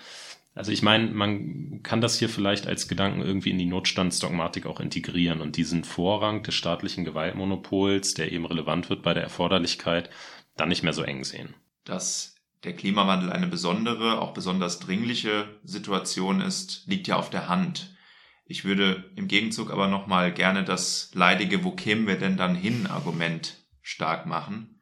Also 0.56 0.72
ich 0.72 0.84
meine, 0.84 1.10
man 1.12 1.82
kann 1.82 2.02
das 2.02 2.20
hier 2.20 2.30
vielleicht 2.30 2.68
als 2.68 2.88
Gedanken 2.88 3.22
irgendwie 3.22 3.50
in 3.50 3.58
die 3.58 3.66
Notstandsdogmatik 3.66 4.68
auch 4.68 4.80
integrieren 4.80 5.42
und 5.42 5.58
diesen 5.58 5.84
Vorrang 5.84 6.44
des 6.44 6.54
staatlichen 6.54 7.06
Gewaltmonopols, 7.06 8.14
der 8.14 8.32
eben 8.32 8.46
relevant 8.46 8.90
wird 8.90 9.02
bei 9.02 9.16
der 9.16 9.24
Erforderlichkeit, 9.24 10.12
dann 10.56 10.70
nicht 10.70 10.84
mehr 10.84 10.94
so 10.94 11.02
eng 11.02 11.24
sehen. 11.24 11.56
Dass 11.86 12.36
der 12.64 12.76
Klimawandel 12.76 13.32
eine 13.32 13.48
besondere, 13.48 14.22
auch 14.22 14.34
besonders 14.34 14.80
dringliche 14.80 15.60
Situation 15.64 16.40
ist, 16.40 16.84
liegt 16.88 17.08
ja 17.08 17.18
auf 17.18 17.32
der 17.32 17.50
Hand. 17.50 17.96
Ich 18.46 18.64
würde 18.64 19.12
im 19.16 19.28
Gegenzug 19.28 19.72
aber 19.72 19.88
nochmal 19.88 20.32
gerne 20.32 20.64
das 20.64 21.10
leidige 21.14 21.64
Wo 21.64 21.72
kämen 21.72 22.08
wir 22.08 22.18
denn 22.18 22.38
dann 22.38 22.56
hin 22.56 22.88
Argument 22.88 23.58
stark 23.82 24.28
machen. 24.28 24.80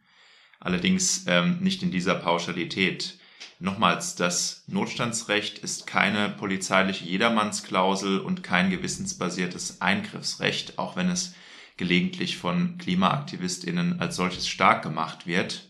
Allerdings 0.60 1.26
ähm, 1.28 1.60
nicht 1.60 1.82
in 1.82 1.92
dieser 1.92 2.16
Pauschalität. 2.16 3.18
Nochmals, 3.62 4.16
das 4.16 4.64
Notstandsrecht 4.66 5.60
ist 5.60 5.86
keine 5.86 6.30
polizeiliche 6.30 7.06
Jedermannsklausel 7.06 8.18
und 8.18 8.42
kein 8.42 8.72
gewissensbasiertes 8.72 9.82
Eingriffsrecht, 9.82 10.80
auch 10.80 10.96
wenn 10.96 11.12
es 11.12 11.36
gelegentlich 11.78 12.40
von 12.40 12.80
Klimaaktivistinnen 12.80 14.00
als 14.00 14.16
solches 14.16 14.48
stark 14.48 14.82
gemacht 14.82 15.28
wird. 15.28 15.70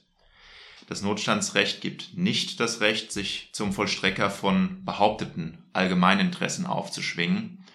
Das 0.87 1.01
Notstandsrecht 1.01 1.81
gibt 1.81 2.15
nicht 2.15 2.61
das 2.61 2.79
Recht, 2.79 3.11
sich 3.11 3.49
zum 3.51 3.73
Vollstrecker 3.73 4.29
von 4.29 4.85
behaupteten 4.85 5.57
Allgemeininteressen 5.73 6.65
aufzuschwingen. 6.65 7.65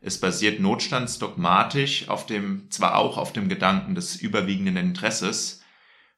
Es 0.00 0.18
basiert 0.18 0.58
notstandsdogmatisch 0.58 2.08
auf 2.08 2.26
dem, 2.26 2.68
zwar 2.72 2.96
auch 2.96 3.18
auf 3.18 3.32
dem 3.32 3.48
Gedanken 3.48 3.94
des 3.94 4.16
überwiegenden 4.16 4.76
Interesses, 4.76 5.62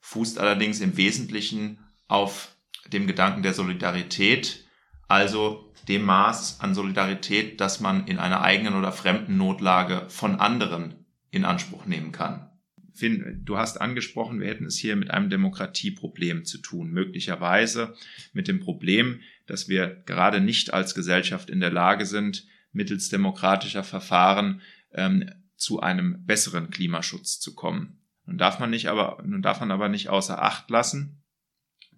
fußt 0.01 0.39
allerdings 0.39 0.81
im 0.81 0.97
Wesentlichen 0.97 1.81
auf 2.09 2.52
dem 2.93 3.07
Gedanken 3.07 3.43
der 3.43 3.55
Solidarität, 3.55 4.64
also 5.09 5.73
dem 5.89 6.05
Maß 6.05 6.61
an 6.61 6.75
Solidarität, 6.75 7.61
das 7.61 7.81
man 7.81 8.07
in 8.07 8.18
einer 8.18 8.43
eigenen 8.43 8.75
oder 8.75 8.93
fremden 8.93 9.37
Notlage 9.37 10.07
von 10.09 10.41
anderen 10.41 11.07
in 11.31 11.45
Anspruch 11.45 11.87
nehmen 11.87 12.12
kann. 12.12 12.49
Finn, 12.95 13.41
du 13.45 13.57
hast 13.57 13.81
angesprochen, 13.81 14.41
wir 14.41 14.49
hätten 14.49 14.66
es 14.66 14.77
hier 14.77 14.97
mit 14.97 15.11
einem 15.11 15.31
Demokratieproblem 15.31 16.45
zu 16.45 16.59
tun, 16.59 16.91
möglicherweise 16.91 17.95
mit 18.33 18.49
dem 18.49 18.61
Problem, 18.61 19.20
dass 19.47 19.68
wir 19.68 20.03
gerade 20.07 20.41
nicht 20.41 20.75
als 20.75 20.95
Gesellschaft 20.95 21.49
in 21.49 21.61
der 21.61 21.70
Lage 21.70 22.05
sind, 22.05 22.47
mittels 22.73 23.09
demokratischer 23.09 23.85
Verfahren 23.85 24.61
ähm, 24.93 25.31
zu 25.57 25.81
einem 25.81 26.25
besseren 26.25 26.70
Klimaschutz 26.70 27.41
zu 27.41 27.55
kommen. 27.55 28.01
Nun 28.27 28.39
darf 28.39 28.59
man 28.59 28.70
nicht 28.70 28.89
aber, 28.89 29.23
nun 29.25 29.43
darf 29.43 29.61
man 29.61 29.70
aber 29.70 29.89
nicht 29.89 30.09
außer 30.09 30.43
Acht 30.43 30.70
lassen, 30.70 31.22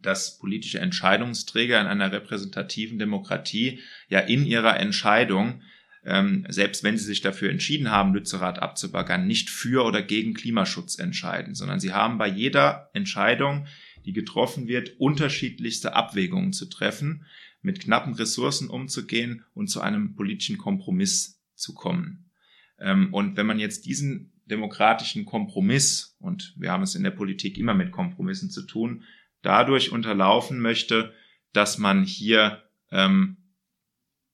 dass 0.04 0.38
politische 0.38 0.78
Entscheidungsträger 0.78 1.80
in 1.80 1.86
einer 1.86 2.12
repräsentativen 2.12 2.98
Demokratie 2.98 3.80
ja 4.08 4.20
in 4.20 4.44
ihrer 4.44 4.78
Entscheidung, 4.78 5.62
ähm, 6.04 6.46
selbst 6.48 6.84
wenn 6.84 6.98
sie 6.98 7.04
sich 7.04 7.20
dafür 7.20 7.50
entschieden 7.50 7.90
haben, 7.90 8.14
Lützerath 8.14 8.58
abzubaggern, 8.58 9.26
nicht 9.26 9.50
für 9.50 9.84
oder 9.84 10.02
gegen 10.02 10.34
Klimaschutz 10.34 10.98
entscheiden, 10.98 11.54
sondern 11.54 11.80
sie 11.80 11.92
haben 11.92 12.18
bei 12.18 12.28
jeder 12.28 12.90
Entscheidung, 12.92 13.66
die 14.04 14.12
getroffen 14.12 14.68
wird, 14.68 14.98
unterschiedlichste 14.98 15.94
Abwägungen 15.94 16.52
zu 16.52 16.66
treffen, 16.66 17.24
mit 17.62 17.80
knappen 17.80 18.14
Ressourcen 18.14 18.68
umzugehen 18.68 19.44
und 19.54 19.68
zu 19.68 19.80
einem 19.80 20.14
politischen 20.14 20.58
Kompromiss 20.58 21.40
zu 21.54 21.72
kommen. 21.72 22.30
Ähm, 22.78 23.12
und 23.14 23.36
wenn 23.36 23.46
man 23.46 23.58
jetzt 23.58 23.86
diesen 23.86 24.32
demokratischen 24.46 25.24
Kompromiss, 25.24 26.16
und 26.20 26.54
wir 26.58 26.70
haben 26.70 26.82
es 26.82 26.94
in 26.94 27.02
der 27.02 27.10
Politik 27.10 27.56
immer 27.56 27.74
mit 27.74 27.92
Kompromissen 27.92 28.50
zu 28.50 28.62
tun, 28.62 29.04
dadurch 29.44 29.92
unterlaufen 29.92 30.60
möchte, 30.60 31.12
dass 31.52 31.78
man 31.78 32.04
hier 32.04 32.62
ähm, 32.90 33.36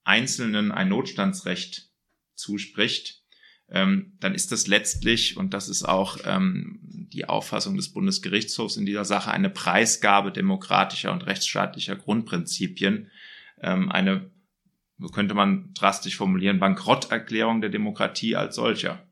Einzelnen 0.04 0.72
ein 0.72 0.88
Notstandsrecht 0.88 1.90
zuspricht, 2.34 3.22
ähm, 3.68 4.16
dann 4.18 4.34
ist 4.34 4.50
das 4.50 4.66
letztlich, 4.66 5.36
und 5.36 5.54
das 5.54 5.68
ist 5.68 5.84
auch 5.84 6.18
ähm, 6.24 6.80
die 6.82 7.28
Auffassung 7.28 7.76
des 7.76 7.92
Bundesgerichtshofs 7.92 8.76
in 8.76 8.86
dieser 8.86 9.04
Sache, 9.04 9.30
eine 9.30 9.50
Preisgabe 9.50 10.32
demokratischer 10.32 11.12
und 11.12 11.26
rechtsstaatlicher 11.26 11.96
Grundprinzipien, 11.96 13.10
ähm, 13.62 13.90
eine, 13.90 14.30
könnte 15.12 15.34
man 15.34 15.72
drastisch 15.74 16.16
formulieren, 16.16 16.58
Bankrotterklärung 16.58 17.60
der 17.60 17.70
Demokratie 17.70 18.34
als 18.36 18.56
solcher. 18.56 19.06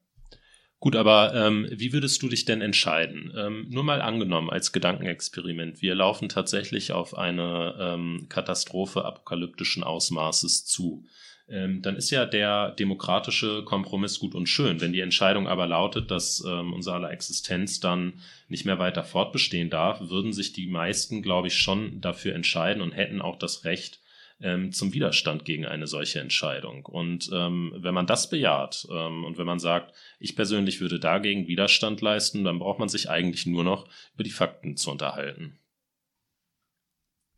Gut, 0.81 0.95
aber 0.95 1.35
ähm, 1.35 1.67
wie 1.71 1.93
würdest 1.93 2.23
du 2.23 2.29
dich 2.29 2.45
denn 2.45 2.61
entscheiden? 2.61 3.33
Ähm, 3.37 3.67
nur 3.69 3.83
mal 3.83 4.01
angenommen 4.01 4.49
als 4.49 4.73
Gedankenexperiment. 4.73 5.83
Wir 5.83 5.97
laufen 5.97 6.29
tatsächlich 6.29 6.93
auf 6.93 7.19
eine 7.19 7.75
ähm, 7.81 8.27
Katastrophe 8.29 9.05
apokalyptischen 9.05 9.83
Ausmaßes 9.83 10.67
zu. 10.67 11.05
Ähm, 11.49 11.83
dann 11.83 11.97
ist 11.97 12.11
ja 12.11 12.27
der 12.27 12.73
demokratische 12.73 13.65
Kompromiss 13.65 14.21
gut 14.21 14.37
und 14.37 14.49
schön. 14.49 14.81
Wenn 14.81 14.93
die 14.93 15.01
Entscheidung 15.01 15.49
aber 15.49 15.67
lautet, 15.67 16.13
dass 16.13 16.45
ähm, 16.47 16.73
unser 16.73 16.95
aller 16.95 17.11
Existenz 17.11 17.81
dann 17.81 18.21
nicht 18.49 18.65
mehr 18.65 18.79
weiter 18.79 19.03
fortbestehen 19.03 19.71
darf, 19.71 20.01
würden 20.09 20.33
sich 20.33 20.53
die 20.53 20.69
meisten, 20.69 21.23
glaube 21.23 21.49
ich, 21.49 21.57
schon 21.57 22.01
dafür 22.01 22.37
entscheiden 22.37 22.83
und 22.83 22.93
hätten 22.93 23.21
auch 23.21 23.37
das 23.37 23.65
Recht, 23.65 24.01
ähm, 24.41 24.73
zum 24.73 24.93
Widerstand 24.93 25.45
gegen 25.45 25.67
eine 25.67 25.87
solche 25.87 26.21
Entscheidung. 26.21 26.87
Und 26.87 27.31
ähm, 27.33 27.73
wenn 27.77 27.95
man 27.95 28.07
das 28.07 28.31
bejaht 28.31 28.87
ähm, 28.91 29.25
und 29.25 29.39
wenn 29.39 29.47
man 29.47 29.59
sagt, 29.59 29.95
ich 30.19 30.37
persönlich 30.37 30.81
würde 30.81 31.01
dagegen 31.01 31.49
Widerstand 31.49 32.01
leisten, 32.01 32.45
dann 32.45 32.59
braucht 32.59 32.79
man 32.79 32.89
sich 32.89 33.11
eigentlich 33.11 33.47
nur 33.47 33.65
noch 33.65 33.89
über 34.15 34.25
die 34.25 34.31
Fakten 34.31 34.77
zu 34.77 34.91
unterhalten. 34.91 35.59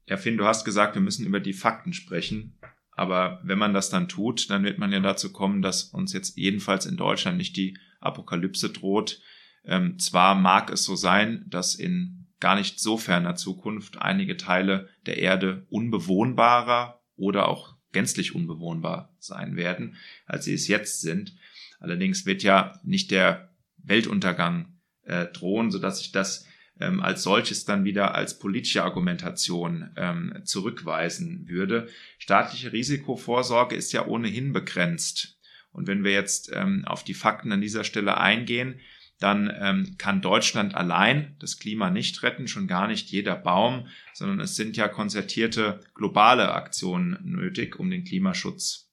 Ja, 0.07 0.17
Finn, 0.17 0.37
du 0.37 0.45
hast 0.45 0.65
gesagt, 0.65 0.95
wir 0.95 1.03
müssen 1.03 1.27
über 1.27 1.41
die 1.41 1.53
Fakten 1.53 1.93
sprechen. 1.93 2.59
Aber 2.93 3.41
wenn 3.45 3.59
man 3.59 3.73
das 3.73 3.89
dann 3.89 4.09
tut, 4.09 4.51
dann 4.51 4.65
wird 4.65 4.79
man 4.79 4.93
ja 4.93 5.01
dazu 5.01 5.33
kommen, 5.33 5.63
dass 5.63 5.85
uns 5.85 6.13
jetzt 6.13 6.37
jedenfalls 6.37 6.85
in 6.85 6.97
Deutschland 6.97 7.39
nicht 7.39 7.57
die 7.57 7.79
Apokalypse 8.01 8.71
droht. 8.71 9.23
Ähm, 9.65 9.99
zwar 9.99 10.35
mag 10.35 10.71
es 10.71 10.85
so 10.85 10.97
sein, 10.97 11.45
dass 11.49 11.75
in 11.75 12.20
gar 12.41 12.57
nicht 12.57 12.81
so 12.81 12.97
ferner 12.97 13.37
Zukunft 13.37 14.01
einige 14.01 14.37
Teile 14.37 14.89
der 15.07 15.19
Erde 15.19 15.67
unbewohnbarer 15.71 17.01
oder 17.17 17.49
auch 17.49 17.77
gänzlich 17.93 18.35
unbewohnbar 18.35 19.15
sein 19.19 19.57
werden, 19.57 19.97
als 20.27 20.47
sie 20.47 20.55
es 20.55 20.69
jetzt 20.69 21.01
sind. 21.01 21.37
Allerdings 21.81 22.27
wird 22.27 22.43
ja 22.43 22.81
nicht 22.83 23.11
der 23.11 23.51
Weltuntergang 23.79 24.79
äh, 25.05 25.27
drohen, 25.27 25.71
sodass 25.71 26.01
ich 26.01 26.13
das 26.13 26.47
ähm, 26.79 27.01
als 27.01 27.23
solches 27.23 27.65
dann 27.65 27.85
wieder 27.85 28.15
als 28.15 28.39
politische 28.39 28.85
Argumentation 28.85 29.91
ähm, 29.97 30.41
zurückweisen 30.45 31.49
würde. 31.49 31.89
Staatliche 32.19 32.73
Risikovorsorge 32.73 33.77
ist 33.77 33.93
ja 33.93 34.07
ohnehin 34.07 34.53
begrenzt. 34.53 35.39
Und 35.73 35.87
wenn 35.87 36.05
wir 36.05 36.13
jetzt 36.13 36.51
ähm, 36.53 36.85
auf 36.87 37.05
die 37.05 37.15
Fakten 37.15 37.53
an 37.53 37.61
dieser 37.61 37.85
Stelle 37.85 38.19
eingehen, 38.19 38.81
dann 39.21 39.53
ähm, 39.61 39.97
kann 39.99 40.23
Deutschland 40.23 40.75
allein 40.75 41.37
das 41.39 41.59
Klima 41.59 41.91
nicht 41.91 42.23
retten, 42.23 42.49
schon 42.49 42.67
gar 42.67 42.89
nicht 42.89 43.11
jeder 43.11 43.37
Baum, 43.37 43.87
sondern 44.15 44.41
es 44.41 44.57
sind 44.57 44.79
ja 44.79 44.89
konzertierte 44.89 45.81
globale 45.95 46.53
Aktionen 46.53 47.19
nötig, 47.23 47.79
um 47.79 47.91
den 47.91 48.05
Klimaschutz 48.05 48.91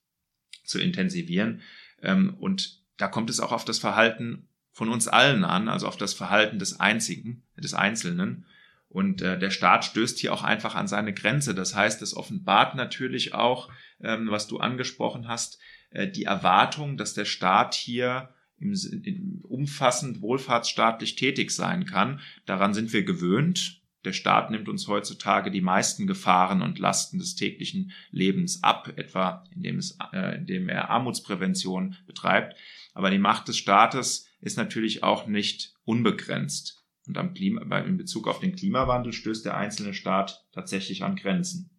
zu 0.64 0.78
intensivieren. 0.78 1.62
Ähm, 2.02 2.34
und 2.38 2.82
da 2.98 3.08
kommt 3.08 3.30
es 3.30 3.40
auch 3.40 3.52
auf 3.52 3.64
das 3.64 3.78
Verhalten 3.78 4.48
von 4.70 4.90
uns 4.90 5.08
allen 5.08 5.44
an, 5.44 5.68
also 5.68 5.88
auf 5.88 5.96
das 5.96 6.12
Verhalten 6.12 6.58
des 6.58 6.78
Einzigen, 6.78 7.42
des 7.56 7.72
Einzelnen. 7.72 8.44
Und 8.90 9.22
äh, 9.22 9.38
der 9.38 9.50
Staat 9.50 9.86
stößt 9.86 10.18
hier 10.18 10.32
auch 10.34 10.42
einfach 10.42 10.74
an 10.74 10.88
seine 10.88 11.14
Grenze. 11.14 11.54
Das 11.54 11.74
heißt, 11.74 12.02
es 12.02 12.14
offenbart 12.14 12.74
natürlich 12.74 13.32
auch, 13.32 13.70
ähm, 14.00 14.30
was 14.30 14.46
du 14.46 14.58
angesprochen 14.58 15.26
hast, 15.26 15.58
äh, 15.90 16.06
die 16.06 16.24
Erwartung, 16.24 16.98
dass 16.98 17.14
der 17.14 17.24
Staat 17.24 17.74
hier 17.74 18.28
im, 18.60 18.74
im 19.04 19.40
umfassend 19.42 20.20
wohlfahrtsstaatlich 20.20 21.16
tätig 21.16 21.50
sein 21.50 21.84
kann. 21.84 22.20
Daran 22.46 22.74
sind 22.74 22.92
wir 22.92 23.04
gewöhnt. 23.04 23.82
Der 24.04 24.12
Staat 24.12 24.50
nimmt 24.50 24.68
uns 24.68 24.86
heutzutage 24.86 25.50
die 25.50 25.60
meisten 25.60 26.06
Gefahren 26.06 26.62
und 26.62 26.78
Lasten 26.78 27.18
des 27.18 27.34
täglichen 27.34 27.92
Lebens 28.10 28.62
ab, 28.62 28.92
etwa 28.96 29.44
indem, 29.54 29.78
es, 29.78 29.98
äh, 30.12 30.36
indem 30.36 30.68
er 30.68 30.90
Armutsprävention 30.90 31.96
betreibt. 32.06 32.56
Aber 32.94 33.10
die 33.10 33.18
Macht 33.18 33.48
des 33.48 33.58
Staates 33.58 34.28
ist 34.40 34.56
natürlich 34.56 35.02
auch 35.02 35.26
nicht 35.26 35.74
unbegrenzt. 35.84 36.84
Und 37.06 37.18
am 37.18 37.34
Klima, 37.34 37.78
in 37.78 37.96
Bezug 37.96 38.28
auf 38.28 38.40
den 38.40 38.54
Klimawandel 38.54 39.12
stößt 39.12 39.44
der 39.44 39.56
einzelne 39.56 39.94
Staat 39.94 40.46
tatsächlich 40.52 41.02
an 41.02 41.16
Grenzen. 41.16 41.70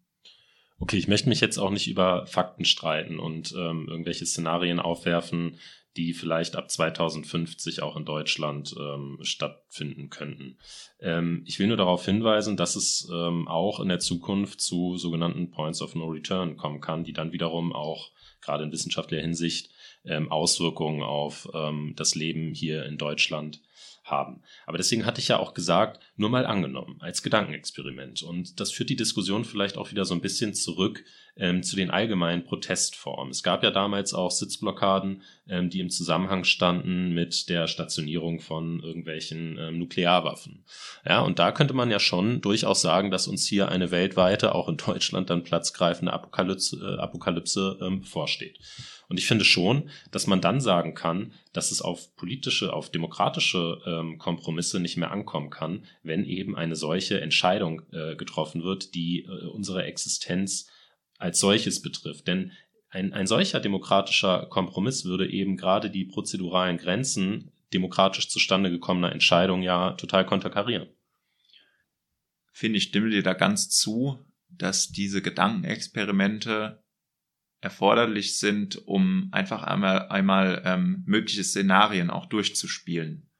Okay, 0.80 0.96
ich 0.96 1.08
möchte 1.08 1.28
mich 1.28 1.40
jetzt 1.40 1.58
auch 1.58 1.70
nicht 1.70 1.88
über 1.88 2.26
Fakten 2.26 2.64
streiten 2.64 3.18
und 3.18 3.54
ähm, 3.56 3.86
irgendwelche 3.86 4.24
Szenarien 4.24 4.80
aufwerfen, 4.80 5.58
die 5.96 6.12
vielleicht 6.12 6.56
ab 6.56 6.70
2050 6.70 7.82
auch 7.82 7.96
in 7.96 8.04
Deutschland 8.04 8.74
ähm, 8.78 9.18
stattfinden 9.22 10.08
könnten. 10.08 10.58
Ähm, 11.00 11.42
ich 11.46 11.58
will 11.58 11.66
nur 11.66 11.76
darauf 11.76 12.04
hinweisen, 12.04 12.56
dass 12.56 12.76
es 12.76 13.08
ähm, 13.12 13.48
auch 13.48 13.80
in 13.80 13.88
der 13.88 13.98
Zukunft 13.98 14.60
zu 14.60 14.96
sogenannten 14.96 15.50
Points 15.50 15.82
of 15.82 15.94
No 15.94 16.06
Return 16.06 16.56
kommen 16.56 16.80
kann, 16.80 17.04
die 17.04 17.12
dann 17.12 17.32
wiederum 17.32 17.72
auch 17.72 18.10
gerade 18.40 18.64
in 18.64 18.72
wissenschaftlicher 18.72 19.22
Hinsicht 19.22 19.70
ähm, 20.04 20.30
Auswirkungen 20.30 21.02
auf 21.02 21.48
ähm, 21.52 21.94
das 21.96 22.14
Leben 22.14 22.54
hier 22.54 22.86
in 22.86 22.96
Deutschland 22.96 23.60
haben. 24.04 24.42
Aber 24.66 24.78
deswegen 24.78 25.06
hatte 25.06 25.20
ich 25.20 25.28
ja 25.28 25.38
auch 25.38 25.54
gesagt, 25.54 26.00
nur 26.16 26.30
mal 26.30 26.46
angenommen, 26.46 26.96
als 27.00 27.22
Gedankenexperiment. 27.22 28.22
Und 28.22 28.60
das 28.60 28.72
führt 28.72 28.90
die 28.90 28.96
Diskussion 28.96 29.44
vielleicht 29.44 29.76
auch 29.76 29.90
wieder 29.90 30.04
so 30.04 30.14
ein 30.14 30.20
bisschen 30.20 30.54
zurück 30.54 31.04
ähm, 31.36 31.62
zu 31.62 31.76
den 31.76 31.90
allgemeinen 31.90 32.44
Protestformen. 32.44 33.30
Es 33.30 33.42
gab 33.42 33.62
ja 33.62 33.70
damals 33.70 34.14
auch 34.14 34.30
Sitzblockaden, 34.30 35.22
ähm, 35.48 35.70
die 35.70 35.80
im 35.80 35.90
Zusammenhang 35.90 36.44
standen 36.44 37.12
mit 37.12 37.48
der 37.48 37.66
Stationierung 37.66 38.40
von 38.40 38.80
irgendwelchen 38.80 39.58
ähm, 39.58 39.78
Nuklearwaffen. 39.78 40.64
Ja, 41.06 41.20
und 41.20 41.38
da 41.38 41.52
könnte 41.52 41.74
man 41.74 41.90
ja 41.90 41.98
schon 41.98 42.40
durchaus 42.40 42.82
sagen, 42.82 43.10
dass 43.10 43.28
uns 43.28 43.46
hier 43.46 43.68
eine 43.68 43.90
weltweite, 43.90 44.54
auch 44.54 44.68
in 44.68 44.76
Deutschland 44.76 45.30
dann 45.30 45.44
platzgreifende 45.44 46.12
Apokalypse, 46.12 46.76
äh, 46.76 47.00
Apokalypse 47.00 47.78
ähm, 47.80 48.00
bevorsteht. 48.00 48.58
Und 49.10 49.18
ich 49.18 49.26
finde 49.26 49.44
schon, 49.44 49.90
dass 50.12 50.28
man 50.28 50.40
dann 50.40 50.60
sagen 50.60 50.94
kann, 50.94 51.32
dass 51.52 51.72
es 51.72 51.82
auf 51.82 52.14
politische, 52.14 52.72
auf 52.72 52.90
demokratische 52.90 53.80
ähm, 53.84 54.18
Kompromisse 54.18 54.78
nicht 54.78 54.96
mehr 54.96 55.10
ankommen 55.10 55.50
kann, 55.50 55.84
wenn 56.04 56.24
eben 56.24 56.56
eine 56.56 56.76
solche 56.76 57.20
Entscheidung 57.20 57.82
äh, 57.92 58.14
getroffen 58.14 58.62
wird, 58.62 58.94
die 58.94 59.24
äh, 59.24 59.46
unsere 59.48 59.82
Existenz 59.82 60.69
als 61.20 61.38
solches 61.38 61.82
betrifft. 61.82 62.26
Denn 62.26 62.52
ein, 62.88 63.12
ein 63.12 63.26
solcher 63.26 63.60
demokratischer 63.60 64.46
Kompromiss 64.46 65.04
würde 65.04 65.30
eben 65.30 65.56
gerade 65.56 65.90
die 65.90 66.04
prozeduralen 66.04 66.76
Grenzen 66.76 67.52
demokratisch 67.72 68.28
zustande 68.28 68.70
gekommener 68.70 69.12
Entscheidungen 69.12 69.62
ja 69.62 69.92
total 69.92 70.26
konterkarieren. 70.26 70.88
Finde 72.52 72.78
ich, 72.78 72.84
stimme 72.84 73.10
dir 73.10 73.22
da 73.22 73.32
ganz 73.32 73.70
zu, 73.70 74.18
dass 74.48 74.88
diese 74.88 75.22
Gedankenexperimente 75.22 76.82
erforderlich 77.60 78.38
sind, 78.38 78.86
um 78.86 79.28
einfach 79.32 79.62
einmal, 79.62 80.08
einmal 80.08 80.62
ähm, 80.64 81.04
mögliche 81.06 81.44
Szenarien 81.44 82.10
auch 82.10 82.26
durchzuspielen. 82.26 83.30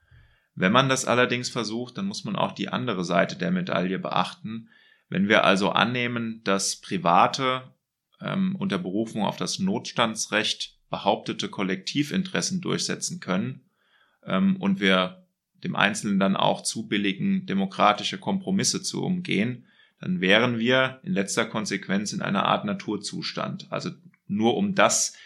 Wenn 0.54 0.72
man 0.72 0.88
das 0.88 1.06
allerdings 1.06 1.48
versucht, 1.48 1.96
dann 1.96 2.06
muss 2.06 2.24
man 2.24 2.36
auch 2.36 2.52
die 2.52 2.68
andere 2.68 3.04
Seite 3.04 3.36
der 3.36 3.50
Medaille 3.50 3.98
beachten. 3.98 4.68
Wenn 5.10 5.28
wir 5.28 5.44
also 5.44 5.70
annehmen, 5.70 6.40
dass 6.44 6.80
private 6.80 7.74
ähm, 8.22 8.56
unter 8.56 8.78
Berufung 8.78 9.24
auf 9.24 9.36
das 9.36 9.58
Notstandsrecht 9.58 10.78
behauptete 10.88 11.48
Kollektivinteressen 11.48 12.60
durchsetzen 12.60 13.20
können 13.20 13.68
ähm, 14.24 14.56
und 14.56 14.80
wir 14.80 15.26
dem 15.64 15.76
Einzelnen 15.76 16.18
dann 16.18 16.36
auch 16.36 16.62
zubilligen, 16.62 17.44
demokratische 17.44 18.18
Kompromisse 18.18 18.82
zu 18.82 19.02
umgehen, 19.02 19.66
dann 20.00 20.20
wären 20.20 20.58
wir 20.58 21.00
in 21.02 21.12
letzter 21.12 21.44
Konsequenz 21.44 22.12
in 22.12 22.22
einer 22.22 22.44
Art 22.46 22.64
Naturzustand. 22.64 23.66
Also 23.70 23.90
nur 24.26 24.56
um 24.56 24.74
das 24.74 25.16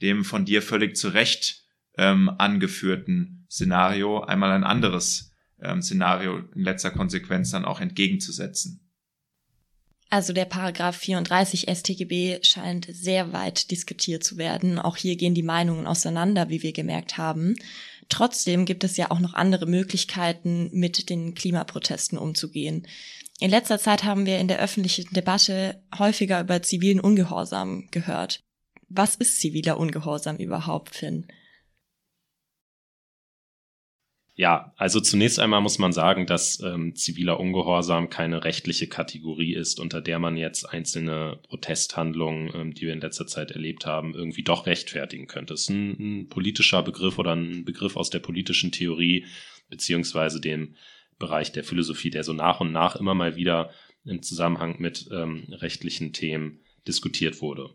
dem 0.00 0.24
von 0.24 0.44
dir 0.44 0.62
völlig 0.62 0.96
zu 0.96 1.08
Recht 1.08 1.64
ähm, 1.98 2.30
angeführten 2.38 3.46
Szenario 3.50 4.22
einmal 4.22 4.52
ein 4.52 4.64
anderes 4.64 5.32
ähm, 5.60 5.82
Szenario 5.82 6.38
in 6.54 6.62
letzter 6.62 6.90
Konsequenz 6.90 7.50
dann 7.50 7.64
auch 7.64 7.80
entgegenzusetzen. 7.80 8.82
Also 10.12 10.34
der 10.34 10.44
Paragraph 10.44 10.98
34 10.98 11.74
StGB 11.74 12.40
scheint 12.42 12.86
sehr 12.92 13.32
weit 13.32 13.70
diskutiert 13.70 14.22
zu 14.22 14.36
werden. 14.36 14.78
Auch 14.78 14.98
hier 14.98 15.16
gehen 15.16 15.32
die 15.32 15.42
Meinungen 15.42 15.86
auseinander, 15.86 16.50
wie 16.50 16.62
wir 16.62 16.74
gemerkt 16.74 17.16
haben. 17.16 17.56
Trotzdem 18.10 18.66
gibt 18.66 18.84
es 18.84 18.98
ja 18.98 19.10
auch 19.10 19.20
noch 19.20 19.32
andere 19.32 19.64
Möglichkeiten, 19.64 20.68
mit 20.74 21.08
den 21.08 21.34
Klimaprotesten 21.34 22.18
umzugehen. 22.18 22.86
In 23.40 23.48
letzter 23.48 23.78
Zeit 23.78 24.04
haben 24.04 24.26
wir 24.26 24.38
in 24.38 24.48
der 24.48 24.60
öffentlichen 24.60 25.08
Debatte 25.14 25.80
häufiger 25.98 26.42
über 26.42 26.60
zivilen 26.60 27.00
Ungehorsam 27.00 27.88
gehört. 27.90 28.42
Was 28.90 29.14
ist 29.14 29.40
ziviler 29.40 29.78
Ungehorsam 29.78 30.36
überhaupt, 30.36 30.94
Finn? 30.94 31.26
Ja, 34.34 34.72
also 34.76 35.00
zunächst 35.00 35.38
einmal 35.38 35.60
muss 35.60 35.78
man 35.78 35.92
sagen, 35.92 36.26
dass 36.26 36.58
ähm, 36.60 36.94
ziviler 36.94 37.38
Ungehorsam 37.38 38.08
keine 38.08 38.44
rechtliche 38.44 38.86
Kategorie 38.86 39.54
ist, 39.54 39.78
unter 39.78 40.00
der 40.00 40.18
man 40.18 40.38
jetzt 40.38 40.64
einzelne 40.64 41.38
Protesthandlungen, 41.48 42.50
ähm, 42.54 42.74
die 42.74 42.86
wir 42.86 42.94
in 42.94 43.02
letzter 43.02 43.26
Zeit 43.26 43.50
erlebt 43.50 43.84
haben, 43.84 44.14
irgendwie 44.14 44.42
doch 44.42 44.64
rechtfertigen 44.64 45.26
könnte. 45.26 45.52
Es 45.52 45.62
ist 45.62 45.70
ein, 45.70 45.96
ein 45.98 46.28
politischer 46.30 46.82
Begriff 46.82 47.18
oder 47.18 47.36
ein 47.36 47.66
Begriff 47.66 47.96
aus 47.96 48.08
der 48.08 48.20
politischen 48.20 48.72
Theorie 48.72 49.26
beziehungsweise 49.68 50.40
dem 50.40 50.76
Bereich 51.18 51.52
der 51.52 51.62
Philosophie, 51.62 52.10
der 52.10 52.24
so 52.24 52.32
nach 52.32 52.60
und 52.60 52.72
nach 52.72 52.96
immer 52.96 53.14
mal 53.14 53.36
wieder 53.36 53.70
im 54.04 54.22
Zusammenhang 54.22 54.76
mit 54.78 55.08
ähm, 55.12 55.44
rechtlichen 55.50 56.14
Themen 56.14 56.60
diskutiert 56.86 57.42
wurde. 57.42 57.70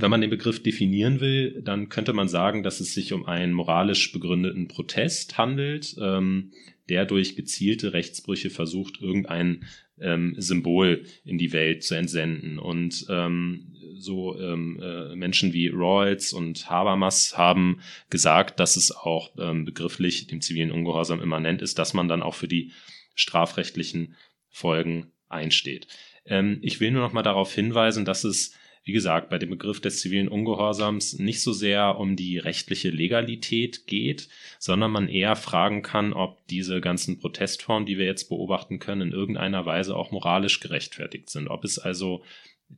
Wenn 0.00 0.12
man 0.12 0.20
den 0.20 0.30
Begriff 0.30 0.62
definieren 0.62 1.18
will, 1.18 1.60
dann 1.60 1.88
könnte 1.88 2.12
man 2.12 2.28
sagen, 2.28 2.62
dass 2.62 2.78
es 2.78 2.94
sich 2.94 3.12
um 3.12 3.26
einen 3.26 3.52
moralisch 3.52 4.12
begründeten 4.12 4.68
Protest 4.68 5.36
handelt, 5.38 5.96
ähm, 6.00 6.52
der 6.88 7.04
durch 7.04 7.34
gezielte 7.34 7.92
Rechtsbrüche 7.92 8.48
versucht, 8.48 9.02
irgendein 9.02 9.64
ähm, 10.00 10.36
Symbol 10.38 11.04
in 11.24 11.36
die 11.36 11.52
Welt 11.52 11.82
zu 11.82 11.96
entsenden. 11.96 12.60
Und 12.60 13.06
ähm, 13.10 13.74
so 13.96 14.38
ähm, 14.38 14.78
äh, 14.80 15.16
Menschen 15.16 15.52
wie 15.52 15.66
Rawls 15.66 16.32
und 16.32 16.70
Habermas 16.70 17.36
haben 17.36 17.80
gesagt, 18.08 18.60
dass 18.60 18.76
es 18.76 18.92
auch 18.92 19.32
ähm, 19.36 19.64
begrifflich 19.64 20.28
dem 20.28 20.40
zivilen 20.40 20.70
Ungehorsam 20.70 21.20
immanent 21.20 21.60
ist, 21.60 21.76
dass 21.76 21.92
man 21.92 22.06
dann 22.06 22.22
auch 22.22 22.36
für 22.36 22.46
die 22.46 22.70
strafrechtlichen 23.16 24.14
Folgen 24.48 25.10
einsteht. 25.28 25.88
Ähm, 26.24 26.58
ich 26.62 26.78
will 26.78 26.92
nur 26.92 27.02
noch 27.02 27.12
mal 27.12 27.24
darauf 27.24 27.52
hinweisen, 27.52 28.04
dass 28.04 28.22
es 28.22 28.54
wie 28.88 28.92
gesagt, 28.92 29.28
bei 29.28 29.36
dem 29.36 29.50
Begriff 29.50 29.82
des 29.82 30.00
zivilen 30.00 30.28
Ungehorsams 30.28 31.18
nicht 31.18 31.42
so 31.42 31.52
sehr 31.52 31.98
um 31.98 32.16
die 32.16 32.38
rechtliche 32.38 32.88
Legalität 32.88 33.86
geht, 33.86 34.30
sondern 34.58 34.90
man 34.90 35.08
eher 35.08 35.36
fragen 35.36 35.82
kann, 35.82 36.14
ob 36.14 36.46
diese 36.46 36.80
ganzen 36.80 37.18
Protestformen, 37.18 37.84
die 37.84 37.98
wir 37.98 38.06
jetzt 38.06 38.30
beobachten 38.30 38.78
können, 38.78 39.02
in 39.02 39.12
irgendeiner 39.12 39.66
Weise 39.66 39.94
auch 39.94 40.10
moralisch 40.10 40.60
gerechtfertigt 40.60 41.28
sind. 41.28 41.48
Ob 41.48 41.64
es 41.64 41.78
also 41.78 42.24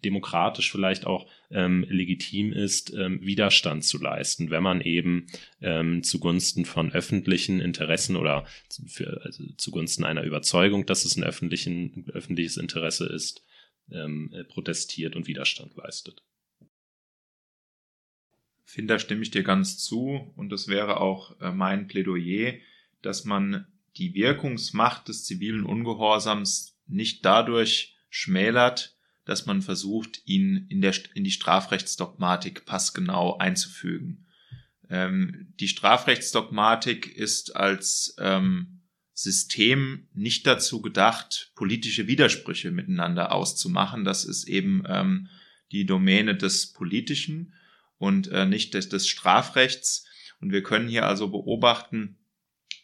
demokratisch 0.04 0.72
vielleicht 0.72 1.06
auch 1.06 1.28
ähm, 1.52 1.86
legitim 1.88 2.52
ist, 2.52 2.92
ähm, 2.92 3.20
Widerstand 3.22 3.84
zu 3.84 4.02
leisten, 4.02 4.50
wenn 4.50 4.64
man 4.64 4.80
eben 4.80 5.28
ähm, 5.62 6.02
zugunsten 6.02 6.64
von 6.64 6.90
öffentlichen 6.90 7.60
Interessen 7.60 8.16
oder 8.16 8.46
für, 8.84 9.20
also 9.24 9.44
zugunsten 9.58 10.02
einer 10.02 10.24
Überzeugung, 10.24 10.86
dass 10.86 11.04
es 11.04 11.16
ein 11.16 11.22
öffentlichen, 11.22 12.06
öffentliches 12.12 12.56
Interesse 12.56 13.06
ist, 13.06 13.44
ähm, 13.92 14.32
äh, 14.32 14.44
protestiert 14.44 15.16
und 15.16 15.26
Widerstand 15.26 15.76
leistet. 15.76 16.22
Finde, 18.64 18.94
da 18.94 18.98
stimme 18.98 19.22
ich 19.22 19.30
dir 19.30 19.42
ganz 19.42 19.78
zu 19.78 20.32
und 20.36 20.50
das 20.50 20.68
wäre 20.68 21.00
auch 21.00 21.40
äh, 21.40 21.50
mein 21.50 21.88
Plädoyer, 21.88 22.54
dass 23.02 23.24
man 23.24 23.66
die 23.96 24.14
Wirkungsmacht 24.14 25.08
des 25.08 25.24
zivilen 25.24 25.64
Ungehorsams 25.64 26.78
nicht 26.86 27.24
dadurch 27.24 27.96
schmälert, 28.08 28.96
dass 29.24 29.46
man 29.46 29.62
versucht, 29.62 30.22
ihn 30.24 30.66
in, 30.68 30.80
der, 30.80 30.94
in 31.14 31.24
die 31.24 31.30
Strafrechtsdogmatik 31.30 32.64
passgenau 32.64 33.38
einzufügen. 33.38 34.26
Ähm, 34.88 35.52
die 35.60 35.68
Strafrechtsdogmatik 35.68 37.14
ist 37.16 37.56
als 37.56 38.16
ähm, 38.18 38.79
System 39.22 40.08
nicht 40.14 40.46
dazu 40.46 40.80
gedacht, 40.80 41.52
politische 41.54 42.06
Widersprüche 42.06 42.70
miteinander 42.70 43.32
auszumachen. 43.32 44.04
Das 44.04 44.24
ist 44.24 44.48
eben 44.48 44.82
ähm, 44.88 45.28
die 45.72 45.84
Domäne 45.84 46.34
des 46.34 46.72
Politischen 46.72 47.52
und 47.98 48.28
äh, 48.28 48.46
nicht 48.46 48.72
des, 48.72 48.88
des 48.88 49.08
Strafrechts. 49.08 50.06
Und 50.40 50.52
wir 50.52 50.62
können 50.62 50.88
hier 50.88 51.06
also 51.06 51.28
beobachten, 51.28 52.16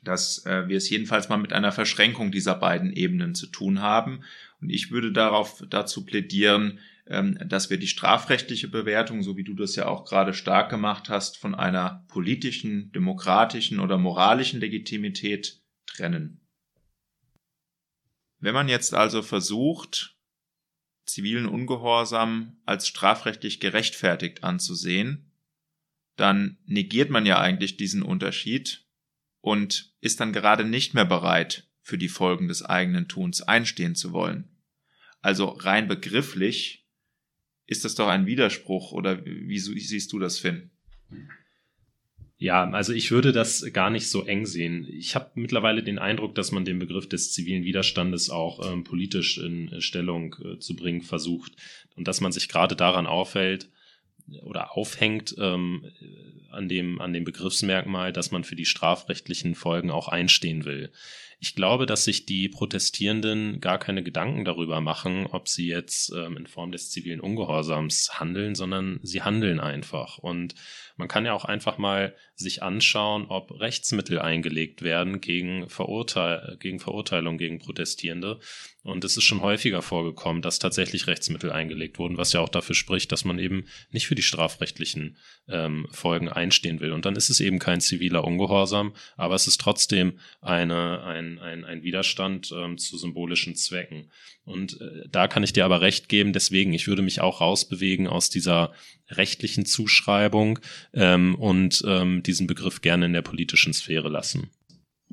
dass 0.03 0.45
äh, 0.45 0.68
wir 0.68 0.76
es 0.76 0.91
jedenfalls 0.91 1.30
mal 1.30 1.39
mit 1.39 1.55
einer 1.55 1.72
Verschränkung 1.72 2.30
dieser 2.30 2.55
beiden 2.55 2.93
Ebenen 2.93 3.34
zu 3.34 3.47
tun 3.47 3.80
haben. 3.80 4.22
Und 4.61 4.68
ich 4.68 4.91
würde 4.91 5.12
darauf 5.12 5.64
dazu 5.70 6.05
plädieren, 6.05 6.80
ähm, 7.07 7.39
dass 7.47 7.70
wir 7.70 7.78
die 7.78 7.89
strafrechtliche 7.89 8.68
Bewertung, 8.68 9.22
so 9.22 9.39
wie 9.39 9.45
du 9.45 9.55
das 9.55 9.74
ja 9.74 9.87
auch 9.87 10.05
gerade 10.05 10.34
stark 10.34 10.68
gemacht 10.68 11.09
hast, 11.09 11.39
von 11.39 11.55
einer 11.55 12.05
politischen, 12.09 12.93
demokratischen 12.93 13.80
oder 13.80 13.97
moralischen 13.97 14.61
Legitimität 14.61 15.62
trennen. 15.97 16.40
Wenn 18.38 18.55
man 18.55 18.68
jetzt 18.68 18.94
also 18.94 19.22
versucht, 19.22 20.16
zivilen 21.07 21.47
Ungehorsam 21.47 22.61
als 22.64 22.86
strafrechtlich 22.86 23.61
gerechtfertigt 23.61 24.44
anzusehen, 24.44 25.32
dann 26.16 26.59
negiert 26.66 27.11
man 27.11 27.26
ja 27.26 27.38
eigentlich 27.38 27.76
diesen 27.76 28.03
Unterschied 28.03 28.86
und 29.40 29.94
ist 30.01 30.20
dann 30.20 30.32
gerade 30.32 30.64
nicht 30.64 30.94
mehr 30.94 31.05
bereit, 31.05 31.68
für 31.82 31.99
die 31.99 32.09
Folgen 32.09 32.49
des 32.49 32.64
eigenen 32.64 33.07
Tuns 33.07 33.42
einstehen 33.42 33.94
zu 33.94 34.12
wollen. 34.12 34.49
Also 35.20 35.47
rein 35.47 35.86
begrifflich 35.86 36.88
ist 37.66 37.84
das 37.84 37.94
doch 37.94 38.09
ein 38.09 38.26
Widerspruch 38.26 38.92
oder 38.92 39.24
wie 39.24 39.59
siehst 39.59 40.12
du 40.12 40.18
das, 40.18 40.38
Finn? 40.38 40.70
Ja, 42.39 42.68
also 42.70 42.93
ich 42.93 43.11
würde 43.11 43.32
das 43.32 43.72
gar 43.72 43.89
nicht 43.89 44.09
so 44.11 44.24
eng 44.24 44.45
sehen. 44.45 44.87
Ich 44.91 45.14
habe 45.14 45.30
mittlerweile 45.37 45.82
den 45.82 45.99
Eindruck, 45.99 46.34
dass 46.34 46.53
man 46.53 46.66
den 46.66 46.78
Begriff 46.78 47.09
des 47.09 47.32
zivilen 47.32 47.64
Widerstandes 47.64 48.28
auch 48.28 48.70
ähm, 48.70 48.84
politisch 48.84 49.39
in 49.39 49.72
äh, 49.72 49.80
Stellung 49.80 50.37
äh, 50.45 50.59
zu 50.59 50.76
bringen 50.76 51.01
versucht 51.01 51.53
und 51.97 52.07
dass 52.07 52.20
man 52.20 52.32
sich 52.32 52.49
gerade 52.49 52.76
daran 52.76 53.07
auffällt 53.07 53.70
oder 54.42 54.76
aufhängt 54.76 55.34
ähm, 55.38 55.84
an 56.50 56.68
dem 56.68 57.00
an 57.00 57.12
dem 57.12 57.24
Begriffsmerkmal, 57.24 58.12
dass 58.12 58.30
man 58.30 58.44
für 58.44 58.56
die 58.56 58.64
strafrechtlichen 58.64 59.54
Folgen 59.54 59.90
auch 59.90 60.08
einstehen 60.08 60.64
will. 60.64 60.90
Ich 61.38 61.54
glaube, 61.54 61.84
dass 61.84 62.04
sich 62.04 62.24
die 62.24 62.48
Protestierenden 62.48 63.60
gar 63.60 63.78
keine 63.78 64.02
Gedanken 64.02 64.46
darüber 64.46 64.80
machen, 64.80 65.26
ob 65.26 65.48
sie 65.48 65.66
jetzt 65.66 66.10
ähm, 66.16 66.38
in 66.38 66.46
Form 66.46 66.72
des 66.72 66.90
zivilen 66.90 67.20
Ungehorsams 67.20 68.18
handeln, 68.18 68.54
sondern 68.54 69.00
sie 69.02 69.20
handeln 69.20 69.60
einfach. 69.60 70.16
Und 70.16 70.54
man 70.96 71.08
kann 71.08 71.26
ja 71.26 71.34
auch 71.34 71.44
einfach 71.44 71.76
mal 71.76 72.14
sich 72.34 72.62
anschauen, 72.62 73.26
ob 73.28 73.60
Rechtsmittel 73.60 74.18
eingelegt 74.18 74.80
werden 74.80 75.20
gegen, 75.20 75.68
Verurteil 75.68 76.56
gegen 76.58 76.80
Verurteilung 76.80 77.36
gegen 77.36 77.58
Protestierende. 77.58 78.40
Und 78.82 79.04
es 79.04 79.18
ist 79.18 79.24
schon 79.24 79.42
häufiger 79.42 79.82
vorgekommen, 79.82 80.40
dass 80.40 80.58
tatsächlich 80.58 81.06
Rechtsmittel 81.06 81.52
eingelegt 81.52 81.98
wurden, 81.98 82.16
was 82.16 82.32
ja 82.32 82.40
auch 82.40 82.48
dafür 82.48 82.74
spricht, 82.74 83.12
dass 83.12 83.26
man 83.26 83.38
eben 83.38 83.66
nicht 83.90 84.06
für 84.06 84.14
die 84.16 84.22
strafrechtlichen 84.22 85.16
ähm, 85.48 85.86
Folgen 85.90 86.28
einstehen 86.28 86.80
will. 86.80 86.92
Und 86.92 87.04
dann 87.04 87.14
ist 87.16 87.30
es 87.30 87.40
eben 87.40 87.58
kein 87.58 87.80
ziviler 87.80 88.24
Ungehorsam, 88.24 88.94
aber 89.16 89.34
es 89.34 89.46
ist 89.46 89.60
trotzdem 89.60 90.18
eine, 90.40 91.02
ein, 91.04 91.38
ein, 91.38 91.64
ein 91.64 91.82
Widerstand 91.82 92.52
ähm, 92.52 92.78
zu 92.78 92.98
symbolischen 92.98 93.54
Zwecken. 93.54 94.10
Und 94.44 94.80
äh, 94.80 95.08
da 95.10 95.28
kann 95.28 95.42
ich 95.42 95.52
dir 95.52 95.64
aber 95.64 95.80
recht 95.80 96.08
geben, 96.08 96.32
deswegen, 96.32 96.72
ich 96.72 96.88
würde 96.88 97.02
mich 97.02 97.20
auch 97.20 97.40
rausbewegen 97.40 98.08
aus 98.08 98.30
dieser 98.30 98.72
rechtlichen 99.08 99.66
Zuschreibung 99.66 100.58
ähm, 100.92 101.34
und 101.36 101.82
ähm, 101.86 102.22
diesen 102.22 102.46
Begriff 102.46 102.80
gerne 102.80 103.06
in 103.06 103.12
der 103.12 103.22
politischen 103.22 103.72
Sphäre 103.72 104.08
lassen. 104.08 104.50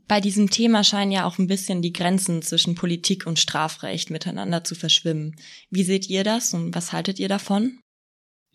Bei 0.08 0.20
diesem 0.20 0.50
Thema 0.50 0.84
scheinen 0.84 1.12
ja 1.12 1.26
auch 1.26 1.38
ein 1.38 1.48
bisschen 1.48 1.82
die 1.82 1.94
Grenzen 1.94 2.42
zwischen 2.42 2.76
Politik 2.76 3.26
und 3.26 3.40
Strafrecht 3.40 4.10
miteinander 4.10 4.64
zu 4.64 4.76
verschwimmen. 4.76 5.36
Wie 5.70 5.84
seht 5.84 6.10
ihr 6.10 6.24
das 6.24 6.54
und 6.54 6.76
was 6.76 6.92
haltet 6.92 7.20
ihr 7.20 7.30
davon? 7.30 7.80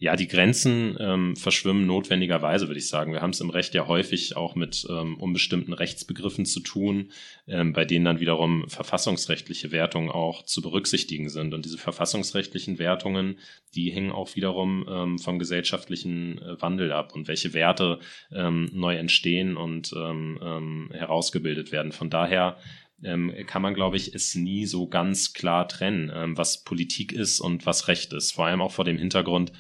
Ja, 0.01 0.15
die 0.15 0.29
Grenzen 0.29 0.97
ähm, 1.01 1.35
verschwimmen 1.35 1.85
notwendigerweise, 1.85 2.69
würde 2.69 2.79
ich 2.79 2.89
sagen. 2.89 3.13
Wir 3.13 3.21
haben 3.21 3.31
es 3.31 3.41
im 3.41 3.51
Recht 3.51 3.75
ja 3.75 3.89
häufig 3.89 4.37
auch 4.37 4.55
mit 4.55 4.87
ähm, 4.89 5.17
unbestimmten 5.17 5.73
Rechtsbegriffen 5.73 6.47
zu 6.47 6.61
tun, 6.61 7.11
ähm, 7.49 7.73
bei 7.73 7.85
denen 7.85 8.05
dann 8.05 8.21
wiederum 8.21 8.69
verfassungsrechtliche 8.69 9.73
Wertungen 9.73 10.09
auch 10.09 10.45
zu 10.45 10.63
berücksichtigen 10.63 11.29
sind. 11.29 11.53
Und 11.53 11.65
diese 11.65 11.79
verfassungsrechtlichen 11.79 12.79
Wertungen, 12.79 13.41
die 13.75 13.91
hängen 13.91 14.13
auch 14.13 14.37
wiederum 14.37 14.87
ähm, 14.89 15.19
vom 15.19 15.41
gesellschaftlichen 15.41 16.41
äh, 16.43 16.63
Wandel 16.63 16.93
ab 16.93 17.17
und 17.17 17.27
welche 17.27 17.53
Werte 17.53 17.99
ähm, 18.31 18.71
neu 18.73 18.95
entstehen 18.95 19.57
und 19.57 19.93
ähm, 19.97 20.39
ähm, 20.41 20.91
herausgebildet 20.93 21.73
werden. 21.73 21.91
Von 21.91 22.09
daher 22.09 22.57
ähm, 23.03 23.35
kann 23.49 23.63
man, 23.63 23.75
glaube 23.75 23.97
ich, 23.97 24.15
es 24.15 24.37
nie 24.37 24.65
so 24.65 24.87
ganz 24.87 25.33
klar 25.33 25.67
trennen, 25.67 26.13
ähm, 26.15 26.37
was 26.37 26.63
Politik 26.63 27.13
ist 27.13 27.41
und 27.41 27.67
was 27.67 27.89
Recht 27.89 28.13
ist. 28.13 28.31
Vor 28.31 28.47
allem 28.47 28.61
auch 28.61 28.71
vor 28.71 28.85
dem 28.85 28.97
Hintergrund, 28.97 29.51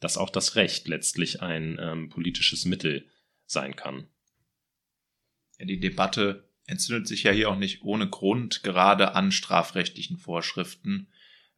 dass 0.00 0.16
auch 0.16 0.30
das 0.30 0.56
Recht 0.56 0.88
letztlich 0.88 1.42
ein 1.42 1.78
ähm, 1.80 2.08
politisches 2.08 2.64
Mittel 2.64 3.06
sein 3.46 3.76
kann. 3.76 4.08
Ja, 5.58 5.66
die 5.66 5.80
Debatte 5.80 6.48
entzündet 6.66 7.08
sich 7.08 7.24
ja 7.24 7.32
hier 7.32 7.50
auch 7.50 7.58
nicht 7.58 7.82
ohne 7.82 8.08
Grund 8.08 8.62
gerade 8.62 9.14
an 9.14 9.32
strafrechtlichen 9.32 10.18
Vorschriften. 10.18 11.08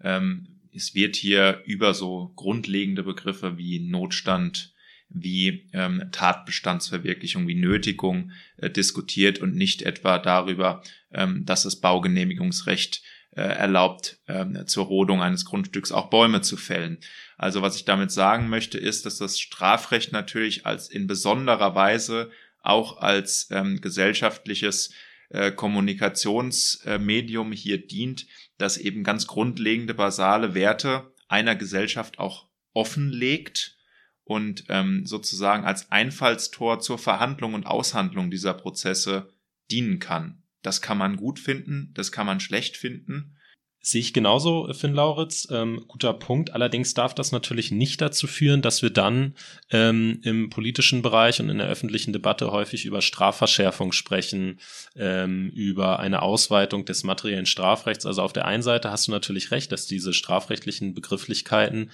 Ähm, 0.00 0.60
es 0.72 0.94
wird 0.94 1.16
hier 1.16 1.62
über 1.66 1.94
so 1.94 2.32
grundlegende 2.36 3.02
Begriffe 3.02 3.58
wie 3.58 3.80
Notstand, 3.80 4.72
wie 5.08 5.68
ähm, 5.72 6.08
Tatbestandsverwirklichung, 6.12 7.48
wie 7.48 7.56
Nötigung 7.56 8.30
äh, 8.56 8.70
diskutiert 8.70 9.40
und 9.40 9.56
nicht 9.56 9.82
etwa 9.82 10.18
darüber, 10.18 10.82
ähm, 11.12 11.44
dass 11.44 11.64
das 11.64 11.80
Baugenehmigungsrecht 11.80 13.02
äh, 13.32 13.42
erlaubt, 13.42 14.18
ähm, 14.26 14.66
zur 14.66 14.86
Rodung 14.86 15.22
eines 15.22 15.44
Grundstücks 15.44 15.92
auch 15.92 16.10
Bäume 16.10 16.40
zu 16.40 16.56
fällen. 16.56 16.98
Also 17.36 17.62
was 17.62 17.76
ich 17.76 17.84
damit 17.84 18.10
sagen 18.10 18.48
möchte, 18.48 18.78
ist, 18.78 19.06
dass 19.06 19.18
das 19.18 19.38
Strafrecht 19.38 20.12
natürlich 20.12 20.66
als 20.66 20.88
in 20.88 21.06
besonderer 21.06 21.74
Weise 21.74 22.30
auch 22.62 22.98
als 22.98 23.48
ähm, 23.50 23.80
gesellschaftliches 23.80 24.92
äh, 25.30 25.52
Kommunikationsmedium 25.52 27.52
hier 27.52 27.86
dient, 27.86 28.26
das 28.58 28.76
eben 28.76 29.04
ganz 29.04 29.26
grundlegende 29.26 29.94
basale 29.94 30.54
Werte 30.54 31.14
einer 31.28 31.54
Gesellschaft 31.54 32.18
auch 32.18 32.48
offenlegt 32.72 33.76
und 34.24 34.64
ähm, 34.68 35.06
sozusagen 35.06 35.64
als 35.64 35.90
Einfallstor 35.90 36.80
zur 36.80 36.98
Verhandlung 36.98 37.54
und 37.54 37.66
Aushandlung 37.66 38.30
dieser 38.30 38.54
Prozesse 38.54 39.32
dienen 39.70 40.00
kann. 40.00 40.42
Das 40.62 40.82
kann 40.82 40.98
man 40.98 41.16
gut 41.16 41.38
finden, 41.38 41.92
das 41.94 42.12
kann 42.12 42.26
man 42.26 42.40
schlecht 42.40 42.76
finden. 42.76 43.36
Sehe 43.82 44.02
ich 44.02 44.12
genauso, 44.12 44.70
Finn 44.74 44.92
Lauritz. 44.92 45.48
Ähm, 45.50 45.84
guter 45.88 46.12
Punkt. 46.12 46.52
Allerdings 46.52 46.92
darf 46.92 47.14
das 47.14 47.32
natürlich 47.32 47.70
nicht 47.70 48.02
dazu 48.02 48.26
führen, 48.26 48.60
dass 48.60 48.82
wir 48.82 48.90
dann 48.90 49.34
ähm, 49.70 50.20
im 50.22 50.50
politischen 50.50 51.00
Bereich 51.00 51.40
und 51.40 51.48
in 51.48 51.56
der 51.56 51.68
öffentlichen 51.68 52.12
Debatte 52.12 52.52
häufig 52.52 52.84
über 52.84 53.00
Strafverschärfung 53.00 53.92
sprechen, 53.92 54.60
ähm, 54.96 55.48
über 55.54 55.98
eine 55.98 56.20
Ausweitung 56.20 56.84
des 56.84 57.04
materiellen 57.04 57.46
Strafrechts. 57.46 58.04
Also 58.04 58.20
auf 58.20 58.34
der 58.34 58.44
einen 58.44 58.62
Seite 58.62 58.90
hast 58.90 59.08
du 59.08 59.12
natürlich 59.12 59.50
recht, 59.50 59.72
dass 59.72 59.86
diese 59.86 60.12
strafrechtlichen 60.12 60.92
Begrifflichkeiten 60.92 61.90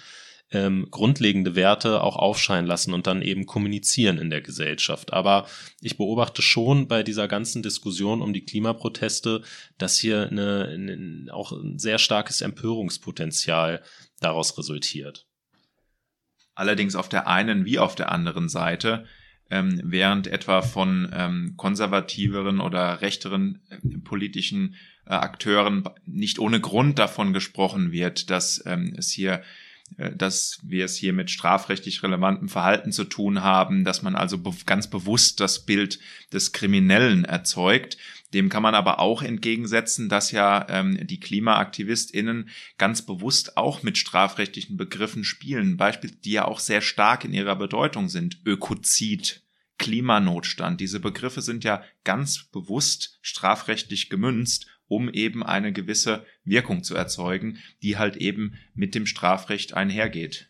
ähm, 0.52 0.88
grundlegende 0.90 1.56
Werte 1.56 2.02
auch 2.02 2.16
aufscheinen 2.16 2.66
lassen 2.66 2.94
und 2.94 3.06
dann 3.06 3.22
eben 3.22 3.46
kommunizieren 3.46 4.18
in 4.18 4.30
der 4.30 4.40
Gesellschaft. 4.40 5.12
Aber 5.12 5.46
ich 5.80 5.96
beobachte 5.96 6.42
schon 6.42 6.86
bei 6.86 7.02
dieser 7.02 7.26
ganzen 7.26 7.62
Diskussion 7.62 8.22
um 8.22 8.32
die 8.32 8.44
Klimaproteste, 8.44 9.42
dass 9.78 9.98
hier 9.98 10.28
eine, 10.30 10.68
eine, 10.68 11.34
auch 11.34 11.52
ein 11.52 11.78
sehr 11.78 11.98
starkes 11.98 12.40
Empörungspotenzial 12.40 13.82
daraus 14.20 14.56
resultiert. 14.56 15.26
Allerdings 16.54 16.94
auf 16.94 17.08
der 17.08 17.26
einen 17.26 17.64
wie 17.64 17.78
auf 17.78 17.96
der 17.96 18.12
anderen 18.12 18.48
Seite 18.48 19.04
ähm, 19.50 19.80
während 19.84 20.26
etwa 20.26 20.62
von 20.62 21.08
ähm, 21.12 21.54
konservativeren 21.56 22.60
oder 22.60 23.00
rechteren 23.00 23.62
äh, 23.68 23.98
politischen 23.98 24.74
äh, 25.06 25.10
Akteuren 25.10 25.84
nicht 26.04 26.38
ohne 26.38 26.60
Grund 26.60 26.98
davon 26.98 27.32
gesprochen 27.32 27.92
wird, 27.92 28.30
dass 28.30 28.62
ähm, 28.66 28.94
es 28.96 29.10
hier 29.10 29.42
dass 29.96 30.60
wir 30.62 30.84
es 30.84 30.96
hier 30.96 31.12
mit 31.12 31.30
strafrechtlich 31.30 32.02
relevantem 32.02 32.48
Verhalten 32.48 32.92
zu 32.92 33.04
tun 33.04 33.42
haben, 33.42 33.84
dass 33.84 34.02
man 34.02 34.14
also 34.14 34.38
be 34.38 34.50
ganz 34.66 34.88
bewusst 34.90 35.40
das 35.40 35.64
Bild 35.64 35.98
des 36.32 36.52
Kriminellen 36.52 37.24
erzeugt. 37.24 37.96
Dem 38.34 38.48
kann 38.48 38.62
man 38.62 38.74
aber 38.74 38.98
auch 38.98 39.22
entgegensetzen, 39.22 40.08
dass 40.08 40.32
ja 40.32 40.66
ähm, 40.68 41.06
die 41.06 41.20
KlimaaktivistInnen 41.20 42.48
ganz 42.76 43.02
bewusst 43.02 43.56
auch 43.56 43.82
mit 43.82 43.96
strafrechtlichen 43.96 44.76
Begriffen 44.76 45.24
spielen, 45.24 45.76
Beispiel, 45.76 46.10
die 46.10 46.32
ja 46.32 46.44
auch 46.44 46.58
sehr 46.58 46.80
stark 46.80 47.24
in 47.24 47.32
ihrer 47.32 47.56
Bedeutung 47.56 48.08
sind. 48.08 48.40
Ökozid, 48.44 49.42
Klimanotstand. 49.78 50.80
Diese 50.80 51.00
Begriffe 51.00 51.40
sind 51.40 51.64
ja 51.64 51.82
ganz 52.04 52.44
bewusst 52.44 53.18
strafrechtlich 53.22 54.10
gemünzt 54.10 54.66
um 54.88 55.10
eben 55.10 55.42
eine 55.42 55.72
gewisse 55.72 56.24
Wirkung 56.44 56.82
zu 56.82 56.94
erzeugen, 56.94 57.58
die 57.82 57.96
halt 57.96 58.16
eben 58.16 58.54
mit 58.74 58.94
dem 58.94 59.06
Strafrecht 59.06 59.74
einhergeht. 59.74 60.48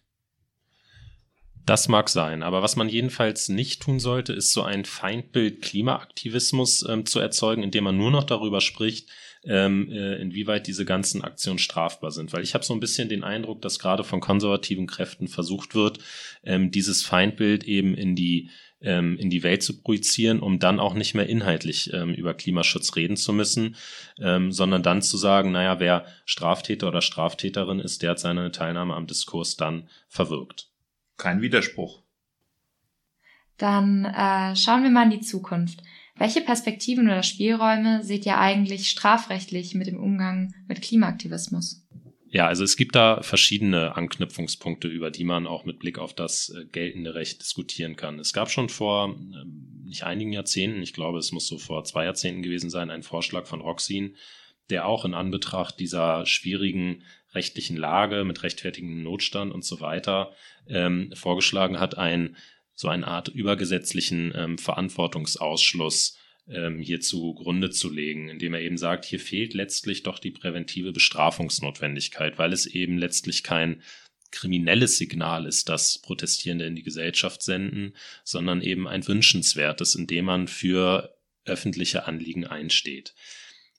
Das 1.66 1.89
mag 1.89 2.09
sein, 2.09 2.45
aber 2.45 2.62
was 2.62 2.76
man 2.76 2.89
jedenfalls 2.89 3.49
nicht 3.49 3.82
tun 3.82 3.99
sollte, 3.99 4.32
ist 4.32 4.53
so 4.53 4.62
ein 4.62 4.84
Feindbild 4.84 5.62
Klimaaktivismus 5.62 6.87
ähm, 6.89 7.07
zu 7.07 7.18
erzeugen, 7.18 7.64
indem 7.64 7.82
man 7.84 7.97
nur 7.97 8.12
noch 8.12 8.22
darüber 8.22 8.61
spricht, 8.61 9.09
ähm, 9.43 9.91
äh, 9.91 10.14
inwieweit 10.16 10.68
diese 10.68 10.84
ganzen 10.84 11.22
Aktionen 11.22 11.59
strafbar 11.59 12.12
sind. 12.12 12.32
Weil 12.32 12.45
ich 12.45 12.55
habe 12.55 12.64
so 12.64 12.72
ein 12.72 12.78
bisschen 12.78 13.09
den 13.09 13.24
Eindruck, 13.24 13.62
dass 13.62 13.80
gerade 13.80 14.05
von 14.05 14.20
konservativen 14.20 14.87
Kräften 14.87 15.26
versucht 15.26 15.74
wird, 15.74 15.99
ähm, 16.45 16.70
dieses 16.70 17.03
Feindbild 17.03 17.64
eben 17.64 17.95
in 17.95 18.14
die 18.14 18.51
ähm, 18.81 19.16
in 19.18 19.31
die 19.31 19.43
Welt 19.43 19.62
zu 19.62 19.81
projizieren, 19.81 20.41
um 20.41 20.59
dann 20.59 20.81
auch 20.81 20.95
nicht 20.95 21.14
mehr 21.14 21.29
inhaltlich 21.29 21.93
ähm, 21.93 22.12
über 22.12 22.35
Klimaschutz 22.35 22.97
reden 22.97 23.16
zu 23.16 23.33
müssen, 23.33 23.77
ähm, 24.18 24.53
sondern 24.53 24.83
dann 24.83 25.03
zu 25.03 25.16
sagen, 25.16 25.53
naja, 25.53 25.81
wer 25.81 26.07
Straftäter 26.24 26.89
oder 26.89 27.03
Straftäterin 27.03 27.81
ist, 27.81 28.03
der 28.03 28.11
hat 28.11 28.18
seine 28.18 28.53
Teilnahme 28.53 28.95
am 28.95 29.07
Diskurs 29.07 29.57
dann 29.57 29.89
verwirkt. 30.09 30.68
Kein 31.16 31.41
Widerspruch. 31.41 32.03
Dann 33.57 34.05
äh, 34.05 34.55
schauen 34.55 34.83
wir 34.83 34.91
mal 34.91 35.05
in 35.05 35.18
die 35.18 35.20
Zukunft. 35.20 35.83
Welche 36.18 36.41
Perspektiven 36.41 37.07
oder 37.07 37.22
Spielräume 37.22 38.03
seht 38.03 38.24
ihr 38.27 38.39
eigentlich 38.39 38.89
strafrechtlich 38.89 39.74
mit 39.74 39.87
dem 39.87 39.99
Umgang 39.99 40.55
mit 40.66 40.81
Klimaaktivismus? 40.81 41.83
Ja, 42.37 42.49
also 42.49 42.64
es 42.64 42.76
gibt 42.76 42.95
da 42.95 43.22
verschiedene 43.22 43.97
Anknüpfungspunkte, 43.97 44.89
über 44.89 45.11
die 45.11 45.24
man 45.24 45.47
auch 45.47 45.64
mit 45.64 45.78
Blick 45.78 45.99
auf 45.99 46.12
das 46.12 46.51
äh, 46.51 46.66
geltende 46.66 47.14
Recht 47.14 47.41
diskutieren 47.41 47.97
kann. 47.97 48.18
Es 48.18 48.34
gab 48.34 48.51
schon 48.51 48.68
vor 48.68 49.07
ähm, 49.07 49.84
nicht 49.87 50.03
einigen 50.03 50.34
Jahrzehnten, 50.34 50.82
ich 50.82 50.93
glaube, 50.93 51.16
es 51.16 51.32
muss 51.32 51.47
so 51.47 51.57
vor 51.57 51.84
zwei 51.84 52.05
Jahrzehnten 52.05 52.43
gewesen 52.43 52.68
sein, 52.68 52.91
einen 52.91 53.05
Vorschlag 53.05 53.47
von 53.47 53.62
Roxin, 53.62 54.16
der 54.68 54.84
auch 54.84 55.07
in 55.07 55.14
Anbetracht 55.14 55.80
dieser 55.80 56.26
schwierigen 56.26 57.05
rechtlichen 57.32 57.78
Lage 57.78 58.22
mit 58.22 58.43
rechtfertigenden 58.43 59.03
Notstand 59.03 59.51
und 59.51 59.64
so 59.64 59.80
weiter 59.80 60.32
ähm, 60.68 61.12
vorgeschlagen 61.14 61.80
hat, 61.80 61.97
ein 61.97 62.37
so 62.74 62.89
eine 62.89 63.07
Art 63.07 63.28
übergesetzlichen 63.28 64.34
ähm, 64.37 64.59
Verantwortungsausschluss 64.59 66.18
ähm, 66.49 66.80
hier 66.80 67.01
zugrunde 67.01 67.70
zu 67.70 67.90
legen, 67.90 68.28
indem 68.28 68.55
er 68.55 68.61
eben 68.61 68.78
sagt, 68.78 69.05
hier 69.05 69.20
fehlt 69.20 69.55
letztlich 69.55 70.03
doch 70.03 70.18
die 70.18 70.30
präventive 70.30 70.92
Bestrafungsnotwendigkeit, 70.92 72.38
weil 72.38 72.53
es 72.53 72.66
eben 72.66 72.99
letztlich 72.99 73.42
kein 73.42 73.82
kriminelles 74.30 74.99
Signal 74.99 75.47
ist, 75.47 75.68
das 75.68 75.99
Protestierende 75.99 76.66
in 76.66 76.76
die 76.76 76.82
Gesellschaft 76.82 77.42
senden, 77.42 77.94
sondern 78.24 78.61
eben 78.61 78.86
ein 78.86 79.07
wünschenswertes, 79.07 79.94
indem 79.94 80.26
man 80.26 80.49
für 80.49 81.16
öffentliche 81.44 82.07
Anliegen 82.07 82.47
einsteht. 82.47 83.14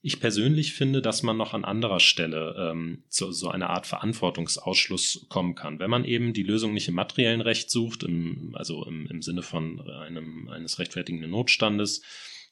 Ich 0.01 0.20
persönlich 0.20 0.74
finde, 0.74 1.01
dass 1.01 1.24
man 1.24 1.38
noch 1.38 1.53
an 1.53 1.65
anderer 1.65 1.99
Stelle 1.99 2.72
ähm, 2.72 3.03
zu 3.09 3.32
so 3.32 3.49
einer 3.49 3.72
Art 3.72 3.88
Verantwortungsausschluss 3.88 5.26
kommen 5.28 5.55
kann. 5.55 5.80
Wenn 5.80 5.89
man 5.89 6.05
eben 6.05 6.34
die 6.34 6.43
Lösung 6.43 6.74
nicht 6.74 6.88
im 6.88 6.95
materiellen 6.95 7.41
Recht 7.41 7.70
sucht, 7.70 8.03
im, 8.03 8.55
also 8.55 8.86
im, 8.86 9.07
im 9.07 9.22
Sinne 9.22 9.41
von 9.41 9.82
einem, 9.89 10.49
eines 10.49 10.80
rechtfertigenden 10.80 11.32
Notstandes, 11.32 12.03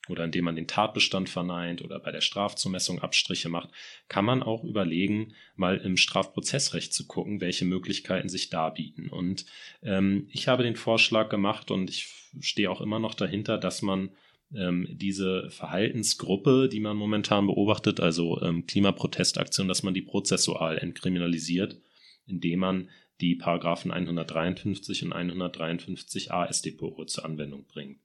oder 0.07 0.23
indem 0.23 0.45
man 0.45 0.55
den 0.55 0.67
Tatbestand 0.67 1.29
verneint 1.29 1.83
oder 1.83 1.99
bei 1.99 2.11
der 2.11 2.21
Strafzumessung 2.21 2.99
Abstriche 2.99 3.49
macht, 3.49 3.69
kann 4.07 4.25
man 4.25 4.43
auch 4.43 4.63
überlegen, 4.63 5.33
mal 5.55 5.77
im 5.77 5.97
Strafprozessrecht 5.97 6.93
zu 6.93 7.07
gucken, 7.07 7.41
welche 7.41 7.65
Möglichkeiten 7.65 8.29
sich 8.29 8.49
da 8.49 8.69
bieten. 8.69 9.09
Und 9.09 9.45
ähm, 9.83 10.27
ich 10.31 10.47
habe 10.47 10.63
den 10.63 10.75
Vorschlag 10.75 11.29
gemacht 11.29 11.71
und 11.71 11.89
ich 11.89 12.07
stehe 12.39 12.69
auch 12.69 12.81
immer 12.81 12.99
noch 12.99 13.13
dahinter, 13.13 13.57
dass 13.57 13.81
man 13.81 14.09
ähm, 14.53 14.87
diese 14.91 15.49
Verhaltensgruppe, 15.49 16.69
die 16.69 16.79
man 16.79 16.97
momentan 16.97 17.47
beobachtet, 17.47 17.99
also 17.99 18.41
ähm, 18.41 18.65
Klimaprotestaktion, 18.65 19.67
dass 19.67 19.83
man 19.83 19.93
die 19.93 20.01
prozessual 20.01 20.77
entkriminalisiert, 20.77 21.79
indem 22.27 22.59
man 22.59 22.89
die 23.21 23.35
Paragraphen 23.35 23.91
153 23.91 25.05
und 25.05 25.13
153a 25.13 26.51
StPO 26.51 27.05
zur 27.05 27.25
Anwendung 27.25 27.65
bringt. 27.65 27.99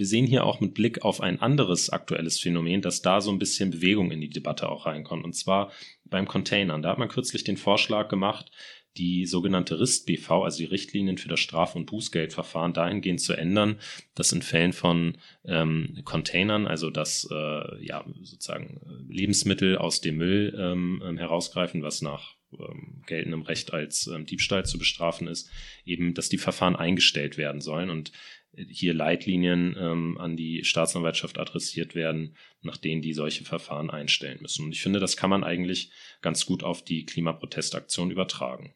Wir 0.00 0.06
sehen 0.06 0.26
hier 0.26 0.44
auch 0.44 0.60
mit 0.60 0.72
Blick 0.72 1.02
auf 1.04 1.20
ein 1.20 1.42
anderes 1.42 1.90
aktuelles 1.90 2.40
Phänomen, 2.40 2.80
dass 2.80 3.02
da 3.02 3.20
so 3.20 3.30
ein 3.30 3.38
bisschen 3.38 3.70
Bewegung 3.70 4.10
in 4.10 4.22
die 4.22 4.30
Debatte 4.30 4.70
auch 4.70 4.86
reinkommt. 4.86 5.26
Und 5.26 5.34
zwar 5.34 5.72
beim 6.06 6.26
Containern. 6.26 6.80
Da 6.80 6.88
hat 6.88 6.98
man 6.98 7.10
kürzlich 7.10 7.44
den 7.44 7.58
Vorschlag 7.58 8.08
gemacht, 8.08 8.50
die 8.96 9.26
sogenannte 9.26 9.78
RIST-BV, 9.78 10.30
also 10.30 10.56
die 10.56 10.64
Richtlinien 10.64 11.18
für 11.18 11.28
das 11.28 11.40
Straf- 11.40 11.76
und 11.76 11.84
Bußgeldverfahren, 11.84 12.72
dahingehend 12.72 13.20
zu 13.20 13.34
ändern, 13.34 13.78
dass 14.14 14.32
in 14.32 14.40
Fällen 14.40 14.72
von 14.72 15.18
ähm, 15.44 16.00
Containern, 16.06 16.66
also 16.66 16.88
dass 16.88 17.28
äh, 17.30 17.84
ja 17.84 18.02
sozusagen 18.22 18.80
äh, 18.82 19.12
Lebensmittel 19.12 19.76
aus 19.76 20.00
dem 20.00 20.16
Müll 20.16 20.56
ähm, 20.58 21.02
ähm, 21.04 21.18
herausgreifen, 21.18 21.82
was 21.82 22.00
nach 22.00 22.36
ähm, 22.58 23.02
geltendem 23.06 23.42
Recht 23.42 23.74
als 23.74 24.06
ähm, 24.06 24.24
Diebstahl 24.24 24.64
zu 24.64 24.78
bestrafen 24.78 25.28
ist, 25.28 25.50
eben, 25.84 26.14
dass 26.14 26.30
die 26.30 26.38
Verfahren 26.38 26.74
eingestellt 26.74 27.36
werden 27.36 27.60
sollen 27.60 27.90
und 27.90 28.12
hier 28.52 28.94
Leitlinien 28.94 29.76
ähm, 29.78 30.18
an 30.18 30.36
die 30.36 30.64
Staatsanwaltschaft 30.64 31.38
adressiert 31.38 31.94
werden, 31.94 32.36
nach 32.62 32.76
denen 32.76 33.02
die 33.02 33.12
solche 33.12 33.44
Verfahren 33.44 33.90
einstellen 33.90 34.38
müssen. 34.42 34.66
Und 34.66 34.72
ich 34.72 34.82
finde, 34.82 35.00
das 35.00 35.16
kann 35.16 35.30
man 35.30 35.44
eigentlich 35.44 35.92
ganz 36.20 36.46
gut 36.46 36.62
auf 36.62 36.82
die 36.82 37.04
Klimaprotestaktion 37.04 38.10
übertragen. 38.10 38.74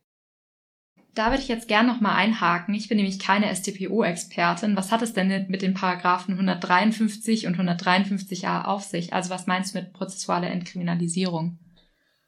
Da 1.15 1.31
würde 1.31 1.43
ich 1.43 1.49
jetzt 1.49 1.69
gern 1.69 1.87
noch 1.87 2.01
mal 2.01 2.15
einhaken. 2.15 2.75
Ich 2.75 2.89
bin 2.89 2.97
nämlich 2.97 3.21
keine 3.21 3.55
StPO-Expertin. 3.55 4.77
Was 4.77 4.91
hat 4.91 5.03
es 5.03 5.13
denn 5.13 5.47
mit 5.49 5.63
den 5.63 5.75
Paragraphen 5.75 6.35
153 6.35 7.47
und 7.47 7.57
153a 7.57 8.65
auf 8.65 8.83
sich? 8.83 9.13
Also 9.13 9.31
was 9.31 9.47
meinst 9.47 9.75
du 9.75 9.79
mit 9.79 9.93
prozessualer 9.93 10.51
Entkriminalisierung? 10.51 11.59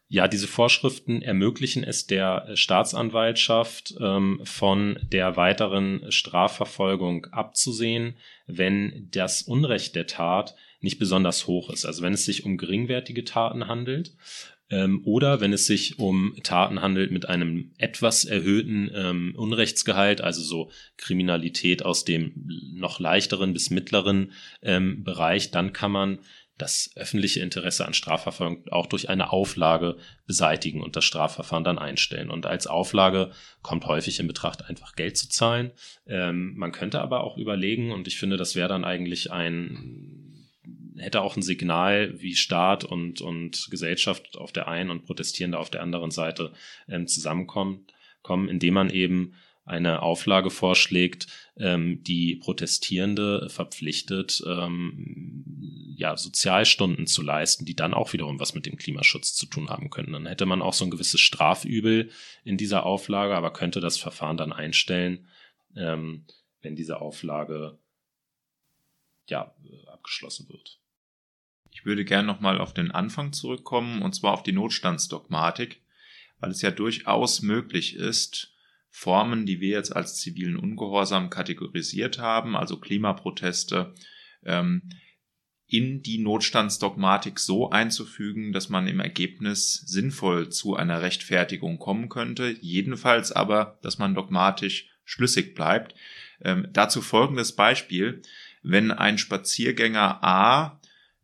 Ja, 0.09 0.29
diese 0.29 0.47
Vorschriften 0.47 1.21
ermöglichen 1.21 1.83
es 1.83 2.07
der 2.07 2.49
Staatsanwaltschaft, 2.55 3.95
ähm, 4.01 4.41
von 4.45 4.99
der 5.03 5.37
weiteren 5.37 6.13
Strafverfolgung 6.13 7.27
abzusehen, 7.33 8.17
wenn 8.47 9.09
das 9.11 9.43
Unrecht 9.43 9.97
der 9.97 10.07
Tat 10.07 10.55
nicht 10.81 11.01
besonders 11.01 11.49
hoch 11.49 11.71
ist. 11.71 11.85
Also 11.85 12.03
wenn 12.03 12.13
es 12.13 12.25
sich 12.25 12.45
um 12.45 12.57
geringwertige 12.57 13.25
Taten 13.25 13.67
handelt 13.67 14.13
ähm, 14.71 15.03
oder 15.05 15.41
wenn 15.41 15.53
es 15.53 15.67
sich 15.67 15.99
um 15.99 16.37
Taten 16.45 16.83
handelt 16.83 17.11
mit 17.11 17.29
einem 17.29 17.73
etwas 17.77 18.25
erhöhten 18.25 18.89
ähm, 18.95 19.35
Unrechtsgehalt, 19.37 20.21
also 20.21 20.41
so 20.41 20.71
Kriminalität 20.99 21.85
aus 21.85 22.05
dem 22.05 22.49
noch 22.75 23.01
leichteren 23.01 23.53
bis 23.53 23.71
mittleren 23.71 24.33
Bereich, 24.63 25.51
dann 25.51 25.73
kann 25.73 25.93
man 25.93 26.19
das 26.59 26.91
öffentliche 26.97 27.41
Interesse 27.41 27.87
an 27.87 27.95
Strafverfolgung 27.95 28.67
auch 28.71 28.87
durch 28.87 29.09
eine 29.09 29.31
Auflage 29.31 29.97
beseitigen 30.27 30.83
und 30.83 30.97
das 30.97 31.05
Strafverfahren 31.05 31.65
dann 31.65 31.79
einstellen. 31.79 32.31
Und 32.31 32.47
als 32.47 32.67
Auflage 32.67 33.31
kommt 33.63 33.87
häufig 33.87 34.21
in 34.21 34.27
Betracht, 34.27 34.65
einfach 34.65 34.95
Geld 34.95 35.19
zu 35.19 35.29
zahlen. 35.29 35.73
Ähm, 36.07 36.55
man 36.57 36.73
könnte 36.73 37.01
aber 37.01 37.25
auch 37.25 37.37
überlegen, 37.37 37.93
und 37.93 38.09
ich 38.09 38.19
finde, 38.19 38.37
das 38.37 38.55
wäre 38.55 38.69
dann 38.69 38.85
eigentlich 38.85 39.31
ein, 39.33 40.49
hätte 40.97 41.21
auch 41.21 41.37
ein 41.37 41.43
Signal, 41.43 42.15
wie 42.21 42.35
Staat 42.35 42.85
und, 42.85 43.21
und 43.21 43.69
Gesellschaft 43.71 44.39
auf 44.39 44.53
der 44.53 44.69
einen 44.69 44.91
und 44.91 45.05
Protestierende 45.05 45.59
auf 45.59 45.71
der 45.71 45.83
anderen 45.83 46.11
Seite 46.11 46.53
ähm, 46.89 47.07
zusammenkommen, 47.07 47.87
kommen, 48.23 48.49
indem 48.49 48.75
man 48.75 48.91
eben 48.91 49.35
eine 49.67 50.01
Auflage 50.01 50.51
vorschlägt, 50.51 51.27
ähm, 51.59 52.03
die 52.05 52.37
Protestierende 52.37 53.49
verpflichtet, 53.51 54.43
ähm, 54.47 55.45
ja, 55.97 56.17
Sozialstunden 56.17 57.07
zu 57.07 57.23
leisten, 57.23 57.65
die 57.65 57.75
dann 57.75 57.95
auch 57.95 58.13
wiederum 58.13 58.39
was 58.39 58.55
mit 58.55 58.67
dem 58.67 58.77
Klimaschutz 58.77 59.35
zu 59.35 59.47
tun 59.47 59.71
haben 59.71 59.89
können. 59.89 60.13
Dann 60.13 60.27
hätte 60.27 60.45
man 60.45 60.61
auch 60.61 60.75
so 60.75 60.85
ein 60.85 60.91
gewisses 60.91 61.21
Strafübel 61.21 62.11
in 62.45 62.59
dieser 62.59 62.85
Auflage, 62.85 63.35
aber 63.35 63.53
könnte 63.53 63.81
das 63.81 63.97
Verfahren 63.97 64.37
dann 64.37 64.53
einstellen, 64.53 65.27
ähm, 65.75 66.27
wenn 66.61 66.77
diese 66.77 67.01
Auflage 67.01 67.79
ja, 69.29 69.55
abgeschlossen 69.91 70.49
wird. 70.51 70.81
Ich 71.71 71.85
würde 71.85 72.05
gerne 72.05 72.27
nochmal 72.27 72.61
auf 72.61 72.75
den 72.75 72.91
Anfang 72.91 73.33
zurückkommen, 73.33 74.03
und 74.03 74.15
zwar 74.15 74.35
auf 74.35 74.43
die 74.43 74.53
Notstandsdogmatik, 74.53 75.83
weil 76.41 76.51
es 76.51 76.63
ja 76.63 76.71
durchaus 76.71 77.43
möglich 77.43 77.97
ist, 77.97 78.53
Formen, 78.91 79.47
die 79.47 79.61
wir 79.61 79.71
jetzt 79.71 79.95
als 79.95 80.17
zivilen 80.17 80.57
Ungehorsam 80.57 81.29
kategorisiert 81.31 82.19
haben, 82.19 82.57
also 82.57 82.79
Klimaproteste, 82.79 83.95
ähm, 84.45 84.83
in 85.69 86.03
die 86.03 86.19
Notstandsdogmatik 86.19 87.41
so 87.41 87.71
einzufügen, 87.71 88.53
dass 88.53 88.69
man 88.69 88.87
im 88.87 89.01
Ergebnis 89.01 89.83
sinnvoll 89.87 90.49
zu 90.51 90.77
einer 90.77 91.03
Rechtfertigung 91.03 91.79
kommen 91.79 92.09
könnte, 92.09 92.57
jedenfalls 92.61 93.33
aber, 93.33 93.79
dass 93.83 93.99
man 93.99 94.15
dogmatisch 94.15 94.89
schlüssig 95.05 95.55
bleibt. 95.55 95.95
Ähm, 96.41 96.69
dazu 96.73 97.03
folgendes 97.03 97.53
Beispiel. 97.53 98.23
Wenn 98.63 98.91
ein 98.93 99.19
Spaziergänger 99.19 100.23
A 100.23 100.81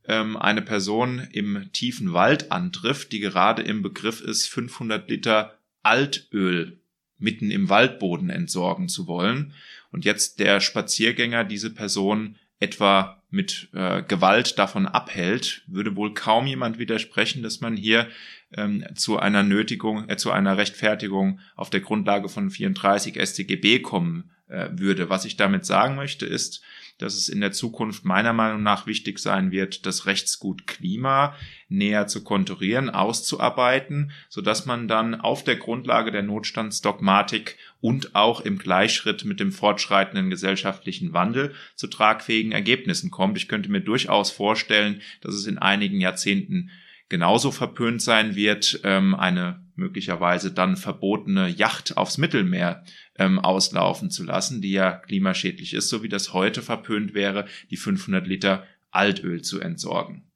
ähm, 0.06 0.36
eine 0.36 0.62
Person 0.62 1.20
im 1.32 1.70
tiefen 1.72 2.12
Wald 2.12 2.50
antrifft, 2.50 3.12
die 3.12 3.20
gerade 3.20 3.62
im 3.62 3.82
Begriff 3.82 4.20
ist, 4.20 4.48
500 4.48 5.08
Liter 5.08 5.58
Altöl 5.82 6.80
mitten 7.18 7.50
im 7.52 7.68
Waldboden 7.68 8.30
entsorgen 8.30 8.88
zu 8.88 9.06
wollen 9.06 9.54
und 9.92 10.04
jetzt 10.04 10.40
der 10.40 10.60
Spaziergänger 10.60 11.44
diese 11.44 11.70
Person 11.70 12.36
etwa 12.58 13.21
mit 13.32 13.70
äh, 13.72 14.02
Gewalt 14.02 14.58
davon 14.58 14.86
abhält, 14.86 15.62
würde 15.66 15.96
wohl 15.96 16.12
kaum 16.12 16.46
jemand 16.46 16.78
widersprechen, 16.78 17.42
dass 17.42 17.62
man 17.62 17.76
hier 17.76 18.08
ähm, 18.54 18.84
zu 18.94 19.18
einer 19.18 19.42
Nötigung, 19.42 20.08
äh, 20.08 20.18
zu 20.18 20.30
einer 20.30 20.58
Rechtfertigung 20.58 21.40
auf 21.56 21.70
der 21.70 21.80
Grundlage 21.80 22.28
von 22.28 22.50
34 22.50 23.18
StGB 23.18 23.80
kommen 23.80 24.30
äh, 24.48 24.68
würde. 24.72 25.08
Was 25.08 25.24
ich 25.24 25.38
damit 25.38 25.64
sagen 25.64 25.96
möchte, 25.96 26.26
ist, 26.26 26.62
dass 27.02 27.14
es 27.14 27.28
in 27.28 27.40
der 27.40 27.52
Zukunft 27.52 28.04
meiner 28.04 28.32
Meinung 28.32 28.62
nach 28.62 28.86
wichtig 28.86 29.18
sein 29.18 29.50
wird, 29.50 29.86
das 29.86 30.06
Rechtsgut 30.06 30.66
Klima 30.66 31.34
näher 31.68 32.06
zu 32.06 32.22
konturieren, 32.22 32.90
auszuarbeiten, 32.90 34.12
so 34.28 34.40
dass 34.40 34.66
man 34.66 34.86
dann 34.86 35.14
auf 35.14 35.42
der 35.42 35.56
Grundlage 35.56 36.12
der 36.12 36.22
Notstandsdogmatik 36.22 37.58
und 37.80 38.14
auch 38.14 38.40
im 38.40 38.58
Gleichschritt 38.58 39.24
mit 39.24 39.40
dem 39.40 39.50
fortschreitenden 39.50 40.30
gesellschaftlichen 40.30 41.12
Wandel 41.12 41.54
zu 41.74 41.88
tragfähigen 41.88 42.52
Ergebnissen 42.52 43.10
kommt. 43.10 43.36
Ich 43.36 43.48
könnte 43.48 43.70
mir 43.70 43.80
durchaus 43.80 44.30
vorstellen, 44.30 45.00
dass 45.22 45.34
es 45.34 45.46
in 45.46 45.58
einigen 45.58 46.00
Jahrzehnten 46.00 46.70
genauso 47.08 47.50
verpönt 47.50 48.00
sein 48.00 48.36
wird, 48.36 48.80
ähm, 48.84 49.14
eine 49.14 49.61
möglicherweise 49.74 50.52
dann 50.52 50.76
verbotene 50.76 51.48
Yacht 51.48 51.96
aufs 51.96 52.18
Mittelmeer 52.18 52.84
ähm, 53.16 53.38
auslaufen 53.38 54.10
zu 54.10 54.24
lassen, 54.24 54.60
die 54.60 54.72
ja 54.72 54.92
klimaschädlich 54.92 55.74
ist, 55.74 55.88
so 55.88 56.02
wie 56.02 56.08
das 56.08 56.32
heute 56.32 56.62
verpönt 56.62 57.14
wäre, 57.14 57.46
die 57.70 57.76
500 57.76 58.26
Liter 58.26 58.66
Altöl 58.90 59.42
zu 59.42 59.60
entsorgen. 59.60 60.30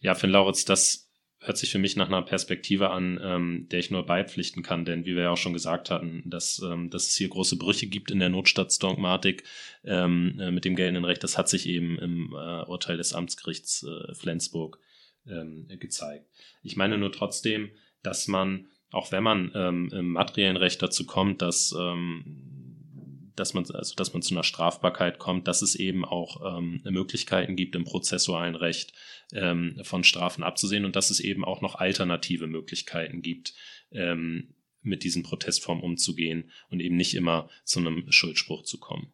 Ja, 0.00 0.14
Finn 0.14 0.30
Lauritz, 0.30 0.64
das 0.64 1.06
hört 1.46 1.58
sich 1.58 1.70
für 1.70 1.78
mich 1.78 1.96
nach 1.96 2.08
einer 2.08 2.22
Perspektive 2.22 2.90
an, 2.90 3.20
ähm, 3.22 3.66
der 3.70 3.78
ich 3.78 3.90
nur 3.90 4.04
beipflichten 4.04 4.62
kann, 4.62 4.84
denn 4.84 5.04
wie 5.04 5.14
wir 5.14 5.24
ja 5.24 5.30
auch 5.30 5.36
schon 5.36 5.52
gesagt 5.52 5.90
hatten, 5.90 6.22
dass, 6.26 6.60
ähm, 6.64 6.90
dass 6.90 7.08
es 7.08 7.16
hier 7.16 7.28
große 7.28 7.56
Brüche 7.56 7.86
gibt 7.86 8.10
in 8.10 8.18
der 8.18 8.28
Notstandsdogmatik 8.28 9.44
ähm, 9.84 10.38
äh, 10.40 10.50
mit 10.50 10.64
dem 10.64 10.76
geltenden 10.76 11.04
Recht, 11.04 11.22
das 11.22 11.38
hat 11.38 11.48
sich 11.48 11.68
eben 11.68 11.98
im 11.98 12.32
äh, 12.32 12.64
Urteil 12.64 12.96
des 12.96 13.12
Amtsgerichts 13.12 13.84
äh, 13.84 14.14
Flensburg 14.14 14.80
ähm, 15.28 15.66
gezeigt. 15.80 16.26
Ich 16.62 16.76
meine 16.76 16.98
nur 16.98 17.12
trotzdem, 17.12 17.70
dass 18.02 18.28
man 18.28 18.66
auch 18.90 19.12
wenn 19.12 19.22
man 19.22 19.52
ähm, 19.54 19.90
im 19.92 20.12
materiellen 20.12 20.56
Recht 20.56 20.82
dazu 20.82 21.06
kommt, 21.06 21.42
dass, 21.42 21.74
ähm, 21.78 23.32
dass, 23.34 23.52
man, 23.52 23.66
also 23.70 23.94
dass 23.94 24.12
man 24.12 24.22
zu 24.22 24.34
einer 24.34 24.44
Strafbarkeit 24.44 25.18
kommt, 25.18 25.48
dass 25.48 25.62
es 25.62 25.74
eben 25.74 26.04
auch 26.04 26.58
ähm, 26.58 26.80
Möglichkeiten 26.84 27.56
gibt, 27.56 27.74
im 27.74 27.84
prozessualen 27.84 28.54
Recht 28.54 28.92
ähm, 29.32 29.80
von 29.82 30.04
Strafen 30.04 30.44
abzusehen 30.44 30.84
und 30.84 30.96
dass 30.96 31.10
es 31.10 31.20
eben 31.20 31.44
auch 31.44 31.60
noch 31.60 31.74
alternative 31.74 32.46
Möglichkeiten 32.46 33.22
gibt, 33.22 33.54
ähm, 33.90 34.54
mit 34.82 35.02
diesen 35.02 35.24
Protestformen 35.24 35.82
umzugehen 35.82 36.50
und 36.70 36.80
eben 36.80 36.96
nicht 36.96 37.14
immer 37.14 37.50
zu 37.64 37.80
einem 37.80 38.10
Schuldspruch 38.10 38.62
zu 38.62 38.78
kommen. 38.78 39.12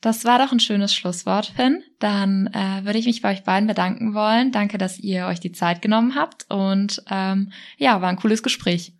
Das 0.00 0.24
war 0.24 0.38
doch 0.38 0.52
ein 0.52 0.60
schönes 0.60 0.94
Schlusswort, 0.94 1.46
Finn. 1.56 1.82
Dann 1.98 2.48
äh, 2.48 2.84
würde 2.84 2.98
ich 2.98 3.06
mich 3.06 3.22
bei 3.22 3.32
euch 3.32 3.44
beiden 3.44 3.66
bedanken 3.66 4.14
wollen. 4.14 4.52
Danke, 4.52 4.78
dass 4.78 4.98
ihr 4.98 5.26
euch 5.26 5.40
die 5.40 5.52
Zeit 5.52 5.82
genommen 5.82 6.14
habt. 6.14 6.46
Und 6.50 7.02
ähm, 7.10 7.52
ja, 7.78 8.00
war 8.02 8.10
ein 8.10 8.16
cooles 8.16 8.42
Gespräch. 8.42 8.92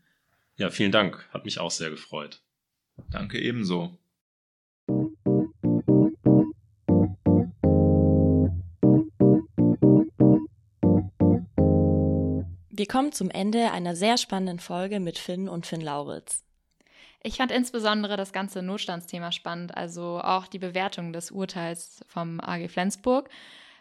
Ja, 0.57 0.71
vielen 0.71 0.93
Dank. 0.93 1.29
Hat 1.33 1.45
mich 1.45 1.61
auch 1.61 1.71
sehr 1.71 1.91
gefreut. 1.91 2.41
Danke 3.11 3.39
ebenso. 3.39 3.99
Wir 12.71 12.87
kommen 12.87 13.13
zum 13.13 13.31
Ende 13.31 13.73
einer 13.73 13.97
sehr 13.97 14.17
spannenden 14.17 14.61
Folge 14.61 15.01
mit 15.01 15.19
Finn 15.19 15.49
und 15.49 15.67
Finn 15.67 15.81
Lauritz. 15.81 16.46
Ich 17.27 17.39
fand 17.39 17.51
insbesondere 17.51 18.17
das 18.17 18.33
ganze 18.33 18.63
Notstandsthema 18.63 19.33
spannend, 19.33 19.77
also 19.77 20.21
auch 20.23 20.47
die 20.47 20.61
Bewertung 20.61 21.13
des 21.13 21.33
Urteils 21.33 22.05
vom 22.07 22.39
AG 22.39 22.69
Flensburg. 22.69 23.29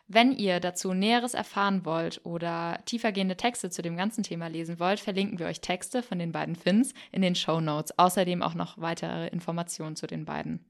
Wenn 0.07 0.31
ihr 0.31 0.59
dazu 0.59 0.95
Näheres 0.95 1.35
erfahren 1.35 1.85
wollt 1.85 2.21
oder 2.25 2.79
tiefergehende 2.85 3.37
Texte 3.37 3.69
zu 3.69 3.83
dem 3.83 3.97
ganzen 3.97 4.23
Thema 4.23 4.47
lesen 4.47 4.79
wollt, 4.79 4.99
verlinken 4.99 5.37
wir 5.37 5.45
euch 5.45 5.61
Texte 5.61 6.01
von 6.01 6.17
den 6.17 6.31
beiden 6.31 6.55
Fins 6.55 6.95
in 7.11 7.21
den 7.21 7.35
Show 7.35 7.61
Notes. 7.61 7.99
Außerdem 7.99 8.41
auch 8.41 8.55
noch 8.55 8.79
weitere 8.79 9.27
Informationen 9.27 9.95
zu 9.95 10.07
den 10.07 10.25
beiden. 10.25 10.65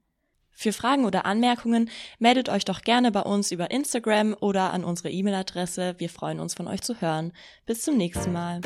Für 0.50 0.74
Fragen 0.74 1.06
oder 1.06 1.24
Anmerkungen 1.24 1.88
meldet 2.18 2.50
euch 2.50 2.66
doch 2.66 2.82
gerne 2.82 3.10
bei 3.10 3.22
uns 3.22 3.52
über 3.52 3.70
Instagram 3.70 4.36
oder 4.38 4.74
an 4.74 4.84
unsere 4.84 5.10
E-Mail-Adresse. 5.10 5.94
Wir 5.96 6.10
freuen 6.10 6.40
uns 6.40 6.52
von 6.52 6.68
euch 6.68 6.82
zu 6.82 7.00
hören. 7.00 7.32
Bis 7.64 7.80
zum 7.80 7.96
nächsten 7.96 8.34
Mal. 8.34 8.60